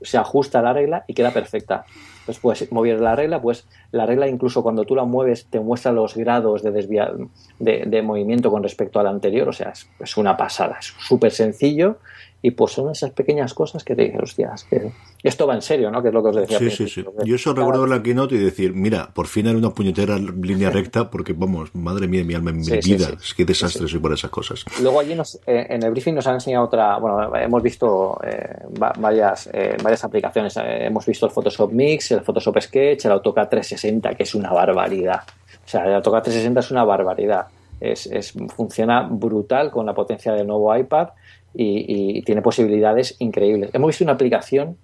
se 0.01 0.17
ajusta 0.17 0.61
la 0.61 0.73
regla 0.73 1.05
y 1.07 1.13
queda 1.13 1.31
perfecta. 1.31 1.85
Entonces 2.19 2.41
puedes 2.41 2.71
mover 2.71 2.99
la 3.01 3.15
regla, 3.15 3.41
pues 3.41 3.67
la 3.91 4.05
regla 4.05 4.27
incluso 4.27 4.63
cuando 4.63 4.85
tú 4.85 4.95
la 4.95 5.03
mueves 5.03 5.45
te 5.47 5.59
muestra 5.59 5.91
los 5.91 6.15
grados 6.15 6.63
de 6.63 6.71
desviar 6.71 7.15
de, 7.59 8.01
movimiento 8.01 8.49
con 8.49 8.63
respecto 8.63 8.99
a 8.99 9.03
la 9.03 9.09
anterior, 9.09 9.49
o 9.49 9.53
sea, 9.53 9.69
es, 9.69 9.89
es 9.99 10.17
una 10.17 10.37
pasada, 10.37 10.77
es 10.79 10.93
súper 10.99 11.31
sencillo 11.31 11.97
y 12.45 12.51
pues 12.51 12.73
son 12.73 12.91
esas 12.91 13.09
pequeñas 13.11 13.53
cosas 13.55 13.83
que 13.83 13.95
te 13.95 14.03
dices, 14.03 14.19
hostias, 14.21 14.65
que 14.65 14.91
esto 15.23 15.47
va 15.47 15.55
en 15.55 15.61
serio, 15.61 15.89
¿no? 15.89 16.01
Que 16.03 16.09
es 16.09 16.13
lo 16.13 16.21
que 16.21 16.29
os 16.29 16.35
decía. 16.35 16.59
Sí, 16.59 16.69
sí, 16.69 16.87
sí. 16.87 17.05
Yo 17.23 17.35
eso 17.35 17.55
cada 17.55 17.65
recuerdo 17.65 17.87
la 17.87 18.03
keynote 18.03 18.35
y 18.35 18.37
decir, 18.37 18.73
mira, 18.75 19.09
por 19.13 19.27
fin 19.27 19.47
era 19.47 19.57
una 19.57 19.69
puñetera 19.69 20.17
línea 20.17 20.69
recta, 20.69 21.09
porque 21.09 21.31
vamos, 21.33 21.73
madre 21.73 22.05
mía, 22.07 22.23
mi 22.25 22.33
alma 22.35 22.49
en 22.51 22.57
mi 22.57 22.63
Sí, 22.65 22.79
vida, 22.83 23.07
sí. 23.07 23.15
es 23.23 23.33
que 23.33 23.45
desastre 23.45 23.87
soy 23.87 23.99
por 23.99 24.11
esas 24.13 24.29
cosas. 24.29 24.65
Luego 24.81 24.99
allí 24.99 25.15
nos, 25.15 25.35
eh, 25.47 25.67
en 25.69 25.81
el 25.83 25.91
briefing 25.91 26.13
nos 26.15 26.27
han 26.27 26.35
enseñado 26.35 26.65
otra, 26.65 26.97
bueno, 26.99 27.33
hemos 27.37 27.63
visto 27.63 28.19
eh, 28.23 28.57
va- 28.79 28.93
varias, 28.99 29.49
eh, 29.53 29.77
varias 29.81 30.03
aplicaciones. 30.03 30.53
Hemos 30.57 31.05
visto 31.05 31.25
el 31.25 31.31
Photoshop 31.31 31.71
Mix, 31.71 32.11
el 32.11 32.21
Photoshop 32.21 32.59
Sketch, 32.59 33.05
el 33.05 33.13
AutoCAD 33.13 33.47
360, 33.47 34.15
que 34.15 34.23
es 34.23 34.35
una 34.35 34.51
barbaridad. 34.51 35.21
O 35.65 35.67
sea, 35.69 35.85
el 35.85 35.93
AutoCAD 35.95 36.23
360 36.23 36.59
es 36.59 36.71
una 36.71 36.83
barbaridad. 36.83 37.47
Es, 37.79 38.05
es- 38.07 38.33
funciona 38.55 39.07
brutal 39.09 39.71
con 39.71 39.85
la 39.85 39.93
potencia 39.93 40.33
del 40.33 40.47
nuevo 40.47 40.75
iPad 40.75 41.09
y, 41.53 42.17
y 42.17 42.21
tiene 42.23 42.41
posibilidades 42.41 43.15
increíbles. 43.19 43.69
Hemos 43.73 43.89
visto 43.89 44.03
una 44.03 44.13
aplicación 44.13 44.77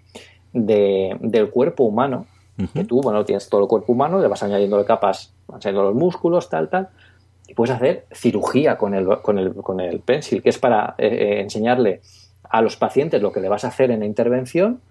de- 0.53 1.15
del 1.21 1.49
cuerpo 1.49 1.83
humano, 1.83 2.25
que 2.73 2.83
tú, 2.83 3.01
bueno, 3.01 3.23
tienes 3.23 3.47
todo 3.47 3.61
el 3.61 3.67
cuerpo 3.67 3.93
humano, 3.93 4.19
le 4.19 4.27
vas 4.27 4.43
añadiendo 4.43 4.83
capas, 4.85 5.33
vas 5.47 5.65
añadiendo 5.65 5.83
los 5.89 5.95
músculos, 5.95 6.49
tal, 6.49 6.69
tal, 6.69 6.89
y 7.47 7.53
puedes 7.53 7.73
hacer 7.73 8.05
cirugía 8.11 8.77
con 8.77 8.93
el, 8.93 9.07
con 9.21 9.39
el, 9.39 9.53
con 9.53 9.79
el 9.79 10.01
pencil, 10.01 10.41
que 10.43 10.49
es 10.49 10.57
para 10.59 10.93
eh, 10.97 11.07
eh, 11.07 11.41
enseñarle 11.41 12.01
a 12.49 12.61
los 12.61 12.75
pacientes 12.75 13.21
lo 13.21 13.31
que 13.31 13.39
le 13.39 13.47
vas 13.47 13.63
a 13.63 13.69
hacer 13.69 13.91
en 13.91 14.01
la 14.01 14.05
intervención 14.05 14.81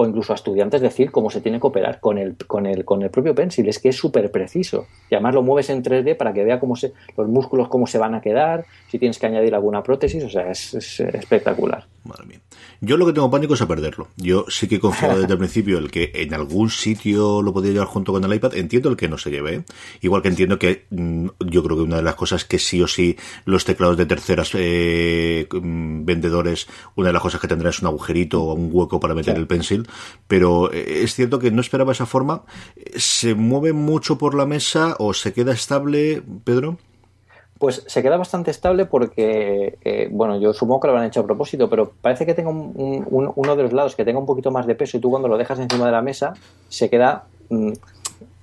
o 0.00 0.06
incluso 0.06 0.32
a 0.32 0.36
estudiantes 0.36 0.80
decir 0.80 1.10
cómo 1.10 1.28
se 1.28 1.40
tiene 1.40 1.58
que 1.58 1.66
operar 1.66 1.98
con 1.98 2.18
el, 2.18 2.36
con 2.36 2.66
el, 2.66 2.84
con 2.84 3.02
el 3.02 3.10
propio 3.10 3.34
pencil. 3.34 3.68
Es 3.68 3.80
que 3.80 3.88
es 3.88 3.96
súper 3.96 4.30
preciso. 4.30 4.86
Y 5.10 5.16
además 5.16 5.34
lo 5.34 5.42
mueves 5.42 5.70
en 5.70 5.82
3D 5.82 6.16
para 6.16 6.32
que 6.32 6.44
vea 6.44 6.60
cómo 6.60 6.76
se, 6.76 6.92
los 7.16 7.26
músculos 7.26 7.68
cómo 7.68 7.88
se 7.88 7.98
van 7.98 8.14
a 8.14 8.20
quedar, 8.20 8.64
si 8.86 9.00
tienes 9.00 9.18
que 9.18 9.26
añadir 9.26 9.56
alguna 9.56 9.82
prótesis. 9.82 10.22
O 10.22 10.30
sea, 10.30 10.52
es, 10.52 10.72
es 10.74 11.00
espectacular. 11.00 11.86
Madre 12.08 12.26
mía. 12.26 12.40
Yo 12.80 12.96
lo 12.96 13.06
que 13.06 13.12
tengo 13.12 13.30
pánico 13.30 13.54
es 13.54 13.60
a 13.60 13.68
perderlo. 13.68 14.08
Yo 14.16 14.46
sí 14.48 14.66
que 14.66 14.80
confiaba 14.80 15.16
desde 15.16 15.32
el 15.32 15.38
principio 15.44 15.78
el 15.78 15.90
que 15.90 16.10
en 16.14 16.32
algún 16.34 16.70
sitio 16.70 17.42
lo 17.42 17.52
podía 17.52 17.72
llevar 17.72 17.88
junto 17.88 18.12
con 18.12 18.24
el 18.24 18.32
iPad. 18.32 18.54
Entiendo 18.56 18.88
el 18.88 18.96
que 18.96 19.08
no 19.08 19.18
se 19.18 19.30
lleve. 19.30 19.54
¿eh? 19.54 19.64
Igual 20.00 20.22
que 20.22 20.28
entiendo 20.28 20.58
que 20.58 20.86
mm, 20.90 21.26
yo 21.46 21.62
creo 21.62 21.76
que 21.76 21.82
una 21.82 21.96
de 21.96 22.02
las 22.02 22.14
cosas 22.14 22.44
que 22.44 22.58
sí 22.58 22.80
o 22.82 22.86
sí 22.88 23.16
los 23.44 23.64
teclados 23.64 23.96
de 23.98 24.06
terceras 24.06 24.50
eh, 24.54 25.46
mm, 25.52 26.04
vendedores, 26.04 26.66
una 26.96 27.08
de 27.08 27.12
las 27.12 27.22
cosas 27.22 27.40
que 27.40 27.48
tendrán 27.48 27.70
es 27.70 27.80
un 27.80 27.88
agujerito 27.88 28.42
o 28.42 28.54
un 28.54 28.70
hueco 28.72 28.98
para 29.00 29.14
meter 29.14 29.34
Sí. 29.34 29.40
el 29.40 29.46
pencil. 29.46 29.86
Pero 30.26 30.72
eh, 30.72 31.02
es 31.02 31.14
cierto 31.14 31.38
que 31.38 31.50
no 31.50 31.60
esperaba 31.60 31.92
esa 31.92 32.06
forma. 32.06 32.44
¿Se 32.96 33.34
mueve 33.34 33.74
mucho 33.74 34.16
por 34.16 34.34
la 34.34 34.46
mesa 34.46 34.96
o 34.98 35.12
se 35.12 35.32
queda 35.34 35.52
estable, 35.52 36.22
Pedro? 36.44 36.78
Pues 37.58 37.82
se 37.86 38.02
queda 38.02 38.16
bastante 38.16 38.50
estable 38.52 38.86
porque, 38.86 39.78
eh, 39.84 40.08
bueno, 40.12 40.38
yo 40.38 40.52
supongo 40.52 40.80
que 40.80 40.86
lo 40.86 40.92
habrán 40.92 41.08
hecho 41.08 41.20
a 41.20 41.24
propósito, 41.26 41.68
pero 41.68 41.92
parece 42.00 42.24
que 42.24 42.34
tenga 42.34 42.50
un- 42.50 42.72
un- 42.76 43.06
un- 43.10 43.32
uno 43.34 43.56
de 43.56 43.62
los 43.64 43.72
lados 43.72 43.96
que 43.96 44.04
tenga 44.04 44.20
un 44.20 44.26
poquito 44.26 44.50
más 44.52 44.66
de 44.66 44.74
peso 44.76 44.96
y 44.96 45.00
tú 45.00 45.10
cuando 45.10 45.26
lo 45.28 45.36
dejas 45.36 45.58
encima 45.58 45.86
de 45.86 45.92
la 45.92 46.02
mesa 46.02 46.34
se 46.68 46.88
queda, 46.88 47.24
mm, 47.50 47.72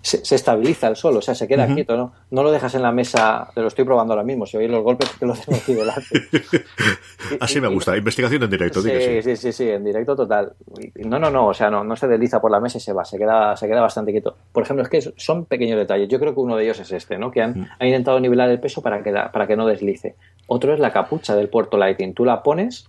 se, 0.06 0.24
se 0.24 0.36
estabiliza 0.36 0.88
el 0.88 0.96
solo, 0.96 1.18
o 1.18 1.22
sea, 1.22 1.34
se 1.34 1.48
queda 1.48 1.66
quieto, 1.74 1.98
¿no? 1.98 2.14
No 2.30 2.44
lo 2.44 2.52
dejas 2.52 2.76
en 2.76 2.84
la 2.84 2.92
mesa, 2.92 3.50
te 3.56 3.62
lo 3.62 3.68
estoy 3.68 3.86
probando 3.86 4.14
ahora 4.14 4.24
mismo, 4.24 4.46
si 4.46 4.56
oís 4.56 4.70
los 4.70 4.84
golpes 4.84 5.10
que 5.20 5.26
lo 5.26 5.34
tengo 5.34 5.58
aquí 5.58 5.74
delante. 5.74 6.06
Así 7.40 7.58
y- 7.58 7.62
me 7.62 7.70
y- 7.70 7.74
gusta. 7.74 7.98
Investigación 7.98 8.44
en 8.44 8.50
directo. 8.50 8.82
Sí, 8.82 8.90
sí. 9.00 9.22
sí, 9.22 9.36
sí, 9.36 9.52
sí, 9.52 9.70
en 9.70 9.84
directo 9.84 10.16
total. 10.16 10.54
No, 10.96 11.18
no, 11.20 11.30
no, 11.32 11.48
o 11.48 11.54
sea, 11.54 11.70
no, 11.70 11.84
no 11.84 11.96
se 11.96 12.08
desliza 12.08 12.40
por 12.40 12.52
la 12.52 12.60
mesa 12.60 12.78
y 12.78 12.82
se 12.82 12.94
va, 12.94 13.04
se 13.04 13.18
queda, 13.18 13.56
se 13.58 13.68
queda 13.68 13.82
bastante 13.82 14.12
quieto. 14.12 14.36
Por 14.52 14.64
ejemplo, 14.64 14.84
es 14.84 14.90
que 14.90 15.02
son 15.18 15.46
pequeños 15.46 15.78
detalles. 15.78 16.08
Yo 16.08 16.20
creo 16.20 16.34
que 16.34 16.40
uno 16.40 16.56
de 16.56 16.64
ellos 16.66 16.80
es 16.80 16.92
este, 16.92 17.18
¿no? 17.18 17.32
Que 17.32 17.42
han, 17.42 17.68
han 17.80 17.88
intentado 17.88 18.20
nivelar 18.20 18.50
el 18.50 18.60
peso 18.60 18.82
para 18.82 19.02
que, 19.02 19.12
da- 19.12 19.32
para 19.32 19.48
que 19.48 19.56
no 19.56 19.66
deslice. 19.66 20.16
Otro 20.48 20.74
es 20.74 20.80
la 20.80 20.94
capucha 20.94 21.36
del 21.36 21.50
puerto 21.50 21.78
Lighting. 21.78 22.14
Tú 22.14 22.26
la 22.26 22.44
pones 22.44 22.88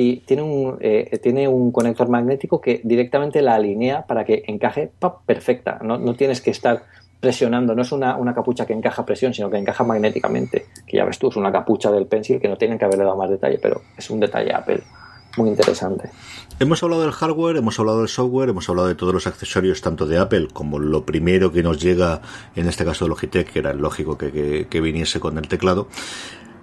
y 0.00 0.18
tiene 0.18 0.42
un, 0.42 0.76
eh, 0.80 1.18
tiene 1.20 1.48
un 1.48 1.72
conector 1.72 2.08
magnético 2.08 2.60
que 2.60 2.80
directamente 2.84 3.42
la 3.42 3.56
alinea 3.56 4.06
para 4.06 4.24
que 4.24 4.44
encaje 4.46 4.92
¡pap! 4.96 5.24
perfecta. 5.26 5.80
No, 5.82 5.98
no 5.98 6.14
tienes 6.14 6.40
que 6.40 6.52
estar 6.52 6.84
presionando, 7.18 7.74
no 7.74 7.82
es 7.82 7.90
una, 7.90 8.16
una 8.16 8.32
capucha 8.32 8.64
que 8.64 8.74
encaja 8.74 9.04
presión, 9.04 9.34
sino 9.34 9.50
que 9.50 9.58
encaja 9.58 9.82
magnéticamente. 9.82 10.66
Que 10.86 10.98
ya 10.98 11.04
ves 11.04 11.18
tú, 11.18 11.30
es 11.30 11.36
una 11.36 11.50
capucha 11.50 11.90
del 11.90 12.06
pencil 12.06 12.40
que 12.40 12.46
no 12.46 12.56
tienen 12.56 12.78
que 12.78 12.84
haberle 12.84 13.02
dado 13.04 13.16
más 13.16 13.28
detalle, 13.28 13.58
pero 13.60 13.80
es 13.96 14.08
un 14.08 14.20
detalle 14.20 14.54
Apple 14.54 14.82
muy 15.36 15.48
interesante. 15.50 16.10
Hemos 16.60 16.80
hablado 16.82 17.02
del 17.02 17.12
hardware, 17.12 17.56
hemos 17.56 17.78
hablado 17.80 17.98
del 17.98 18.08
software, 18.08 18.48
hemos 18.50 18.68
hablado 18.68 18.86
de 18.88 18.94
todos 18.94 19.12
los 19.14 19.26
accesorios 19.26 19.80
tanto 19.80 20.06
de 20.06 20.18
Apple 20.18 20.48
como 20.52 20.78
lo 20.78 21.04
primero 21.04 21.50
que 21.52 21.62
nos 21.64 21.80
llega, 21.80 22.20
en 22.56 22.68
este 22.68 22.84
caso 22.84 23.04
de 23.04 23.08
Logitech, 23.10 23.52
que 23.52 23.58
era 23.60 23.72
lógico 23.74 24.16
que- 24.16 24.66
que 24.70 24.80
viniese 24.80 25.18
con 25.20 25.38
el 25.38 25.46
teclado. 25.48 25.88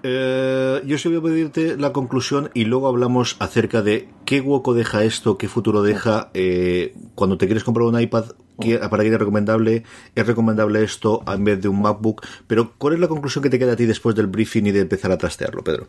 Eh, 0.07 0.81
yo 0.85 0.99
sí 0.99 1.09
voy 1.09 1.17
a 1.17 1.21
pedirte 1.21 1.77
la 1.77 1.91
conclusión 1.91 2.51
y 2.53 2.65
luego 2.65 2.87
hablamos 2.87 3.37
acerca 3.39 3.81
de 3.81 4.07
qué 4.25 4.39
hueco 4.39 4.75
deja 4.75 5.03
esto, 5.03 5.39
qué 5.39 5.47
futuro 5.47 5.81
deja 5.81 6.29
eh, 6.35 6.93
cuando 7.15 7.39
te 7.39 7.47
quieres 7.47 7.63
comprar 7.63 7.87
un 7.87 7.99
iPad. 7.99 8.25
¿qué- 8.59 8.77
¿Para 8.77 9.01
qué 9.03 9.09
es 9.09 9.17
recomendable? 9.17 9.81
¿Es 10.13 10.27
recomendable 10.27 10.83
esto 10.83 11.23
en 11.27 11.43
vez 11.43 11.59
de 11.59 11.69
un 11.69 11.81
MacBook? 11.81 12.21
Pero 12.45 12.73
¿cuál 12.77 12.93
es 12.93 12.99
la 12.99 13.07
conclusión 13.07 13.41
que 13.43 13.49
te 13.49 13.57
queda 13.57 13.73
a 13.73 13.75
ti 13.75 13.85
después 13.85 14.15
del 14.15 14.27
briefing 14.27 14.67
y 14.67 14.71
de 14.71 14.81
empezar 14.81 15.11
a 15.11 15.17
trastearlo, 15.17 15.63
Pedro? 15.63 15.87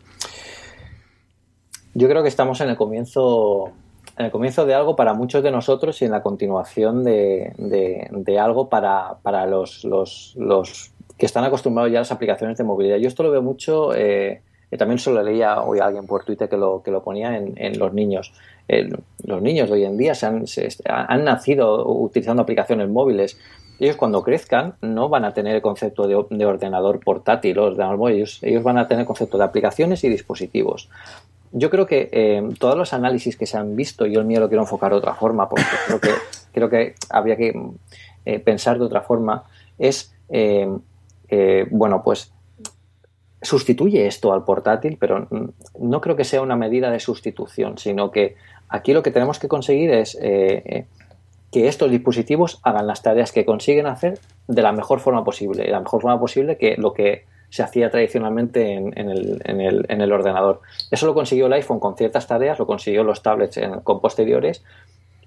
Yo 1.93 2.09
creo 2.09 2.23
que 2.23 2.29
estamos 2.29 2.59
en 2.61 2.69
el 2.69 2.75
comienzo, 2.75 3.71
en 4.17 4.25
el 4.25 4.31
comienzo 4.31 4.65
de 4.65 4.73
algo 4.73 4.95
para 4.95 5.13
muchos 5.13 5.43
de 5.43 5.51
nosotros 5.51 6.01
y 6.01 6.05
en 6.05 6.11
la 6.11 6.23
continuación 6.23 7.03
de, 7.03 7.53
de- 7.57 8.07
de 8.11 8.39
algo 8.39 8.67
para, 8.67 9.17
para 9.21 9.45
los, 9.45 9.83
los, 9.85 10.33
los 10.37 10.91
que 11.17 11.25
están 11.25 11.43
acostumbrados 11.43 11.91
ya 11.91 11.99
a 11.99 12.01
las 12.01 12.11
aplicaciones 12.11 12.57
de 12.57 12.63
movilidad. 12.63 12.97
Yo 12.97 13.07
esto 13.07 13.23
lo 13.23 13.31
veo 13.31 13.41
mucho, 13.41 13.93
eh, 13.95 14.41
eh, 14.69 14.77
también 14.77 14.99
se 14.99 15.11
lo 15.11 15.23
leía 15.23 15.61
hoy 15.61 15.79
a 15.79 15.85
alguien 15.85 16.05
por 16.05 16.23
Twitter 16.23 16.47
que 16.47 16.57
lo, 16.57 16.83
que 16.83 16.91
lo 16.91 17.01
ponía 17.01 17.35
en, 17.37 17.79
los 17.79 17.93
niños. 17.93 18.33
Eh, 18.67 18.89
los 19.23 19.41
niños 19.41 19.69
de 19.69 19.75
hoy 19.75 19.85
en 19.85 19.97
día 19.97 20.13
se 20.13 20.25
han, 20.25 20.45
han 20.85 21.23
nacido 21.23 21.87
utilizando 21.87 22.43
aplicaciones 22.43 22.87
móviles. 22.89 23.39
Ellos 23.79 23.95
cuando 23.95 24.23
crezcan 24.23 24.75
no 24.81 25.09
van 25.09 25.25
a 25.25 25.33
tener 25.33 25.55
el 25.55 25.61
concepto 25.61 26.07
de, 26.07 26.25
de 26.29 26.45
ordenador 26.45 26.99
portátil 26.99 27.57
o 27.59 27.65
ordenador 27.65 27.97
móvil, 27.97 28.27
ellos, 28.41 28.63
van 28.63 28.77
a 28.77 28.87
tener 28.87 29.01
el 29.01 29.07
concepto 29.07 29.37
de 29.37 29.43
aplicaciones 29.43 30.03
y 30.03 30.09
dispositivos 30.09 30.89
yo 31.53 31.69
creo 31.69 31.85
que 31.85 32.43
todos 32.59 32.77
los 32.77 32.91
análisis 32.91 33.37
que 33.37 33.45
se 33.45 33.57
han 33.57 33.77
visto, 33.77 34.05
yo 34.05 34.19
el 34.19 34.25
mío 34.25 34.41
lo 34.41 34.49
quiero 34.49 34.63
enfocar 34.63 34.91
de 34.91 34.97
otra 34.97 35.15
forma, 35.15 35.47
porque 35.47 35.63
creo 35.87 35.99
que, 36.01 36.09
creo 36.51 36.69
que 36.69 36.95
habría 37.09 37.37
que 37.37 37.53
pensar 38.43 38.77
de 38.77 38.83
otra 38.83 39.01
forma, 39.01 39.45
es, 39.79 40.13
eh, 41.29 41.65
bueno, 41.71 42.01
pues 42.03 42.33
sustituye 43.41 44.07
esto 44.07 44.33
al 44.33 44.43
portátil, 44.43 44.97
pero 44.99 45.27
no 45.79 46.01
creo 46.01 46.15
que 46.15 46.23
sea 46.23 46.41
una 46.41 46.55
medida 46.55 46.89
de 46.89 46.99
sustitución, 46.99 47.77
sino 47.77 48.11
que 48.11 48.35
aquí 48.67 48.93
lo 48.93 49.03
que 49.03 49.11
tenemos 49.11 49.39
que 49.39 49.47
conseguir 49.47 49.91
es 49.91 50.15
eh, 50.15 50.63
eh, 50.65 50.85
que 51.51 51.67
estos 51.67 51.91
dispositivos 51.91 52.59
hagan 52.63 52.87
las 52.87 53.03
tareas 53.03 53.31
que 53.31 53.45
consiguen 53.45 53.85
hacer 53.85 54.19
de 54.47 54.61
la 54.61 54.71
mejor 54.71 54.99
forma 54.99 55.23
posible, 55.23 55.63
de 55.63 55.71
la 55.71 55.79
mejor 55.79 56.01
forma 56.01 56.19
posible 56.19 56.57
que 56.57 56.75
lo 56.77 56.93
que 56.93 57.25
se 57.49 57.63
hacía 57.63 57.89
tradicionalmente 57.89 58.73
en, 58.73 58.93
el, 58.97 59.41
en, 59.45 59.61
el, 59.61 59.85
en 59.87 60.01
el 60.01 60.11
ordenador. 60.11 60.61
Eso 60.91 61.05
lo 61.05 61.13
consiguió 61.13 61.45
el 61.45 61.53
iPhone 61.53 61.79
con 61.79 61.95
ciertas 61.95 62.27
tareas, 62.27 62.59
lo 62.59 62.65
consiguió 62.65 63.03
los 63.03 63.21
tablets 63.21 63.57
con 63.83 64.01
posteriores, 64.01 64.63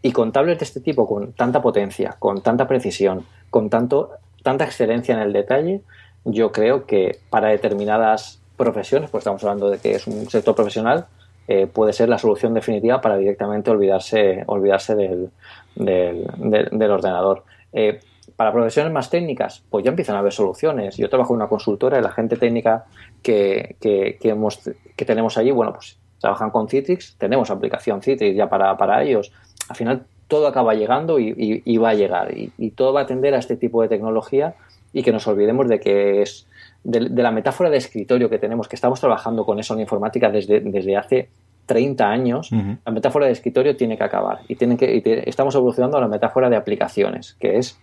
y 0.02 0.12
con 0.12 0.32
tablets 0.32 0.60
de 0.60 0.64
este 0.64 0.80
tipo, 0.80 1.06
con 1.06 1.32
tanta 1.32 1.60
potencia, 1.60 2.16
con 2.18 2.42
tanta 2.42 2.66
precisión, 2.66 3.26
con 3.50 3.68
tanto, 3.68 4.10
tanta 4.42 4.64
excelencia 4.64 5.14
en 5.14 5.20
el 5.20 5.32
detalle, 5.32 5.82
yo 6.24 6.52
creo 6.52 6.86
que 6.86 7.18
para 7.30 7.48
determinadas 7.48 8.40
profesiones, 8.56 9.10
pues 9.10 9.22
estamos 9.22 9.42
hablando 9.44 9.70
de 9.70 9.78
que 9.78 9.92
es 9.92 10.06
un 10.06 10.28
sector 10.28 10.54
profesional, 10.54 11.06
eh, 11.48 11.66
puede 11.66 11.92
ser 11.92 12.08
la 12.08 12.18
solución 12.18 12.54
definitiva 12.54 13.00
para 13.00 13.16
directamente 13.16 13.70
olvidarse, 13.70 14.44
olvidarse 14.46 14.94
del, 14.94 15.30
del, 15.74 16.90
ordenador. 16.90 17.44
Eh, 17.72 18.00
para 18.36 18.52
profesiones 18.52 18.92
más 18.92 19.10
técnicas, 19.10 19.64
pues 19.68 19.84
ya 19.84 19.90
empiezan 19.90 20.16
a 20.16 20.20
haber 20.20 20.32
soluciones. 20.32 20.96
Yo 20.96 21.08
trabajo 21.08 21.34
en 21.34 21.38
una 21.38 21.48
consultora 21.48 21.98
y 21.98 22.02
la 22.02 22.12
gente 22.12 22.36
técnica 22.36 22.84
que, 23.22 23.76
que, 23.80 24.16
que 24.20 24.28
hemos, 24.28 24.60
que 24.96 25.04
tenemos 25.04 25.36
allí, 25.38 25.50
bueno, 25.50 25.72
pues 25.72 25.98
trabajan 26.20 26.50
con 26.50 26.68
Citrix, 26.68 27.16
tenemos 27.18 27.50
aplicación 27.50 28.02
Citrix 28.02 28.36
ya 28.36 28.48
para, 28.48 28.76
para 28.76 29.02
ellos. 29.02 29.32
Al 29.68 29.76
final 29.76 30.06
todo 30.30 30.46
acaba 30.46 30.72
llegando 30.74 31.18
y, 31.18 31.28
y- 31.36 31.62
y 31.64 31.76
va 31.76 31.90
a 31.90 31.94
llegar. 31.94 32.34
Y, 32.34 32.50
y 32.56 32.70
todo 32.70 32.94
va 32.94 33.00
a 33.00 33.02
atender 33.04 33.34
a 33.34 33.38
este 33.38 33.56
tipo 33.56 33.82
de 33.82 33.88
tecnología 33.88 34.54
y 34.94 35.02
que 35.02 35.12
nos 35.12 35.26
olvidemos 35.26 35.68
de 35.68 35.78
que 35.78 36.22
es 36.22 36.46
de, 36.82 37.00
de 37.10 37.22
la 37.22 37.30
metáfora 37.30 37.68
de 37.68 37.76
escritorio 37.76 38.30
que 38.30 38.38
tenemos, 38.38 38.66
que 38.68 38.76
estamos 38.76 38.98
trabajando 39.00 39.44
con 39.44 39.58
eso 39.58 39.74
en 39.74 39.80
informática 39.80 40.30
desde, 40.30 40.60
desde 40.60 40.96
hace 40.96 41.28
30 41.66 42.08
años, 42.08 42.50
la 42.84 42.92
metáfora 42.92 43.26
de 43.26 43.32
escritorio 43.32 43.76
tiene 43.76 43.96
que 43.98 44.02
acabar 44.04 44.40
y, 44.48 44.56
tienen 44.56 44.76
que, 44.76 44.92
y 44.94 45.02
te- 45.02 45.28
estamos 45.28 45.54
evolucionando 45.54 45.98
a 45.98 46.00
la 46.00 46.08
metáfora 46.08 46.48
de 46.48 46.56
aplicaciones, 46.56 47.36
que 47.38 47.58
es 47.58 47.78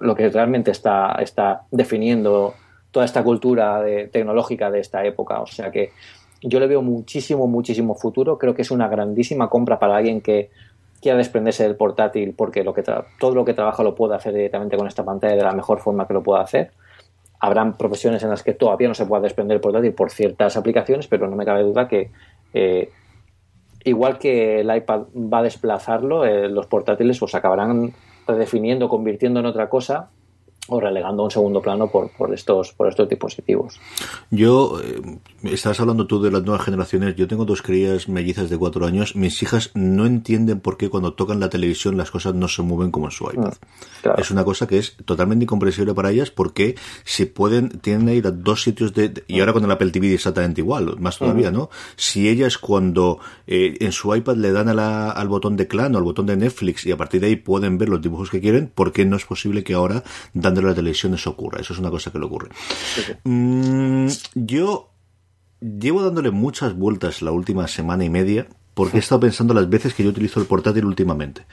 lo 0.00 0.14
que 0.14 0.28
realmente 0.28 0.70
está, 0.70 1.12
está 1.20 1.62
definiendo 1.70 2.54
toda 2.92 3.04
esta 3.04 3.24
cultura 3.24 3.80
de- 3.82 4.06
tecnológica 4.08 4.70
de 4.70 4.80
esta 4.80 5.04
época. 5.04 5.40
O 5.40 5.46
sea 5.46 5.70
que 5.70 5.90
yo 6.42 6.60
le 6.60 6.66
veo 6.68 6.82
muchísimo, 6.82 7.46
muchísimo 7.48 7.94
futuro. 7.96 8.38
Creo 8.38 8.54
que 8.54 8.62
es 8.62 8.70
una 8.70 8.86
grandísima 8.88 9.48
compra 9.48 9.78
para 9.78 9.96
alguien 9.96 10.20
que 10.20 10.50
quiera 11.00 11.18
desprenderse 11.18 11.62
del 11.62 11.76
portátil 11.76 12.34
porque 12.36 12.64
lo 12.64 12.72
que 12.74 12.82
todo 12.82 13.34
lo 13.34 13.44
que 13.44 13.54
trabaja 13.54 13.82
lo 13.82 13.94
puede 13.94 14.14
hacer 14.14 14.32
directamente 14.32 14.76
con 14.76 14.86
esta 14.86 15.04
pantalla 15.04 15.36
de 15.36 15.42
la 15.42 15.52
mejor 15.52 15.80
forma 15.80 16.06
que 16.06 16.14
lo 16.14 16.22
pueda 16.22 16.40
hacer. 16.42 16.72
Habrán 17.38 17.76
profesiones 17.76 18.22
en 18.22 18.30
las 18.30 18.42
que 18.42 18.54
todavía 18.54 18.88
no 18.88 18.94
se 18.94 19.06
pueda 19.06 19.22
desprender 19.22 19.56
del 19.56 19.60
portátil 19.60 19.92
por 19.92 20.10
ciertas 20.10 20.56
aplicaciones, 20.56 21.06
pero 21.06 21.28
no 21.28 21.36
me 21.36 21.44
cabe 21.44 21.62
duda 21.62 21.86
que 21.86 22.10
eh, 22.54 22.90
igual 23.84 24.18
que 24.18 24.60
el 24.60 24.74
iPad 24.74 25.02
va 25.14 25.38
a 25.38 25.42
desplazarlo, 25.42 26.24
eh, 26.24 26.48
los 26.48 26.66
portátiles 26.66 27.18
pues 27.18 27.34
acabarán 27.34 27.92
redefiniendo, 28.26 28.88
convirtiendo 28.88 29.40
en 29.40 29.46
otra 29.46 29.68
cosa 29.68 30.10
o 30.68 30.80
relegando 30.80 31.22
a 31.22 31.24
un 31.26 31.30
segundo 31.30 31.60
plano 31.62 31.90
por, 31.90 32.10
por 32.10 32.32
estos 32.34 32.72
por 32.72 32.88
estos 32.88 33.08
dispositivos. 33.08 33.78
Yo, 34.30 34.80
eh, 34.82 35.18
estabas 35.44 35.78
hablando 35.80 36.06
tú 36.06 36.20
de 36.20 36.30
las 36.30 36.42
nuevas 36.42 36.64
generaciones. 36.64 37.14
Yo 37.16 37.28
tengo 37.28 37.44
dos 37.44 37.62
crías 37.62 38.08
mellizas 38.08 38.50
de 38.50 38.58
cuatro 38.58 38.84
años. 38.86 39.14
Mis 39.16 39.42
hijas 39.42 39.70
no 39.74 40.06
entienden 40.06 40.60
por 40.60 40.76
qué 40.76 40.88
cuando 40.88 41.12
tocan 41.14 41.40
la 41.40 41.48
televisión 41.48 41.96
las 41.96 42.10
cosas 42.10 42.34
no 42.34 42.48
se 42.48 42.62
mueven 42.62 42.90
como 42.90 43.06
en 43.06 43.12
su 43.12 43.24
iPad. 43.30 43.54
claro. 44.02 44.20
Es 44.20 44.30
una 44.30 44.44
cosa 44.44 44.66
que 44.66 44.78
es 44.78 44.96
totalmente 45.04 45.44
incomprensible 45.44 45.94
para 45.94 46.10
ellas 46.10 46.30
porque 46.30 46.74
si 47.04 47.26
pueden, 47.26 47.68
tienen 47.80 48.08
ir 48.08 48.26
a 48.26 48.30
dos 48.30 48.62
sitios 48.62 48.92
de, 48.94 49.08
de- 49.10 49.24
y 49.28 49.40
ahora 49.40 49.52
con 49.52 49.64
el 49.64 49.70
Apple 49.70 49.90
TV 49.90 50.14
exactamente 50.14 50.60
igual, 50.60 50.96
más 50.98 51.18
todavía, 51.18 51.50
¿no? 51.50 51.70
Si 51.96 52.28
ellas 52.28 52.58
cuando 52.58 53.18
eh, 53.46 53.76
en 53.80 53.92
su 53.92 54.14
iPad 54.14 54.36
le 54.36 54.52
dan 54.52 54.68
a 54.68 54.74
la- 54.74 55.10
al 55.10 55.28
botón 55.28 55.56
de 55.56 55.66
clan 55.68 55.94
o 55.94 55.98
al 55.98 56.04
botón 56.04 56.26
de 56.26 56.36
Netflix 56.36 56.84
y 56.86 56.92
a 56.92 56.96
partir 56.96 57.20
de 57.20 57.28
ahí 57.28 57.36
pueden 57.36 57.78
ver 57.78 57.88
los 57.88 58.00
dibujos 58.02 58.30
que 58.30 58.40
quieren, 58.40 58.70
¿por 58.74 58.92
qué 58.92 59.04
no 59.04 59.16
es 59.16 59.24
posible 59.24 59.62
que 59.64 59.74
ahora 59.74 60.02
dándole 60.56 60.68
a 60.68 60.70
la 60.70 60.76
televisión 60.76 61.14
eso 61.14 61.30
ocurra? 61.30 61.60
Eso 61.60 61.72
es 61.72 61.78
una 61.78 61.90
cosa 61.90 62.10
que 62.10 62.18
le 62.18 62.24
ocurre. 62.24 62.50
Mm, 63.24 64.08
yo 64.34 64.90
llevo 65.60 66.02
dándole 66.02 66.30
muchas 66.30 66.74
vueltas 66.74 67.22
la 67.22 67.32
última 67.32 67.68
semana 67.68 68.04
y 68.04 68.10
media 68.10 68.46
porque 68.74 68.98
he 68.98 69.00
estado 69.00 69.20
pensando 69.20 69.54
las 69.54 69.68
veces 69.70 69.94
que 69.94 70.04
yo 70.04 70.10
utilizo 70.10 70.40
el 70.40 70.46
portátil 70.46 70.84
últimamente. 70.84 71.46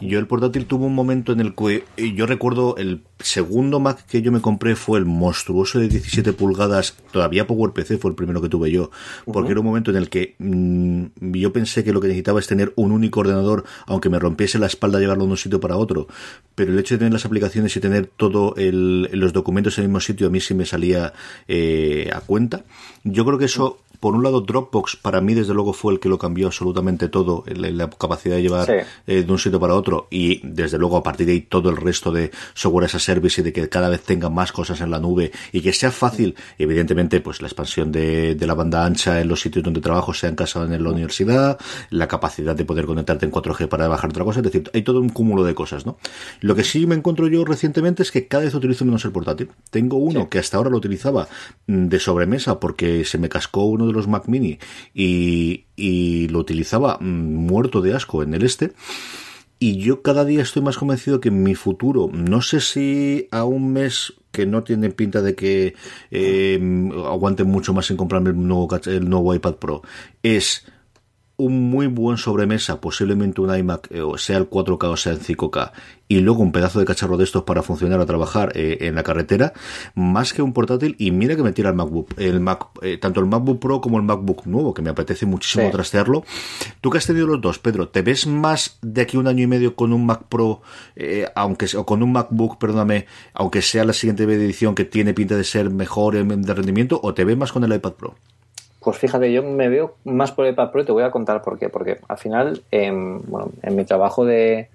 Yo 0.00 0.18
el 0.18 0.26
portátil 0.26 0.66
tuvo 0.66 0.86
un 0.86 0.94
momento 0.94 1.32
en 1.32 1.40
el 1.40 1.54
que 1.54 1.84
eh, 1.96 2.12
yo 2.14 2.26
recuerdo 2.26 2.76
el 2.76 3.02
segundo 3.18 3.80
Mac 3.80 4.04
que 4.06 4.22
yo 4.22 4.32
me 4.32 4.40
compré 4.40 4.76
fue 4.76 4.98
el 4.98 5.04
monstruoso 5.04 5.78
de 5.78 5.88
17 5.88 6.32
pulgadas, 6.32 6.96
todavía 7.12 7.46
PowerPC 7.46 7.98
fue 7.98 8.10
el 8.10 8.16
primero 8.16 8.42
que 8.42 8.48
tuve 8.48 8.70
yo, 8.70 8.90
porque 9.24 9.52
era 9.52 9.60
un 9.60 9.66
momento 9.66 9.90
en 9.90 9.96
el 9.96 10.08
que 10.08 10.34
mm, 10.38 11.04
yo 11.32 11.52
pensé 11.52 11.84
que 11.84 11.92
lo 11.92 12.00
que 12.00 12.08
necesitaba 12.08 12.40
es 12.40 12.46
tener 12.46 12.72
un 12.76 12.92
único 12.92 13.20
ordenador, 13.20 13.64
aunque 13.86 14.08
me 14.08 14.18
rompiese 14.18 14.58
la 14.58 14.66
espalda 14.66 14.98
llevarlo 14.98 15.24
de 15.24 15.30
un 15.30 15.36
sitio 15.36 15.60
para 15.60 15.76
otro, 15.76 16.08
pero 16.54 16.72
el 16.72 16.78
hecho 16.78 16.94
de 16.94 16.98
tener 16.98 17.12
las 17.12 17.24
aplicaciones 17.24 17.76
y 17.76 17.80
tener 17.80 18.06
todo 18.06 18.54
el, 18.56 19.08
los 19.12 19.32
documentos 19.32 19.78
en 19.78 19.84
el 19.84 19.88
mismo 19.88 20.00
sitio 20.00 20.26
a 20.26 20.30
mí 20.30 20.40
sí 20.40 20.54
me 20.54 20.66
salía 20.66 21.12
eh, 21.48 22.10
a 22.12 22.20
cuenta. 22.20 22.64
Yo 23.04 23.24
creo 23.24 23.38
que 23.38 23.44
eso 23.44 23.78
por 24.00 24.14
un 24.14 24.22
lado 24.22 24.40
Dropbox 24.40 24.96
para 24.96 25.20
mí 25.20 25.34
desde 25.34 25.54
luego 25.54 25.72
fue 25.72 25.92
el 25.92 26.00
que 26.00 26.08
lo 26.08 26.18
cambió 26.18 26.46
absolutamente 26.46 27.08
todo 27.08 27.44
la, 27.46 27.70
la 27.70 27.90
capacidad 27.90 28.36
de 28.36 28.42
llevar 28.42 28.66
Sí. 28.66 28.72
eh, 29.06 29.22
de 29.22 29.32
un 29.32 29.38
sitio 29.38 29.60
para 29.60 29.74
otro 29.74 30.08
y 30.10 30.40
desde 30.46 30.78
luego 30.78 30.96
a 30.96 31.02
partir 31.02 31.26
de 31.26 31.32
ahí 31.34 31.40
todo 31.42 31.70
el 31.70 31.76
resto 31.76 32.10
de 32.12 32.30
software 32.54 32.86
as 32.86 32.94
a 32.94 32.98
service 32.98 33.40
y 33.40 33.44
de 33.44 33.52
que 33.52 33.68
cada 33.68 33.88
vez 33.88 34.02
tenga 34.02 34.30
más 34.30 34.52
cosas 34.52 34.80
en 34.80 34.90
la 34.90 34.98
nube 34.98 35.30
y 35.52 35.60
que 35.60 35.72
sea 35.72 35.90
fácil 35.90 36.34
evidentemente 36.58 37.20
pues 37.20 37.40
la 37.40 37.48
expansión 37.48 37.92
de, 37.92 38.34
de 38.34 38.46
la 38.46 38.54
banda 38.54 38.84
ancha 38.84 39.20
en 39.20 39.28
los 39.28 39.40
sitios 39.40 39.64
donde 39.64 39.80
trabajo 39.80 40.12
sea 40.14 40.28
en 40.30 40.36
casa 40.36 40.60
o 40.60 40.64
en 40.64 40.82
la 40.82 40.90
universidad 40.90 41.58
la 41.90 42.08
capacidad 42.08 42.54
de 42.56 42.64
poder 42.64 42.86
conectarte 42.86 43.26
en 43.26 43.32
4G 43.32 43.68
para 43.68 43.88
bajar 43.88 44.10
otra 44.10 44.24
cosa 44.24 44.40
es 44.40 44.44
decir 44.44 44.70
hay 44.74 44.82
todo 44.82 45.00
un 45.00 45.08
cúmulo 45.10 45.44
de 45.44 45.54
cosas 45.54 45.86
¿no? 45.86 45.96
lo 46.40 46.54
que 46.54 46.64
sí 46.64 46.86
me 46.86 46.94
encuentro 46.94 47.28
yo 47.28 47.44
recientemente 47.44 48.02
es 48.02 48.10
que 48.10 48.26
cada 48.26 48.44
vez 48.44 48.54
utilizo 48.54 48.84
menos 48.84 49.04
el 49.04 49.12
portátil 49.12 49.48
tengo 49.70 49.96
uno 49.96 50.16
Sí. 50.22 50.26
que 50.30 50.38
hasta 50.38 50.56
ahora 50.56 50.70
lo 50.70 50.78
utilizaba 50.78 51.28
mm, 51.66 51.86
de 51.88 52.00
sobremesa 52.00 52.58
porque 52.60 53.04
se 53.04 53.18
me 53.18 53.28
cascó 53.28 53.64
uno 53.64 53.85
de 53.86 53.92
los 53.92 54.08
Mac 54.08 54.28
Mini 54.28 54.58
y, 54.94 56.28
lo 56.28 56.38
utilizaba 56.40 56.98
mm, 57.00 57.04
muerto 57.04 57.80
de 57.80 57.94
asco 57.94 58.22
en 58.22 58.34
el 58.34 58.42
este. 58.42 58.72
Y 59.58 59.78
yo 59.78 60.02
cada 60.02 60.24
día 60.24 60.42
estoy 60.42 60.62
más 60.62 60.76
convencido 60.76 61.20
que 61.20 61.28
en 61.28 61.42
mi 61.42 61.54
futuro, 61.54 62.10
no 62.12 62.42
sé 62.42 62.60
si 62.60 63.26
a 63.30 63.44
un 63.44 63.72
mes 63.72 64.12
que 64.30 64.44
no 64.44 64.62
tiene 64.62 64.90
pinta 64.90 65.22
de 65.22 65.34
que 65.34 65.74
eh, 66.10 66.90
aguante 67.06 67.44
mucho 67.44 67.72
más 67.72 67.90
en 67.90 67.96
comprarme 67.96 68.30
el 68.30 68.46
nuevo, 68.46 68.68
el 68.84 69.08
nuevo 69.08 69.34
iPad 69.34 69.54
Pro, 69.54 69.82
es 70.22 70.66
un 71.38 71.68
muy 71.70 71.86
buen 71.86 72.16
sobremesa, 72.16 72.80
posiblemente 72.80 73.40
un 73.42 73.54
iMac, 73.54 73.90
eh, 73.90 74.00
o 74.00 74.16
sea 74.16 74.38
el 74.38 74.48
4K 74.48 74.84
o 74.88 74.96
sea 74.96 75.12
el 75.12 75.20
5K, 75.20 75.72
y 76.08 76.20
luego 76.20 76.40
un 76.42 76.50
pedazo 76.52 76.78
de 76.78 76.86
cacharro 76.86 77.16
de 77.18 77.24
estos 77.24 77.42
para 77.42 77.62
funcionar 77.62 78.00
a 78.00 78.06
trabajar 78.06 78.52
eh, 78.54 78.78
en 78.82 78.94
la 78.94 79.02
carretera, 79.02 79.52
más 79.94 80.32
que 80.32 80.40
un 80.40 80.52
portátil, 80.54 80.96
y 80.98 81.10
mira 81.10 81.36
que 81.36 81.42
me 81.42 81.52
tira 81.52 81.68
el 81.70 81.76
MacBook, 81.76 82.14
el 82.16 82.40
Mac, 82.40 82.66
eh, 82.80 82.96
tanto 82.96 83.20
el 83.20 83.26
MacBook 83.26 83.58
Pro 83.60 83.80
como 83.82 83.98
el 83.98 84.04
MacBook 84.04 84.46
nuevo, 84.46 84.72
que 84.72 84.80
me 84.82 84.88
apetece 84.90 85.26
muchísimo 85.26 85.66
Sí. 85.66 85.72
trastearlo. 85.72 86.24
Tú 86.80 86.88
que 86.90 86.98
has 86.98 87.06
tenido 87.06 87.26
los 87.26 87.40
dos, 87.40 87.58
Pedro, 87.58 87.88
¿te 87.88 88.00
ves 88.02 88.26
más 88.26 88.78
de 88.80 89.02
aquí 89.02 89.16
un 89.18 89.26
año 89.26 89.42
y 89.42 89.46
medio 89.46 89.74
con 89.76 89.92
un 89.92 90.06
Mac 90.06 90.22
Pro, 90.30 90.62
eh, 90.94 91.26
aunque 91.34 91.66
o 91.76 91.84
con 91.84 92.02
un 92.02 92.12
MacBook, 92.12 92.56
perdóname, 92.58 93.06
aunque 93.34 93.60
sea 93.60 93.84
la 93.84 93.92
siguiente 93.92 94.22
edición 94.24 94.74
que 94.74 94.84
tiene 94.86 95.12
pinta 95.12 95.36
de 95.36 95.44
ser 95.44 95.68
mejor 95.70 96.16
en- 96.16 96.40
de 96.42 96.54
rendimiento, 96.54 96.98
o 97.02 97.12
te 97.12 97.24
ves 97.24 97.36
más 97.36 97.52
con 97.52 97.62
el 97.64 97.74
iPad 97.74 97.92
Pro? 97.92 98.14
Pues 98.86 98.98
fíjate, 98.98 99.32
yo 99.32 99.42
me 99.42 99.68
veo 99.68 99.96
más 100.04 100.30
por 100.30 100.46
el 100.46 100.54
Pro 100.54 100.80
y 100.80 100.84
te 100.84 100.92
voy 100.92 101.02
a 101.02 101.10
contar 101.10 101.42
por 101.42 101.58
qué. 101.58 101.68
Porque 101.68 101.98
al 102.06 102.18
final, 102.18 102.62
em, 102.70 103.20
bueno, 103.22 103.50
en 103.64 103.74
mi 103.74 103.84
trabajo 103.84 104.24
de, 104.24 104.68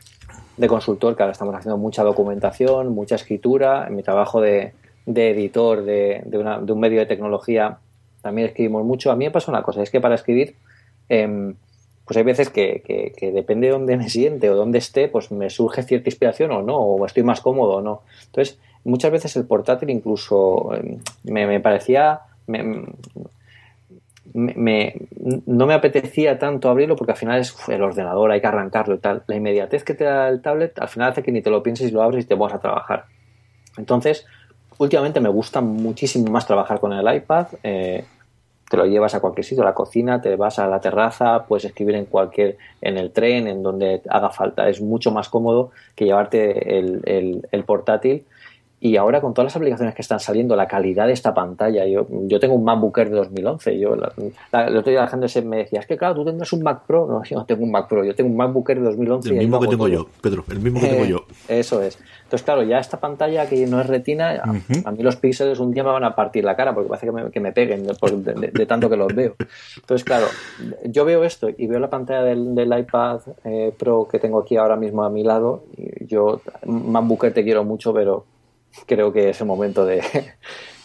de 0.57 0.68
consultor, 0.68 1.16
que 1.16 1.24
ahora 1.24 1.32
estamos 1.32 1.55
haciendo 1.55 1.78
mucha 1.78 2.03
documentación, 2.03 2.89
mucha 2.89 3.16
escritura, 3.16 3.88
en 3.88 3.95
mi 3.95 4.03
trabajo 4.03 4.41
de, 4.41 4.74
de 5.05 5.30
editor 5.30 5.86
de, 5.86 6.24
de 6.26 6.38
un 6.74 6.80
medio 6.82 6.99
de 6.99 7.05
tecnología, 7.05 7.78
también 8.22 8.49
escribimos 8.49 8.84
mucho. 8.84 9.12
A 9.12 9.16
mí 9.16 9.24
me 9.24 9.32
pasa 9.32 9.49
una 9.49 9.64
cosa, 9.64 9.82
es 9.82 9.89
que 9.89 10.01
para 10.01 10.16
escribir, 10.16 10.55
em, 11.07 11.55
pues 12.03 12.18
hay 12.18 12.24
veces 12.24 12.49
que, 12.49 13.14
depende 13.34 13.68
de 13.68 13.72
dónde 13.72 13.95
me 13.95 14.09
siente 14.09 14.49
o 14.49 14.57
dónde 14.57 14.80
esté, 14.80 15.07
pues 15.07 15.32
me 15.32 15.49
surge 15.49 15.84
cierta 15.84 16.09
inspiración 16.09 16.51
o 16.51 16.62
no, 16.62 16.76
o 16.76 17.05
estoy 17.05 17.24
más 17.24 17.39
cómodo 17.39 17.76
o 17.76 17.82
no. 17.82 18.01
Entonces, 18.26 18.59
muchas 18.84 19.09
veces 19.14 19.38
el 19.38 19.45
portátil 19.45 19.89
incluso 19.89 20.76
em, 20.76 20.99
me, 21.24 21.62
parecía... 21.62 22.20
me, 24.34 24.95
no 25.45 25.65
me 25.65 25.73
apetecía 25.73 26.39
tanto 26.39 26.69
abrirlo 26.69 26.95
porque 26.95 27.11
al 27.13 27.17
final 27.17 27.39
es 27.39 27.55
el 27.69 27.82
ordenador, 27.82 28.32
hay 28.32 28.41
que 28.41 28.47
arrancarlo 28.47 28.95
y 28.95 28.99
tal. 28.99 29.23
La 29.27 29.36
inmediatez 29.36 29.84
que 29.84 29.93
te 29.93 30.03
da 30.05 30.29
el 30.29 30.41
tablet 30.41 30.77
al 30.79 30.89
final 30.89 31.11
hace 31.11 31.23
que 31.23 31.32
ni 31.32 31.41
te 31.41 31.49
lo 31.49 31.63
pienses 31.63 31.89
y 31.89 31.91
lo 31.91 32.01
abres 32.03 32.25
y 32.25 32.27
te 32.27 32.36
vas 32.36 32.53
a 32.53 32.59
trabajar. 32.59 33.05
Entonces, 33.77 34.25
últimamente 34.77 35.19
me 35.19 35.29
gusta 35.29 35.61
muchísimo 35.61 36.32
más 36.32 36.45
trabajar 36.47 36.79
con 36.79 36.93
el 36.93 37.15
iPad. 37.15 37.47
eh, 37.63 38.05
te 38.69 38.77
lo 38.77 38.86
llevas 38.86 39.13
a 39.15 39.19
cualquier 39.19 39.43
sitio, 39.45 39.63
a 39.63 39.67
la 39.67 39.73
cocina, 39.73 40.21
te 40.21 40.36
vas 40.38 40.57
a 40.57 40.67
la 40.67 40.79
terraza, 40.79 41.45
puedes 41.45 41.65
escribir 41.65 41.95
en 41.95 42.05
cualquier, 42.05 42.57
en 42.79 42.97
el 42.97 43.11
tren, 43.11 43.47
en 43.47 43.63
donde 43.63 44.01
haga 44.09 44.29
falta. 44.29 44.69
Es 44.69 44.82
mucho 44.82 45.11
más 45.11 45.27
cómodo 45.27 45.71
que 45.95 46.05
llevarte 46.05 46.77
el, 46.79 47.01
el- 47.05 47.47
el 47.51 47.63
portátil. 47.65 48.25
Y 48.84 48.97
ahora 48.97 49.21
con 49.21 49.36
todas 49.36 49.45
las 49.45 49.55
aplicaciones 49.55 49.93
que 49.93 50.01
están 50.01 50.19
saliendo, 50.19 50.55
la 50.55 50.67
calidad 50.67 51.05
de 51.05 51.13
esta 51.13 51.36
pantalla, 51.36 51.86
yo, 51.86 52.07
yo 52.23 52.39
tengo 52.39 52.55
un 52.55 52.63
MacBook 52.63 52.97
Air 52.97 53.11
de 53.11 53.15
2011. 53.17 53.77
Yo, 53.79 53.95
la, 53.95 54.11
la- 54.51 54.65
el 54.67 54.75
otro 54.75 54.89
día 54.89 55.01
la 55.01 55.07
gente 55.07 55.27
se 55.27 55.43
me 55.43 55.57
decía, 55.57 55.82
es 55.82 55.86
que 55.86 55.97
claro, 55.97 56.15
tú 56.15 56.25
tendrás 56.25 56.51
un 56.51 56.63
Mac 56.63 56.82
Pro. 56.88 57.05
No, 57.07 57.23
yo 57.23 57.38
no 57.38 57.45
tengo 57.45 57.63
un 57.63 57.69
Mac 57.69 57.88
Pro, 57.88 58.03
yo 58.03 58.15
tengo 58.15 58.32
un 58.32 58.36
MacBook 58.38 58.67
Air 58.71 58.79
de 58.79 58.86
2011. 58.86 59.29
El 59.29 59.36
mismo 59.38 59.59
que 59.59 59.67
tengo 59.67 59.86
todo. 59.86 59.93
yo, 59.93 60.07
Pedro, 60.19 60.43
el 60.49 60.59
mismo 60.61 60.79
que 60.79 60.88
tengo 60.88 61.03
Eh, 61.05 61.09
yo. 61.09 61.25
Eso 61.47 61.79
es. 61.84 61.99
Entonces, 62.23 62.43
claro, 62.43 62.63
ya 62.63 62.79
esta 62.79 62.99
pantalla 62.99 63.47
que 63.47 63.67
no 63.67 63.79
es 63.79 63.86
retina, 63.86 64.32
a- 64.43 64.89
a, 64.89 64.91
mí 64.91 65.03
los 65.03 65.15
píxeles 65.15 65.59
un 65.59 65.71
día 65.71 65.84
me 65.84 65.91
van 65.91 66.03
a 66.03 66.15
partir 66.15 66.43
la 66.43 66.55
cara 66.55 66.73
porque 66.73 66.89
parece 66.89 67.05
que 67.05 67.11
me, 67.11 67.29
que 67.29 67.39
me 67.39 67.51
peguen 67.51 67.86
de, 67.86 67.93
por- 67.93 68.11
de- 68.17 68.34
de- 68.34 68.47
de 68.51 68.65
tanto 68.65 68.89
que 68.89 68.97
los 68.97 69.13
veo. 69.13 69.36
Entonces, 69.75 70.03
claro, 70.03 70.25
yo 70.86 71.05
veo 71.05 71.23
esto 71.23 71.49
y 71.55 71.67
veo 71.67 71.79
la 71.79 71.89
pantalla 71.91 72.23
del, 72.23 72.55
del 72.55 72.79
iPad 72.79 73.19
eh, 73.43 73.71
Pro 73.77 74.07
que 74.09 74.17
tengo 74.17 74.39
aquí 74.39 74.57
ahora 74.57 74.75
mismo 74.75 75.03
a 75.03 75.09
mi 75.11 75.23
lado. 75.23 75.65
Y 75.77 76.07
yo, 76.07 76.41
MacBook 76.65 77.25
Air, 77.25 77.34
te 77.36 77.43
quiero 77.43 77.63
mucho, 77.63 77.93
pero 77.93 78.25
creo 78.86 79.11
que 79.11 79.30
es 79.30 79.41
el 79.41 79.47
momento 79.47 79.86
de, 79.86 80.01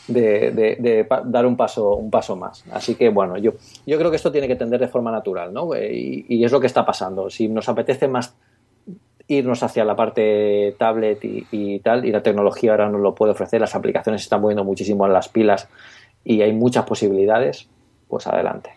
de, 0.09 1.07
dar 1.25 1.47
un 1.47 1.57
paso, 1.57 1.97
un 1.97 2.11
paso 2.11 2.37
más. 2.37 2.65
Así 2.73 2.95
que 2.95 3.09
bueno, 3.09 3.37
yo, 3.39 3.53
yo 3.87 3.99
creo 3.99 4.11
que 4.11 4.17
esto 4.17 4.33
tiene 4.33 4.49
que 4.49 4.57
tender 4.57 4.81
de 4.81 4.89
forma 4.89 5.11
natural, 5.11 5.53
¿no? 5.53 5.75
Eh, 5.75 5.95
Y, 5.95 6.27
y 6.29 6.45
es 6.45 6.53
lo 6.53 6.61
que 6.61 6.67
está 6.67 6.85
pasando. 6.85 7.31
Si 7.31 7.49
nos 7.49 7.69
apetece 7.69 8.09
más 8.09 8.35
irnos 9.29 9.63
hacia 9.63 9.85
la 9.85 9.97
parte 9.97 10.77
tablet 10.79 11.25
y, 11.25 11.47
y 11.51 11.81
tal, 11.81 12.05
y 12.05 12.13
la 12.13 12.23
tecnología 12.23 12.71
ahora 12.71 12.89
nos 12.89 13.01
lo 13.01 13.15
puede 13.15 13.33
ofrecer, 13.33 13.61
las 13.61 13.75
aplicaciones 13.75 14.23
se 14.23 14.27
están 14.27 14.41
moviendo 14.41 14.65
muchísimo 14.65 15.07
en 15.07 15.13
las 15.13 15.29
pilas 15.29 15.69
y 16.25 16.43
hay 16.43 16.53
muchas 16.53 16.85
posibilidades, 16.85 17.69
pues 18.09 18.27
adelante. 18.27 18.71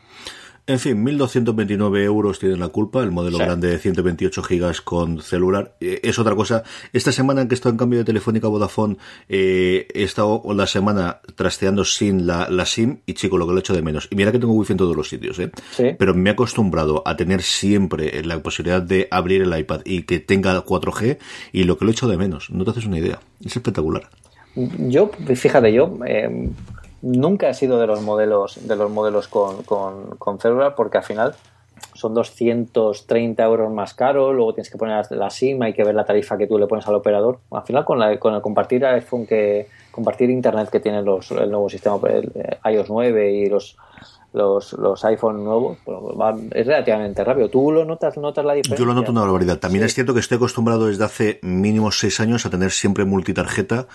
En 0.70 0.78
fin, 0.78 1.04
1.229 1.04 2.04
euros 2.04 2.38
tienen 2.38 2.60
la 2.60 2.68
culpa, 2.68 3.02
el 3.02 3.12
modelo 3.12 3.38
Sí. 3.40 3.44
grande 3.44 3.70
de 3.70 3.80
128 3.80 4.44
gigas 4.44 4.82
con 4.82 5.20
celular. 5.20 5.76
Eh, 5.82 6.00
es 6.04 6.20
otra 6.20 6.36
cosa. 6.36 6.62
Esta 6.94 7.12
semana 7.12 7.42
en 7.42 7.48
que 7.48 7.56
he 7.56 7.58
estado 7.58 7.74
en 7.74 7.78
cambio 7.80 7.98
de 7.98 8.06
Telefónica 8.06 8.46
a 8.46 8.52
Vodafone, 8.52 8.98
eh, 9.28 9.88
he 9.92 10.04
estado 10.04 10.44
la 10.54 10.68
semana 10.68 11.22
trasteando 11.36 11.84
sin 11.86 12.28
la, 12.28 12.48
la 12.52 12.68
SIM 12.68 13.00
y 13.08 13.14
chico, 13.16 13.40
lo 13.40 13.48
que 13.48 13.54
lo 13.54 13.58
he 13.58 13.62
hecho 13.62 13.74
de 13.74 13.82
menos. 13.82 14.08
Y 14.12 14.16
mira 14.16 14.32
que 14.32 14.38
tengo 14.38 14.54
wifi 14.54 14.74
en 14.74 14.78
todos 14.78 14.96
los 14.96 15.10
sitios, 15.10 15.40
¿eh? 15.40 15.50
Sí. 15.72 15.86
Pero 15.98 16.14
me 16.14 16.30
he 16.30 16.34
acostumbrado 16.34 17.02
a 17.04 17.18
tener 17.18 17.42
siempre 17.42 18.24
la 18.24 18.40
posibilidad 18.44 18.80
de 18.84 19.08
abrir 19.10 19.42
el 19.42 19.58
iPad 19.58 19.82
y 19.86 20.04
que 20.04 20.20
tenga 20.20 20.64
4G 20.64 21.18
y 21.52 21.64
lo 21.64 21.80
que 21.80 21.86
lo 21.86 21.90
he 21.90 21.94
hecho 21.94 22.08
de 22.08 22.18
menos. 22.18 22.52
No 22.52 22.64
te 22.64 22.70
haces 22.70 22.86
una 22.86 23.00
idea. 23.00 23.20
Es 23.44 23.56
espectacular. 23.56 24.08
Yo, 24.56 25.10
fíjate, 25.36 25.74
yo 25.74 25.98
eh, 26.06 26.50
nunca 27.02 27.50
he 27.50 27.54
sido 27.54 27.80
de 27.80 27.88
los 27.88 28.02
modelos, 28.02 28.68
de 28.68 28.76
los 28.76 28.90
modelos 28.90 29.28
con, 29.28 29.64
con, 29.64 30.18
con 30.18 30.40
celular 30.40 30.76
porque 30.76 30.98
al 30.98 31.04
final 31.04 31.36
son 31.94 32.14
230 32.14 33.44
euros 33.44 33.72
más 33.72 33.94
caro, 33.94 34.34
luego 34.34 34.54
tienes 34.54 34.70
que 34.70 34.78
poner 34.78 35.06
la 35.12 35.30
SIM, 35.30 35.62
hay 35.62 35.74
que 35.74 35.84
ver 35.84 35.96
la 35.96 36.06
tarifa 36.06 36.38
que 36.38 36.48
tú 36.48 36.58
le 36.58 36.68
pones 36.68 36.88
al 36.88 36.96
operador. 36.96 37.40
Al 37.52 37.64
final 37.64 37.86
con, 37.86 38.00
la, 38.00 38.18
con 38.20 38.34
el 38.36 38.42
compartir 38.42 38.86
iPhone 38.86 39.26
que 39.26 39.68
compartir 39.92 40.30
internet 40.30 40.70
que 40.70 40.80
tienen 40.80 41.06
los, 41.06 41.32
el 41.32 41.50
nuevo 41.50 41.70
sistema 41.70 42.00
eh, 42.08 42.58
iOS 42.72 42.90
9 42.90 43.32
y 43.32 43.46
los 43.48 43.78
los, 44.34 44.74
los 44.74 45.04
iPhone 45.06 45.44
nuevos, 45.44 45.78
pues, 45.84 45.98
es 46.52 46.68
relativamente 46.68 47.24
rápido. 47.24 47.50
¿Tú 47.50 47.72
lo 47.72 47.86
notas, 47.86 48.18
notas 48.18 48.46
la 48.46 48.54
diferencia? 48.54 48.78
Yo 48.78 48.86
lo 48.86 48.94
noto 48.94 49.12
una 49.12 49.22
barbaridad. 49.22 49.60
También 49.60 49.84
Sí. 49.84 49.88
es 49.88 49.94
cierto 49.96 50.14
que 50.14 50.20
estoy 50.20 50.36
acostumbrado 50.38 50.88
desde 50.88 51.04
hace 51.04 51.40
mínimo 51.42 51.92
seis 51.92 52.20
años 52.20 52.46
a 52.46 52.50
tener 52.50 52.72
siempre 52.72 53.06
multitarjeta 53.06 53.88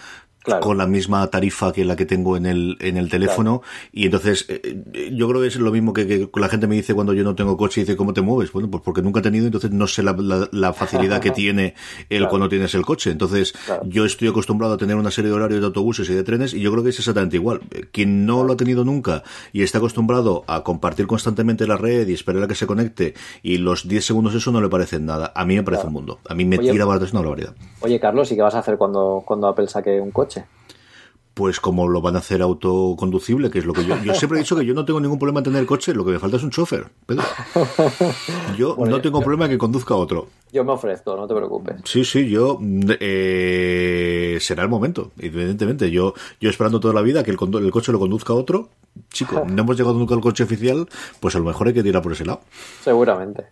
Claro. 0.42 0.60
con 0.60 0.76
la 0.76 0.86
misma 0.86 1.26
tarifa 1.28 1.72
que 1.72 1.86
la 1.86 1.96
que 1.96 2.04
tengo 2.04 2.36
en 2.36 2.44
el, 2.44 2.76
en 2.80 2.98
el 2.98 3.08
teléfono. 3.08 3.62
Y 3.92 4.04
entonces, 4.04 4.44
eh, 4.50 4.60
eh, 4.92 5.10
yo 5.16 5.26
creo 5.26 5.40
que 5.40 5.46
es 5.46 5.56
lo 5.56 5.70
mismo 5.72 5.94
que, 5.94 6.06
que 6.06 6.28
la 6.38 6.50
gente 6.50 6.66
me 6.66 6.74
dice 6.74 6.92
cuando 6.92 7.14
yo 7.14 7.24
no 7.24 7.34
tengo 7.34 7.56
coche 7.56 7.80
y 7.80 7.84
dice, 7.84 7.96
¿cómo 7.96 8.12
te 8.12 8.20
mueves? 8.20 8.52
Bueno, 8.52 8.70
pues 8.70 8.82
porque 8.84 9.00
nunca 9.00 9.20
he 9.20 9.22
tenido, 9.22 9.46
entonces 9.46 9.70
no 9.70 9.86
sé 9.86 10.02
la, 10.02 10.12
la- 10.12 10.46
la 10.52 10.74
facilidad 10.74 11.22
que 11.22 11.30
tiene 11.30 11.74
el 12.10 12.18
Claro. 12.18 12.28
cuando 12.28 12.48
tienes 12.50 12.74
el 12.74 12.82
coche. 12.84 13.10
Entonces, 13.10 13.54
yo 13.86 14.04
estoy 14.04 14.28
acostumbrado 14.28 14.74
a 14.74 14.76
tener 14.76 14.96
una 14.96 15.10
serie 15.10 15.30
de 15.30 15.34
horarios 15.36 15.60
de 15.60 15.66
autobuses 15.66 16.10
y 16.10 16.14
de 16.14 16.22
trenes 16.24 16.52
y 16.52 16.60
yo 16.60 16.70
creo 16.72 16.84
que 16.84 16.90
es 16.90 16.98
exactamente 16.98 17.36
igual. 17.36 17.62
Eh, 17.70 17.86
Quien 17.90 18.26
no 18.26 18.44
lo 18.44 18.52
ha 18.52 18.56
tenido 18.58 18.84
nunca 18.84 19.22
y 19.50 19.62
está 19.62 19.78
acostumbrado 19.78 20.23
a 20.46 20.62
compartir 20.62 21.06
constantemente 21.06 21.66
la 21.66 21.76
red 21.76 22.06
y 22.08 22.12
esperar 22.14 22.42
a 22.42 22.48
que 22.48 22.54
se 22.54 22.66
conecte 22.66 23.14
y 23.42 23.58
los 23.58 23.88
10 23.88 24.04
segundos 24.04 24.34
eso 24.34 24.50
no 24.52 24.60
le 24.60 24.68
parecen 24.68 25.06
nada. 25.06 25.32
A 25.34 25.44
mí 25.44 25.56
me 25.56 25.62
parece 25.62 25.86
un 25.86 25.92
mundo. 25.92 26.18
A 26.28 26.34
mí 26.34 26.44
me 26.44 26.58
Oye, 26.58 26.72
tira 26.72 26.84
para 26.84 26.96
atrás 26.96 27.12
una 27.12 27.20
barbaridad. 27.20 27.54
Oye, 27.80 28.00
Carlos, 28.00 28.30
¿y 28.32 28.36
qué 28.36 28.42
vas 28.42 28.54
a 28.54 28.60
hacer 28.60 28.76
cuando, 28.76 29.22
cuando 29.26 29.48
Apple 29.48 29.68
saque 29.68 30.00
un 30.00 30.10
coche? 30.10 30.44
Pues 31.34 31.58
como 31.58 31.88
lo 31.88 32.00
van 32.00 32.14
a 32.14 32.20
hacer 32.20 32.40
autoconducible, 32.42 33.50
que 33.50 33.58
es 33.58 33.64
lo 33.66 33.72
que 33.72 33.84
yo... 33.84 33.96
Yo 34.04 34.14
siempre 34.14 34.38
he 34.38 34.42
dicho 34.42 34.54
que 34.56 34.64
yo 34.64 34.72
no 34.72 34.84
tengo 34.84 35.00
ningún 35.00 35.18
problema 35.18 35.40
en 35.40 35.44
tener 35.44 35.66
coche, 35.66 35.92
lo 35.92 36.04
que 36.04 36.12
me 36.12 36.18
falta 36.20 36.36
es 36.36 36.44
un 36.44 36.50
chofer, 36.50 36.86
Pedro. 37.06 37.24
Yo 38.56 38.76
Bueno, 38.76 38.92
no 38.92 38.96
yo- 38.98 39.02
tengo 39.02 39.20
problema 39.20 39.46
en 39.46 39.50
que 39.50 39.58
conduzca 39.58 39.94
otro. 39.96 40.28
Yo 40.52 40.64
me 40.64 40.70
ofrezco, 40.70 41.16
no 41.16 41.26
te 41.26 41.34
preocupes. 41.34 41.76
Sí, 41.84 42.04
sí, 42.04 42.28
yo 42.30 42.60
eh, 43.00 44.38
será 44.40 44.62
el 44.62 44.68
momento, 44.68 45.10
evidentemente. 45.18 45.90
Yo, 45.90 46.14
yo 46.40 46.48
esperando 46.50 46.78
toda 46.78 46.94
la 46.94 47.02
vida 47.02 47.24
que 47.24 47.32
el, 47.32 47.38
el 47.60 47.70
coche 47.72 47.90
lo 47.90 47.98
conduzca 47.98 48.32
otro. 48.32 48.68
Chico, 49.12 49.44
no 49.48 49.62
hemos 49.62 49.76
llegado 49.76 49.98
nunca 49.98 50.14
al 50.14 50.20
coche 50.20 50.44
oficial, 50.44 50.88
pues 51.18 51.34
a 51.34 51.40
lo 51.40 51.44
mejor 51.46 51.66
hay 51.66 51.74
que 51.74 51.82
tirar 51.82 52.02
por 52.02 52.12
ese 52.12 52.24
lado. 52.24 52.40
Seguramente. 52.84 53.46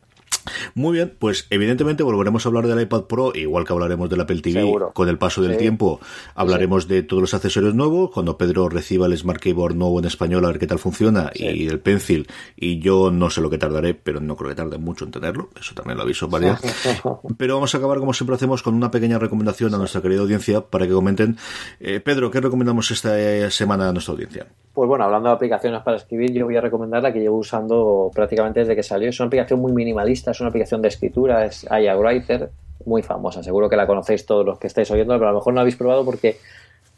Muy 0.74 0.92
bien, 0.94 1.14
pues 1.18 1.46
evidentemente 1.50 2.02
volveremos 2.02 2.44
a 2.44 2.48
hablar 2.48 2.66
del 2.66 2.80
iPad 2.80 3.02
Pro, 3.04 3.32
igual 3.34 3.64
que 3.64 3.72
hablaremos 3.72 4.08
del 4.10 4.20
Apple 4.20 4.40
TV 4.40 4.60
Seguro. 4.60 4.92
con 4.92 5.08
el 5.08 5.18
paso 5.18 5.42
del 5.42 5.52
Sí. 5.52 5.58
tiempo. 5.58 6.00
Hablaremos 6.34 6.88
de 6.88 7.02
todos 7.02 7.20
los 7.20 7.34
accesorios 7.34 7.74
nuevos, 7.74 8.10
cuando 8.10 8.36
Pedro 8.38 8.68
reciba 8.68 9.06
el 9.06 9.16
Smart 9.16 9.40
Keyboard 9.40 9.74
nuevo 9.76 9.98
en 9.98 10.04
español, 10.06 10.44
a 10.44 10.48
ver 10.48 10.58
qué 10.58 10.66
tal 10.66 10.78
funciona, 10.78 11.30
Sí. 11.34 11.44
y 11.46 11.66
el 11.68 11.80
Pencil, 11.80 12.26
y 12.56 12.78
yo 12.80 13.10
no 13.10 13.30
sé 13.30 13.40
lo 13.40 13.50
que 13.50 13.58
tardaré, 13.58 13.94
pero 13.94 14.20
no 14.20 14.36
creo 14.36 14.50
que 14.50 14.56
tarde 14.56 14.78
mucho 14.78 15.04
en 15.04 15.10
tenerlo, 15.10 15.50
eso 15.60 15.74
también 15.74 15.96
lo 15.96 16.02
aviso, 16.04 16.28
¿vale? 16.28 16.52
Pero 17.38 17.54
vamos 17.54 17.74
a 17.74 17.78
acabar, 17.78 17.98
como 17.98 18.12
siempre 18.12 18.36
hacemos, 18.36 18.62
con 18.62 18.74
una 18.74 18.90
pequeña 18.90 19.18
recomendación 19.18 19.74
a 19.74 19.78
nuestra 19.78 20.00
querida 20.02 20.20
audiencia 20.20 20.60
para 20.60 20.86
que 20.86 20.92
comenten. 20.92 21.36
Eh, 21.80 22.00
Pedro, 22.00 22.30
¿qué 22.30 22.40
recomendamos 22.40 22.90
esta 22.90 23.18
eh, 23.18 23.50
semana 23.50 23.88
a 23.88 23.92
nuestra 23.92 24.12
audiencia? 24.12 24.46
Pues 24.72 24.88
bueno, 24.88 25.04
hablando 25.04 25.28
de 25.28 25.34
aplicaciones 25.34 25.82
para 25.82 25.98
escribir, 25.98 26.32
yo 26.32 26.46
voy 26.46 26.56
a 26.56 26.60
recomendar 26.60 27.02
la 27.02 27.12
que 27.12 27.20
llevo 27.20 27.36
usando 27.38 28.10
prácticamente 28.14 28.60
desde 28.60 28.74
que 28.74 28.82
salió. 28.82 29.08
Es 29.10 29.20
una 29.20 29.26
aplicación 29.26 29.60
muy 29.60 29.72
minimalista, 29.72 30.31
es 30.32 30.40
una 30.40 30.48
aplicación 30.48 30.82
de 30.82 30.88
escritura, 30.88 31.44
es 31.44 31.64
IA 31.64 31.96
Writer, 31.96 32.50
muy 32.84 33.02
famosa. 33.02 33.42
Seguro 33.42 33.68
que 33.68 33.76
la 33.76 33.86
conocéis 33.86 34.26
todos 34.26 34.44
los 34.44 34.58
que 34.58 34.66
estáis 34.66 34.90
oyendo, 34.90 35.14
pero 35.14 35.28
a 35.28 35.32
lo 35.32 35.38
mejor 35.38 35.52
no 35.52 35.56
la 35.56 35.60
habéis 35.62 35.76
probado 35.76 36.04
porque 36.04 36.38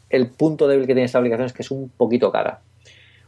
el 0.09 0.27
punto 0.27 0.67
débil 0.67 0.87
que 0.87 0.93
tiene 0.93 1.05
esta 1.05 1.19
aplicación 1.19 1.45
es 1.45 1.53
que 1.53 1.61
es 1.61 1.71
un 1.71 1.89
poquito 1.89 2.31
cara. 2.31 2.59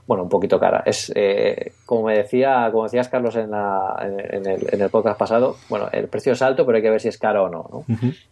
Bueno, 0.06 0.24
un 0.24 0.30
poquito 0.30 0.60
cara. 0.60 0.84
Es 0.86 1.12
eh, 1.16 1.74
como 1.86 2.08
me 2.08 2.18
decía, 2.18 2.70
como 2.72 2.86
decías 2.86 3.10
Carlos 3.10 3.36
en, 3.36 3.52
la, 3.52 3.98
en, 4.02 4.36
en 4.36 4.46
el, 4.46 4.68
en 4.72 4.82
el 4.82 4.90
podcast 4.90 5.20
pasado, 5.20 5.58
bueno, 5.70 5.90
el 5.92 6.08
precio 6.08 6.34
es 6.34 6.42
alto, 6.42 6.66
pero 6.66 6.78
hay 6.78 6.82
que 6.82 6.90
ver 6.90 7.02
si 7.02 7.10
es 7.10 7.18
caro 7.18 7.44
o 7.46 7.50
no. 7.50 7.70
¿no? 7.72 7.86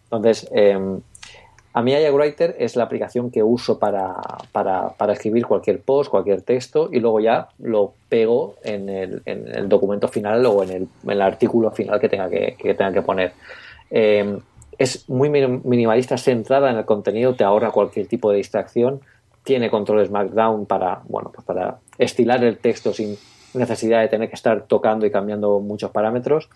Entonces, 0.04 0.48
eh, 0.52 0.78
a 1.76 1.82
mí 1.82 1.92
IA 1.92 2.10
Writer 2.10 2.56
es 2.58 2.74
la 2.74 2.84
aplicación 2.84 3.30
que 3.30 3.42
uso 3.42 3.78
para, 3.78 4.14
para, 4.50 4.88
para 4.96 5.12
escribir 5.12 5.44
cualquier 5.46 5.82
post, 5.82 6.10
cualquier 6.10 6.40
texto 6.40 6.88
y 6.90 7.00
luego 7.00 7.20
ya 7.20 7.48
lo 7.58 7.92
pego 8.08 8.54
en 8.64 8.88
el, 8.88 9.20
en 9.26 9.46
el 9.54 9.68
documento 9.68 10.08
final 10.08 10.46
o 10.46 10.62
en 10.62 10.70
el, 10.70 10.88
en 11.04 11.10
el 11.10 11.20
artículo 11.20 11.70
final 11.70 12.00
que 12.00 12.08
tenga 12.08 12.30
que, 12.30 12.56
que 12.58 12.72
tenga 12.72 12.94
que 12.94 13.02
poner. 13.02 13.32
Eh, 13.90 14.38
es 14.78 15.06
muy 15.10 15.28
minim- 15.28 15.60
minimalista, 15.64 16.16
centrada 16.16 16.70
en 16.70 16.78
el 16.78 16.86
contenido, 16.86 17.34
te 17.34 17.44
ahorra 17.44 17.70
cualquier 17.70 18.06
tipo 18.06 18.30
de 18.30 18.38
distracción, 18.38 19.02
tiene 19.44 19.68
controles 19.68 20.10
Markdown 20.10 20.64
para, 20.64 21.02
bueno, 21.08 21.30
pues 21.30 21.44
para 21.44 21.76
estilar 21.98 22.42
el 22.42 22.56
texto 22.56 22.94
sin 22.94 23.18
necesidad 23.52 24.00
de 24.00 24.08
tener 24.08 24.30
que 24.30 24.34
estar 24.34 24.62
tocando 24.62 25.04
y 25.04 25.10
cambiando 25.10 25.60
muchos 25.60 25.90
parámetros. 25.90 26.48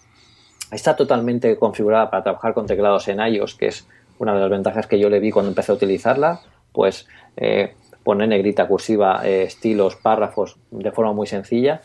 Está 0.73 0.97
totalmente 0.97 1.57
configurada 1.57 2.09
para 2.11 2.23
trabajar 2.23 2.55
con 2.55 2.67
teclados 2.67 3.07
en 3.09 3.21
iOS, 3.21 3.55
que 3.55 3.67
es 3.67 3.87
una 4.21 4.35
de 4.35 4.41
las 4.41 4.51
ventajas 4.51 4.87
que 4.87 4.99
yo 4.99 5.09
le 5.09 5.19
vi 5.19 5.31
cuando 5.31 5.49
empecé 5.49 5.73
a 5.73 5.75
utilizarla. 5.75 6.41
Pues 6.73 7.09
eh, 7.37 7.75
pone 8.05 8.27
negrita 8.27 8.69
cursiva, 8.69 9.23
eh, 9.25 9.43
estilos, 9.43 9.97
párrafos 9.97 10.57
de 10.71 10.93
forma 10.93 11.13
muy 11.13 11.27
sencilla. 11.27 11.81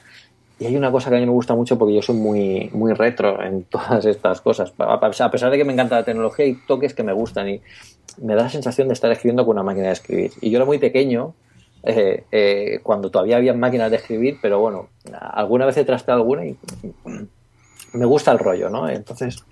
Y 0.59 0.65
hay 0.65 0.75
una 0.75 0.91
cosa 0.91 1.09
que 1.09 1.15
a 1.15 1.19
mí 1.19 1.25
me 1.25 1.31
gusta 1.31 1.55
mucho 1.55 1.77
porque 1.77 1.95
yo 1.95 2.01
soy 2.01 2.15
muy, 2.15 2.69
muy 2.73 2.93
retro 2.93 3.41
en 3.41 3.63
todas 3.69 4.05
estas 4.05 4.41
cosas. 4.41 4.73
A 4.77 5.31
pesar 5.31 5.49
de 5.49 5.57
que 5.57 5.63
me 5.63 5.73
encanta 5.73 5.95
la 5.95 6.03
tecnología, 6.03 6.45
hay 6.45 6.57
toques 6.67 6.93
que 6.93 7.03
me 7.03 7.13
gustan 7.13 7.49
y 7.49 7.61
me 8.21 8.35
da 8.35 8.43
la 8.43 8.49
sensación 8.49 8.89
de 8.89 8.93
estar 8.93 9.11
escribiendo 9.11 9.45
con 9.45 9.55
una 9.55 9.63
máquina 9.63 9.87
de 9.87 9.93
escribir. 9.93 10.31
Y 10.41 10.51
yo 10.51 10.57
era 10.57 10.65
muy 10.65 10.77
pequeño, 10.77 11.33
eh, 11.83 12.25
eh, 12.31 12.79
cuando 12.83 13.11
todavía 13.11 13.37
había 13.37 13.53
máquinas 13.53 13.91
de 13.91 13.97
escribir, 13.97 14.39
pero 14.41 14.59
bueno, 14.59 14.89
alguna 15.13 15.65
vez 15.65 15.77
he 15.77 15.85
trasteado 15.85 16.19
alguna 16.19 16.45
y 16.45 16.57
me 17.93 18.05
gusta 18.05 18.31
el 18.31 18.39
rollo, 18.39 18.69
¿no? 18.69 18.89
Entonces, 18.89 19.45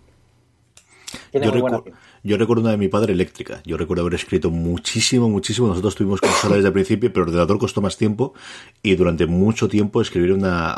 tiene 1.31 1.47
Yo, 1.47 1.53
muy 1.53 1.61
buena. 1.61 1.81
Yo 2.24 2.38
recuerdo 2.38 2.61
una 2.61 2.71
de 2.71 2.78
mi 2.78 2.88
padre 2.88 3.13
eléctrica. 3.13 3.61
Yo 3.65 3.78
recuerdo 3.78 4.01
haber 4.03 4.13
escrito 4.13 4.49
muchísimo, 4.49 5.30
muchísimo. 5.30 5.67
Nosotros 5.67 5.95
tuvimos 5.95 6.21
consola 6.21 6.55
desde 6.55 6.67
el 6.67 6.74
principio, 6.74 7.11
pero 7.11 7.24
el 7.26 7.30
ordenador 7.30 7.59
costó 7.59 7.82
más 7.82 7.97
tiempo. 7.97 8.34
Y 8.82 8.95
durante 8.95 9.26
mucho 9.26 9.67
tiempo 9.67 10.01
escribir 10.01 10.32
una, 10.34 10.74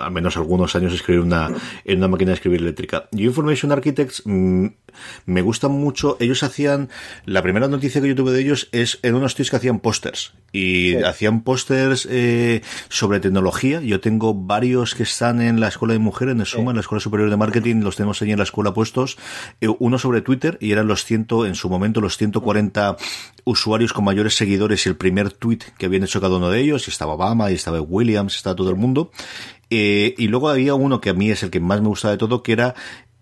al 0.00 0.12
menos 0.12 0.36
algunos 0.36 0.74
años 0.76 0.92
escribir 0.94 1.20
una, 1.20 1.50
en 1.84 1.98
una 1.98 2.08
máquina 2.08 2.30
de 2.30 2.34
escribir 2.36 2.60
eléctrica. 2.62 3.08
Yo 3.12 3.26
Information 3.26 3.70
Architects, 3.72 4.22
mm, 4.24 4.66
me 5.26 5.42
gustan 5.42 5.72
mucho. 5.72 6.16
Ellos 6.20 6.42
hacían, 6.42 6.88
la 7.26 7.42
primera 7.42 7.68
noticia 7.68 8.00
que 8.00 8.08
yo 8.08 8.14
tuve 8.14 8.32
de 8.32 8.40
ellos 8.40 8.68
es 8.72 8.98
en 9.02 9.14
unos 9.14 9.34
tíos 9.34 9.50
que 9.50 9.56
hacían 9.56 9.80
pósters. 9.80 10.32
Y 10.52 10.92
Sí. 10.92 10.96
hacían 11.04 11.42
pósters 11.42 12.08
eh, 12.10 12.62
sobre 12.88 13.20
tecnología. 13.20 13.82
Yo 13.82 14.00
tengo 14.00 14.32
varios 14.32 14.94
que 14.94 15.02
están 15.02 15.42
en 15.42 15.60
la 15.60 15.68
escuela 15.68 15.92
de 15.92 15.98
mujeres, 15.98 16.34
en 16.34 16.40
el 16.40 16.46
SUMA, 16.46 16.70
en 16.70 16.76
la 16.76 16.80
Escuela 16.80 17.00
Superior 17.00 17.28
de 17.28 17.36
Marketing, 17.36 17.82
los 17.82 17.96
tenemos 17.96 18.22
allí 18.22 18.32
en 18.32 18.38
la 18.38 18.44
escuela 18.44 18.72
puestos. 18.72 19.18
Eh, 19.60 19.68
uno 19.78 19.98
sobre 19.98 20.22
Twitter, 20.22 20.56
y 20.60 20.77
eran 20.78 20.88
los 20.88 21.04
100, 21.04 21.26
en 21.46 21.54
su 21.54 21.68
momento, 21.68 22.00
los 22.00 22.16
140 22.16 22.96
usuarios 23.44 23.92
con 23.92 24.04
mayores 24.04 24.36
seguidores 24.36 24.86
y 24.86 24.88
el 24.88 24.96
primer 24.96 25.30
tweet 25.32 25.60
que 25.76 25.86
habían 25.86 26.04
hecho 26.04 26.20
cada 26.20 26.36
uno 26.36 26.50
de 26.50 26.60
ellos. 26.60 26.88
Y 26.88 26.90
estaba 26.90 27.14
Obama, 27.14 27.50
y 27.50 27.54
estaba 27.54 27.80
Williams, 27.80 28.36
estaba 28.36 28.56
todo 28.56 28.70
el 28.70 28.76
mundo. 28.76 29.10
Eh, 29.70 30.14
y 30.16 30.28
luego 30.28 30.48
había 30.48 30.74
uno 30.74 31.00
que 31.00 31.10
a 31.10 31.14
mí 31.14 31.30
es 31.30 31.42
el 31.42 31.50
que 31.50 31.60
más 31.60 31.80
me 31.82 31.88
gustaba 31.88 32.12
de 32.12 32.18
todo, 32.18 32.42
que 32.42 32.52
era 32.52 32.74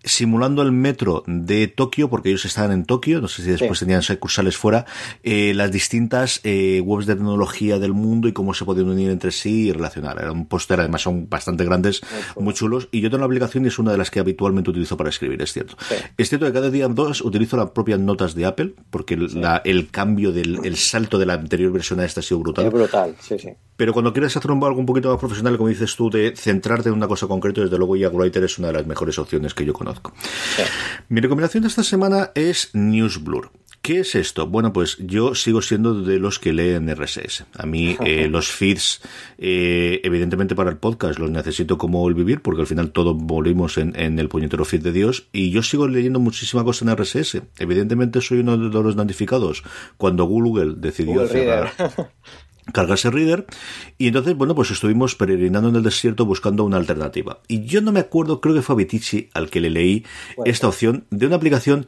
simulando 0.07 0.61
el 0.61 0.71
metro 0.71 1.23
de 1.27 1.67
Tokio, 1.67 2.09
porque 2.09 2.29
ellos 2.29 2.45
estaban 2.45 2.71
en 2.71 2.85
Tokio, 2.85 3.21
no 3.21 3.27
sé 3.27 3.43
si 3.43 3.49
después 3.51 3.77
Sí. 3.79 3.85
tenían 3.85 4.01
sucursales 4.01 4.57
fuera, 4.57 4.85
eh, 5.23 5.53
las 5.55 5.71
distintas 5.71 6.39
eh, 6.43 6.81
webs 6.83 7.05
de 7.05 7.15
tecnología 7.15 7.77
del 7.79 7.93
mundo 7.93 8.27
y 8.27 8.33
cómo 8.33 8.53
se 8.53 8.65
podían 8.65 8.89
unir 8.89 9.09
entre 9.09 9.31
sí 9.31 9.67
y 9.67 9.71
relacionar. 9.71 10.17
Era 10.19 10.31
un 10.31 10.47
póster, 10.47 10.79
además 10.79 11.01
son 11.01 11.29
bastante 11.29 11.63
grandes, 11.65 12.01
muy 12.39 12.53
chulos. 12.53 12.87
Y 12.91 13.01
yo 13.01 13.09
tengo 13.09 13.19
la 13.19 13.25
aplicación 13.25 13.65
y 13.65 13.67
es 13.67 13.79
una 13.79 13.91
de 13.91 13.97
las 13.97 14.09
que 14.11 14.19
habitualmente 14.19 14.69
utilizo 14.69 14.97
para 14.97 15.09
escribir, 15.09 15.41
es 15.41 15.53
cierto. 15.53 15.75
Sí. 15.87 15.95
Es 16.17 16.29
cierto 16.29 16.45
que 16.47 16.53
cada 16.53 16.69
día 16.69 16.87
dos 16.87 17.21
utilizo 17.21 17.57
las 17.57 17.71
propias 17.71 17.99
notas 17.99 18.33
de 18.35 18.45
Apple, 18.45 18.73
porque 18.89 19.13
el- 19.15 19.41
la- 19.41 19.61
el 19.65 19.89
cambio 19.89 20.31
del 20.31 20.59
el 20.63 20.75
salto 20.77 21.17
de 21.17 21.25
la 21.25 21.33
anterior 21.33 21.71
versión 21.71 21.99
a 21.99 22.05
esta 22.05 22.21
ha 22.21 22.23
sido 22.23 22.39
brutal. 22.39 22.65
Es 22.65 22.71
brutal, 22.73 23.15
sí, 23.19 23.37
sí. 23.39 23.49
Pero 23.75 23.93
cuando 23.93 24.11
quieres 24.11 24.35
hacer 24.35 24.49
un 24.51 24.63
algo 24.63 24.79
un 24.79 24.85
poquito 24.87 25.09
más 25.11 25.19
profesional, 25.19 25.55
como 25.57 25.69
dices 25.69 25.95
tú, 25.95 26.09
de 26.09 26.33
centrarte 26.35 26.89
en 26.89 26.95
una 26.95 27.07
cosa 27.07 27.27
concreta, 27.27 27.61
desde 27.61 27.77
luego 27.77 27.95
Jack 27.95 28.13
Writer 28.13 28.43
es 28.43 28.57
una 28.57 28.69
de 28.69 28.73
las 28.73 28.87
mejores 28.87 29.19
opciones 29.19 29.53
que 29.53 29.65
yo 29.65 29.73
conozco. 29.73 29.96
Sí. 30.55 30.63
Mi 31.09 31.21
recomendación 31.21 31.63
de 31.63 31.69
esta 31.69 31.83
semana 31.83 32.31
es 32.35 32.69
Newsblur, 32.73 33.51
¿Qué 33.87 34.01
es 34.01 34.15
esto? 34.15 34.47
Bueno, 34.47 34.73
pues 34.73 34.97
yo 34.99 35.33
sigo 35.33 35.61
siendo 35.61 36.01
de 36.01 36.19
los 36.19 36.39
que 36.39 36.51
leen 36.51 36.93
RSS. 36.93 37.45
A 37.57 37.65
mí 37.65 37.95
eh, 38.05 38.27
los 38.27 38.49
feeds, 38.49 39.01
eh, 39.37 40.01
evidentemente 40.03 40.55
para 40.55 40.69
el 40.69 40.75
podcast, 40.75 41.19
los 41.19 41.31
necesito 41.31 41.77
como 41.77 42.05
el 42.09 42.13
vivir, 42.13 42.41
porque 42.41 42.59
al 42.59 42.67
final 42.67 42.91
todos 42.91 43.15
volvimos 43.17 43.77
en, 43.77 43.97
en, 43.97 44.19
el 44.19 44.27
puñetero 44.27 44.65
feed 44.65 44.81
de 44.83 44.91
Dios. 44.91 45.29
Y 45.31 45.51
yo 45.51 45.63
sigo 45.63 45.87
leyendo 45.87 46.19
muchísima 46.19 46.65
cosa 46.65 46.83
en 46.83 46.97
RSS. 46.97 47.43
Evidentemente 47.59 48.19
soy 48.19 48.39
uno 48.39 48.57
de 48.57 48.83
los 48.83 48.97
notificados 48.97 49.63
cuando 49.95 50.25
Google 50.25 50.73
decidió 50.75 51.21
Google 51.21 51.29
cerrar. 51.29 51.71
cargarse 52.73 53.09
Reader. 53.11 53.45
Y 53.97 54.07
entonces 54.07 54.35
bueno 54.35 54.55
pues 54.55 54.71
estuvimos 54.71 55.15
peregrinando 55.15 55.69
en 55.69 55.75
el 55.75 55.83
desierto 55.83 56.25
buscando 56.25 56.63
una 56.63 56.77
alternativa. 56.77 57.41
Y 57.47 57.65
yo 57.65 57.81
no 57.81 57.91
me 57.91 57.99
acuerdo 57.99 58.41
creo 58.41 58.55
que 58.55 58.61
fue 58.61 58.73
a 58.73 58.77
Bitici 58.77 59.29
al 59.33 59.49
que 59.49 59.61
le 59.61 59.69
leí 59.69 60.05
Bueno. 60.35 60.51
esta 60.51 60.67
opción 60.67 61.05
de 61.09 61.27
una 61.27 61.35
aplicación 61.37 61.87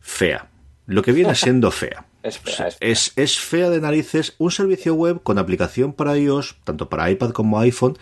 fea. 0.00 0.50
Lo 0.86 1.02
que 1.02 1.12
viene 1.12 1.34
siendo 1.34 1.70
fea 1.70 2.06
Es 2.22 2.38
fea, 2.38 2.68
es 2.68 2.76
fea. 2.76 2.88
es, 2.90 3.12
es 3.16 3.40
fea 3.40 3.70
de 3.70 3.80
narices 3.80 4.34
un 4.38 4.50
servicio 4.50 4.94
web 4.94 5.22
con 5.22 5.38
aplicación 5.38 5.92
para 5.92 6.16
iOS, 6.16 6.56
tanto 6.64 6.88
para 6.88 7.10
iPad 7.10 7.30
como 7.30 7.58
iPhone, 7.58 7.98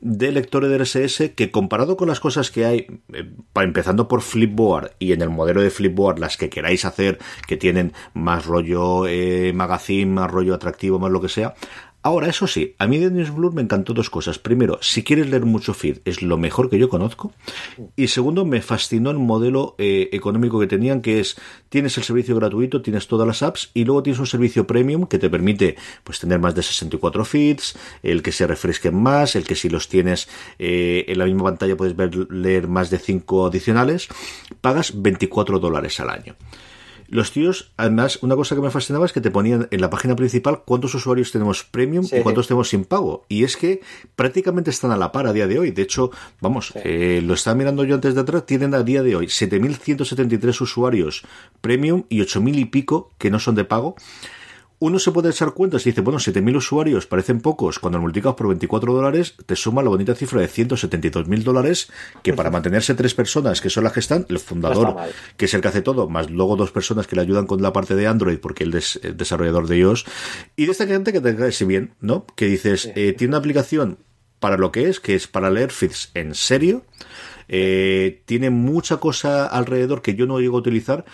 de 0.00 0.32
lectores 0.32 0.70
de 0.70 0.78
RSS 0.78 1.34
que 1.34 1.50
comparado 1.50 1.96
con 1.96 2.08
las 2.08 2.20
cosas 2.20 2.50
que 2.50 2.64
hay, 2.64 2.86
eh, 3.12 3.30
empezando 3.56 4.06
por 4.06 4.22
Flipboard 4.22 4.92
y 4.98 5.12
en 5.12 5.22
el 5.22 5.30
modelo 5.30 5.60
de 5.60 5.70
Flipboard, 5.70 6.18
las 6.18 6.36
que 6.36 6.50
queráis 6.50 6.84
hacer, 6.84 7.18
que 7.48 7.56
tienen 7.56 7.92
más 8.12 8.46
rollo 8.46 9.06
eh, 9.06 9.52
magazine, 9.52 10.10
más 10.10 10.30
rollo 10.30 10.54
atractivo, 10.54 10.98
más 10.98 11.10
lo 11.10 11.20
que 11.20 11.28
sea, 11.28 11.54
Ahora, 12.06 12.28
eso 12.28 12.46
sí, 12.46 12.74
a 12.78 12.86
mí 12.86 12.98
de 12.98 13.10
Newsblur 13.10 13.54
me 13.54 13.62
encantó 13.62 13.94
dos 13.94 14.10
cosas. 14.10 14.38
Primero, 14.38 14.78
si 14.82 15.02
quieres 15.02 15.30
leer 15.30 15.46
mucho 15.46 15.72
feed, 15.72 16.00
es 16.04 16.20
lo 16.20 16.36
mejor 16.36 16.68
que 16.68 16.78
yo 16.78 16.90
conozco. 16.90 17.32
Y 17.96 18.08
segundo, 18.08 18.44
me 18.44 18.60
fascinó 18.60 19.10
el 19.10 19.16
modelo 19.16 19.74
eh, 19.78 20.10
económico 20.12 20.60
que 20.60 20.66
tenían, 20.66 21.00
que 21.00 21.18
es, 21.18 21.34
tienes 21.70 21.96
el 21.96 22.04
servicio 22.04 22.36
gratuito, 22.36 22.82
tienes 22.82 23.08
todas 23.08 23.26
las 23.26 23.42
apps, 23.42 23.70
y 23.72 23.86
luego 23.86 24.02
tienes 24.02 24.20
un 24.20 24.26
servicio 24.26 24.66
premium 24.66 25.06
que 25.06 25.18
te 25.18 25.30
permite 25.30 25.76
pues 26.04 26.20
tener 26.20 26.40
más 26.40 26.54
de 26.54 26.62
64 26.62 27.24
feeds, 27.24 27.74
el 28.02 28.22
que 28.22 28.32
se 28.32 28.46
refresquen 28.46 28.94
más, 28.94 29.34
el 29.34 29.44
que 29.44 29.54
si 29.54 29.70
los 29.70 29.88
tienes 29.88 30.28
eh, 30.58 31.06
en 31.08 31.18
la 31.18 31.24
misma 31.24 31.44
pantalla 31.44 31.74
puedes 31.74 31.96
ver, 31.96 32.14
leer 32.30 32.68
más 32.68 32.90
de 32.90 32.98
5 32.98 33.46
adicionales. 33.46 34.08
Pagas 34.60 34.92
24 35.00 35.58
dólares 35.58 35.98
al 36.00 36.10
año. 36.10 36.36
Los 37.14 37.30
tíos, 37.30 37.70
además, 37.76 38.18
una 38.22 38.34
cosa 38.34 38.56
que 38.56 38.60
me 38.60 38.72
fascinaba 38.72 39.06
es 39.06 39.12
que 39.12 39.20
te 39.20 39.30
ponían 39.30 39.68
en 39.70 39.80
la 39.80 39.88
página 39.88 40.16
principal 40.16 40.62
cuántos 40.64 40.96
usuarios 40.96 41.30
tenemos 41.30 41.62
premium 41.62 42.04
Sí. 42.04 42.16
y 42.16 42.22
cuántos 42.22 42.48
tenemos 42.48 42.70
sin 42.70 42.84
pago. 42.84 43.24
Y 43.28 43.44
es 43.44 43.56
que 43.56 43.82
prácticamente 44.16 44.70
están 44.70 44.90
a 44.90 44.96
la 44.96 45.12
par 45.12 45.28
a 45.28 45.32
día 45.32 45.46
de 45.46 45.60
hoy. 45.60 45.70
De 45.70 45.82
hecho, 45.82 46.10
vamos, 46.40 46.72
eh, 46.74 47.22
lo 47.24 47.34
estaba 47.34 47.54
mirando 47.54 47.84
yo 47.84 47.94
antes 47.94 48.16
de 48.16 48.20
atrás, 48.20 48.46
tienen 48.46 48.74
a 48.74 48.82
día 48.82 49.04
de 49.04 49.14
hoy 49.14 49.26
7.173 49.28 50.60
usuarios 50.60 51.22
premium 51.60 52.02
y 52.08 52.20
8.000 52.20 52.58
y 52.58 52.64
pico 52.64 53.12
que 53.16 53.30
no 53.30 53.38
son 53.38 53.54
de 53.54 53.64
pago. 53.64 53.94
Uno 54.84 54.98
se 54.98 55.12
puede 55.12 55.30
echar 55.30 55.54
cuentas 55.54 55.86
y 55.86 55.92
dice, 55.92 56.02
bueno, 56.02 56.18
7.000 56.18 56.56
usuarios 56.56 57.06
parecen 57.06 57.40
pocos, 57.40 57.78
cuando 57.78 57.96
lo 57.96 58.02
multiplicas 58.02 58.34
por 58.34 58.48
24 58.48 58.92
dólares, 58.92 59.34
te 59.46 59.56
suma 59.56 59.82
la 59.82 59.88
bonita 59.88 60.14
cifra 60.14 60.42
de 60.42 60.46
172.000 60.46 61.42
dólares, 61.42 61.90
que 62.22 62.34
para 62.34 62.50
mantenerse 62.50 62.94
tres 62.94 63.14
personas, 63.14 63.62
que 63.62 63.70
son 63.70 63.84
las 63.84 63.94
que 63.94 64.00
están, 64.00 64.26
el 64.28 64.38
fundador, 64.38 64.94
que 65.38 65.46
es 65.46 65.54
el 65.54 65.62
que 65.62 65.68
hace 65.68 65.80
todo, 65.80 66.10
más 66.10 66.28
luego 66.28 66.56
dos 66.56 66.70
personas 66.70 67.06
que 67.06 67.16
le 67.16 67.22
ayudan 67.22 67.46
con 67.46 67.62
la 67.62 67.72
parte 67.72 67.94
de 67.94 68.06
Android, 68.06 68.36
porque 68.36 68.64
él 68.64 68.74
es 68.74 69.00
el 69.02 69.16
desarrollador 69.16 69.68
de 69.68 69.78
iOS, 69.78 70.04
y 70.54 70.66
de 70.66 70.72
esta 70.72 70.86
gente 70.86 71.14
que 71.14 71.22
te 71.22 71.34
cae 71.34 71.66
bien, 71.66 71.94
¿no? 72.02 72.26
Que 72.36 72.44
dices, 72.44 72.92
eh, 72.94 73.14
tiene 73.16 73.30
una 73.30 73.38
aplicación 73.38 73.96
para 74.38 74.58
lo 74.58 74.70
que 74.70 74.90
es, 74.90 75.00
que 75.00 75.14
es 75.14 75.26
para 75.26 75.48
leer 75.48 75.70
feeds 75.70 76.10
en 76.12 76.34
serio, 76.34 76.84
eh, 77.48 78.22
tiene 78.24 78.50
mucha 78.50 78.96
cosa 78.98 79.46
alrededor 79.46 80.02
que 80.02 80.14
yo 80.14 80.26
no 80.26 80.40
llego 80.40 80.56
a 80.56 80.60
utilizar, 80.60 81.04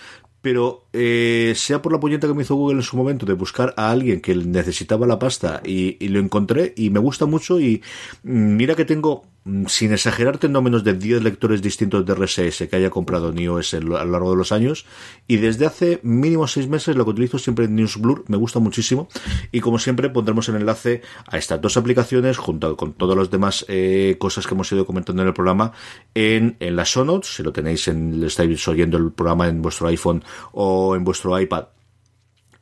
pero 0.43 0.85
eh, 0.93 1.53
sea 1.57 1.83
por 1.83 1.93
la 1.93 2.01
puñeta 2.01 2.27
que 2.27 2.35
me 2.35 2.43
hizo 2.43 2.55
Google 2.55 2.79
en 2.79 2.83
su 2.83 2.97
momento 2.97 3.27
de 3.27 3.35
buscar 3.35 3.75
a 3.77 3.91
alguien 3.91 4.21
que 4.21 4.35
necesitaba 4.35 5.07
la 5.07 5.19
pasta 5.19 5.61
y, 5.65 5.97
y 6.05 6.09
lo 6.09 6.19
encontré 6.19 6.73
y 6.77 6.91
me 6.91 7.01
gusta 7.01 7.27
mucho 7.27 7.61
y 7.61 7.83
mm, 8.23 8.57
mira 8.57 8.75
que 8.75 8.85
tengo, 8.85 9.25
sin 9.67 9.93
exagerarte, 9.93 10.49
no 10.49 10.63
menos 10.63 10.85
de 10.85 10.95
10 10.95 11.23
lectores 11.23 11.63
distintos 11.63 12.05
de 12.05 12.15
RSS 12.15 12.69
que 12.69 12.77
haya 12.77 12.91
comprado 12.91 13.31
en 13.31 13.39
iOS 13.39 13.75
a 13.75 13.81
lo 13.81 14.05
largo 14.05 14.31
de 14.31 14.37
los 14.37 14.53
años. 14.53 14.87
Y 15.27 15.37
desde 15.39 15.67
hace 15.67 16.01
mínimo 16.03 16.47
6 16.47 16.69
meses 16.69 16.97
lo 16.97 17.05
que 17.05 17.13
utilizo 17.13 17.39
siempre 17.39 17.65
en 17.65 17.75
Newsblur, 17.75 18.25
me 18.29 18.37
gusta 18.37 18.59
muchísimo. 18.59 19.09
Y 19.51 19.61
como 19.61 19.79
siempre 19.79 20.11
pondremos 20.11 20.49
el 20.49 20.57
enlace 20.57 21.03
a 21.27 21.39
estas 21.39 21.61
dos 21.61 21.77
aplicaciones 21.77 22.37
junto 22.37 22.77
con 22.77 22.93
todas 22.93 23.17
las 23.17 23.31
demás 23.31 23.65
eh, 23.69 24.17
cosas 24.19 24.47
que 24.47 24.55
hemos 24.55 24.71
ido 24.73 24.87
comentando 24.87 25.23
en 25.23 25.29
el 25.29 25.35
programa 25.35 25.73
en, 26.15 26.57
en 26.61 26.77
las 26.77 26.89
show 26.89 27.01
si 27.23 27.43
lo 27.43 27.53
tenéis 27.53 27.89
en, 27.89 28.23
estáis 28.25 28.67
oyendo 28.69 28.99
el 28.99 29.13
programa 29.13 29.49
en 29.49 29.63
vuestro 29.63 29.89
iPhone 29.89 30.23
o 30.53 30.95
en 30.95 31.05
vuestro 31.05 31.39
iPad 31.39 31.65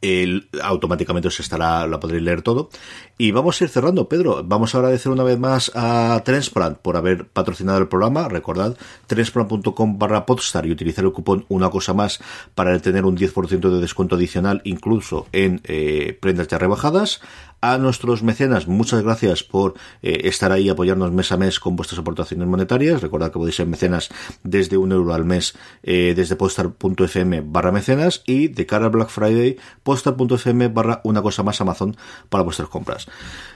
el, 0.01 0.49
automáticamente 0.63 1.29
os 1.29 1.41
estará, 1.41 1.87
la 1.87 2.01
podréis 2.01 2.23
leer 2.23 2.43
todo. 2.43 2.71
Y 3.17 3.33
vamos 3.33 3.61
a 3.61 3.65
ir 3.65 3.71
cerrando, 3.71 4.09
Pedro. 4.09 4.43
Vamos 4.45 4.75
a 4.75 4.79
agradecer 4.79 5.11
una 5.11 5.25
vez 5.25 5.39
más 5.39 5.73
a 5.75 6.23
Transplant 6.25 6.79
por 6.79 6.97
haber 6.97 7.27
patrocinado 7.27 7.79
el 7.79 7.89
programa. 7.89 8.29
Recordad, 8.29 8.77
transplant.com 9.07 9.99
barra 9.99 10.27
podstar 10.27 10.67
y 10.67 10.71
utilizar 10.71 11.05
el 11.05 11.13
cupón 11.13 11.45
una 11.49 11.71
cosa 11.71 11.95
más 11.95 12.21
para 12.55 12.79
tener 12.79 13.05
un 13.05 13.17
10% 13.17 13.71
de 13.71 13.81
descuento 13.81 14.17
adicional 14.17 14.61
incluso 14.65 15.27
en 15.33 15.61
eh, 15.65 16.17
prendas 16.21 16.49
ya 16.49 16.59
rebajadas. 16.59 17.21
A 17.61 17.77
nuestros 17.77 18.23
mecenas, 18.23 18.69
muchas 18.69 19.03
gracias 19.03 19.43
por 19.43 19.75
eh, 20.01 20.21
estar 20.25 20.53
ahí 20.53 20.69
apoyarnos 20.69 21.11
mes 21.11 21.33
a 21.33 21.37
mes 21.37 21.59
con 21.59 21.75
vuestras 21.75 21.99
aportaciones 21.99 22.47
monetarias. 22.47 23.03
Recordad 23.03 23.33
que 23.33 23.39
podéis 23.41 23.57
ser 23.57 23.67
mecenas 23.67 24.11
desde 24.45 24.77
un 24.77 24.93
euro 24.93 25.13
al 25.13 25.25
mes 25.25 25.57
eh, 25.83 26.15
desde 26.15 26.37
podstar.fm 26.37 27.41
barra 27.41 27.73
mecenas 27.73 28.23
y 28.27 28.47
de 28.47 28.65
cara 28.65 28.87
al 28.87 28.93
Black 28.93 29.09
Friday 29.09 29.57
podstar.fm 29.83 30.69
barra 30.69 31.01
una 31.03 31.21
cosa 31.21 31.43
más 31.43 31.61
Amazon 31.61 31.97
para 32.29 32.45
vuestras 32.45 32.69
compras. 32.69 33.09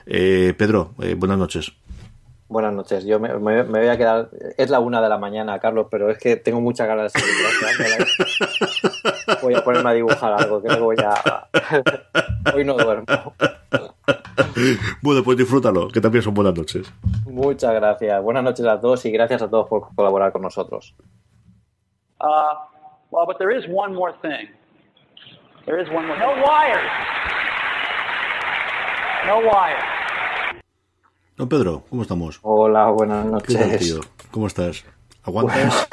Eh, 0.07 0.53
Pedro, 0.59 0.94
eh, 1.00 1.14
buenas 1.14 1.38
noches. 1.38 1.72
Buenas 2.53 2.74
noches. 2.74 3.05
Yo 3.07 3.18
me, 3.18 3.32
me- 3.38 3.64
me 3.64 3.78
voy 3.80 3.88
a 3.88 3.96
quedar. 3.96 4.28
Es 4.59 4.68
la 4.68 4.78
una 4.78 5.00
de 5.00 5.09
la 5.09 5.16
mañana, 5.16 5.59
Carlos, 5.59 5.86
pero 5.90 6.11
es 6.11 6.18
que 6.18 6.36
tengo 6.36 6.61
muchas 6.61 6.86
ganas 6.86 7.11
de 7.12 7.18
seguir 7.20 7.34
quedándola. 7.61 9.38
Voy 9.42 9.55
a 9.55 9.64
ponerme 9.64 9.88
a 9.90 9.92
dibujar 9.94 10.32
algo. 10.34 10.62
Que 10.62 10.74
voy 10.76 10.96
a. 11.03 11.48
Hoy 12.55 12.64
no 12.64 12.74
duermo. 12.74 13.07
Bueno, 15.00 15.22
pues 15.24 15.38
disfrútalo, 15.38 15.88
que 15.88 16.00
también 16.00 16.22
son 16.22 16.34
buenas 16.34 16.55
noches. 16.55 16.92
Muchas 17.26 17.72
gracias. 17.74 18.22
Buenas 18.22 18.44
noches 18.44 18.66
a 18.66 18.78
todos 18.80 19.05
y 19.07 19.11
gracias 19.12 19.40
a 19.42 19.48
todos 19.48 19.66
por 19.68 19.94
colaborar 19.94 20.30
con 20.32 20.42
nosotros. 20.42 20.94
Uh, 22.20 22.55
well, 23.11 23.24
but 23.26 23.38
there 23.38 23.57
is 23.57 23.64
one 23.72 23.94
more 23.94 24.12
thing. 24.20 24.48
There 25.64 25.80
is 25.82 25.88
one 25.88 26.07
more. 26.07 26.18
No 26.18 26.32
wires. 26.34 26.90
No 29.26 29.38
wires. 29.38 29.82
No, 31.43 31.49
Pedro, 31.49 31.82
¿cómo 31.90 32.03
estamos? 32.03 32.38
Hola, 32.43 32.88
buenas 32.90 33.43
¿Qué 33.43 33.55
tal, 33.55 33.62
noches. 33.72 33.80
tío? 33.80 34.01
¿Cómo 34.30 34.47
estás? 34.47 34.84
¿Aguantas? 35.24 35.88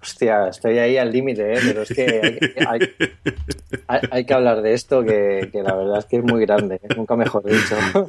Hostia, 0.00 0.48
estoy 0.48 0.78
ahí 0.78 0.96
al 0.96 1.12
límite, 1.12 1.52
¿eh? 1.52 1.58
pero 1.62 1.82
es 1.82 1.90
que 1.90 2.40
hay, 2.56 2.80
hay- 2.80 2.88
hay- 3.86 4.00
hay 4.10 4.24
que 4.24 4.32
hablar 4.32 4.62
de 4.62 4.72
esto 4.72 5.04
que, 5.04 5.50
que 5.52 5.62
la 5.62 5.74
verdad 5.74 5.98
es 5.98 6.06
que 6.06 6.16
es 6.16 6.24
muy 6.24 6.40
grande, 6.46 6.76
¿eh? 6.76 6.88
nunca 6.96 7.16
mejor 7.16 7.44
dicho. 7.44 7.76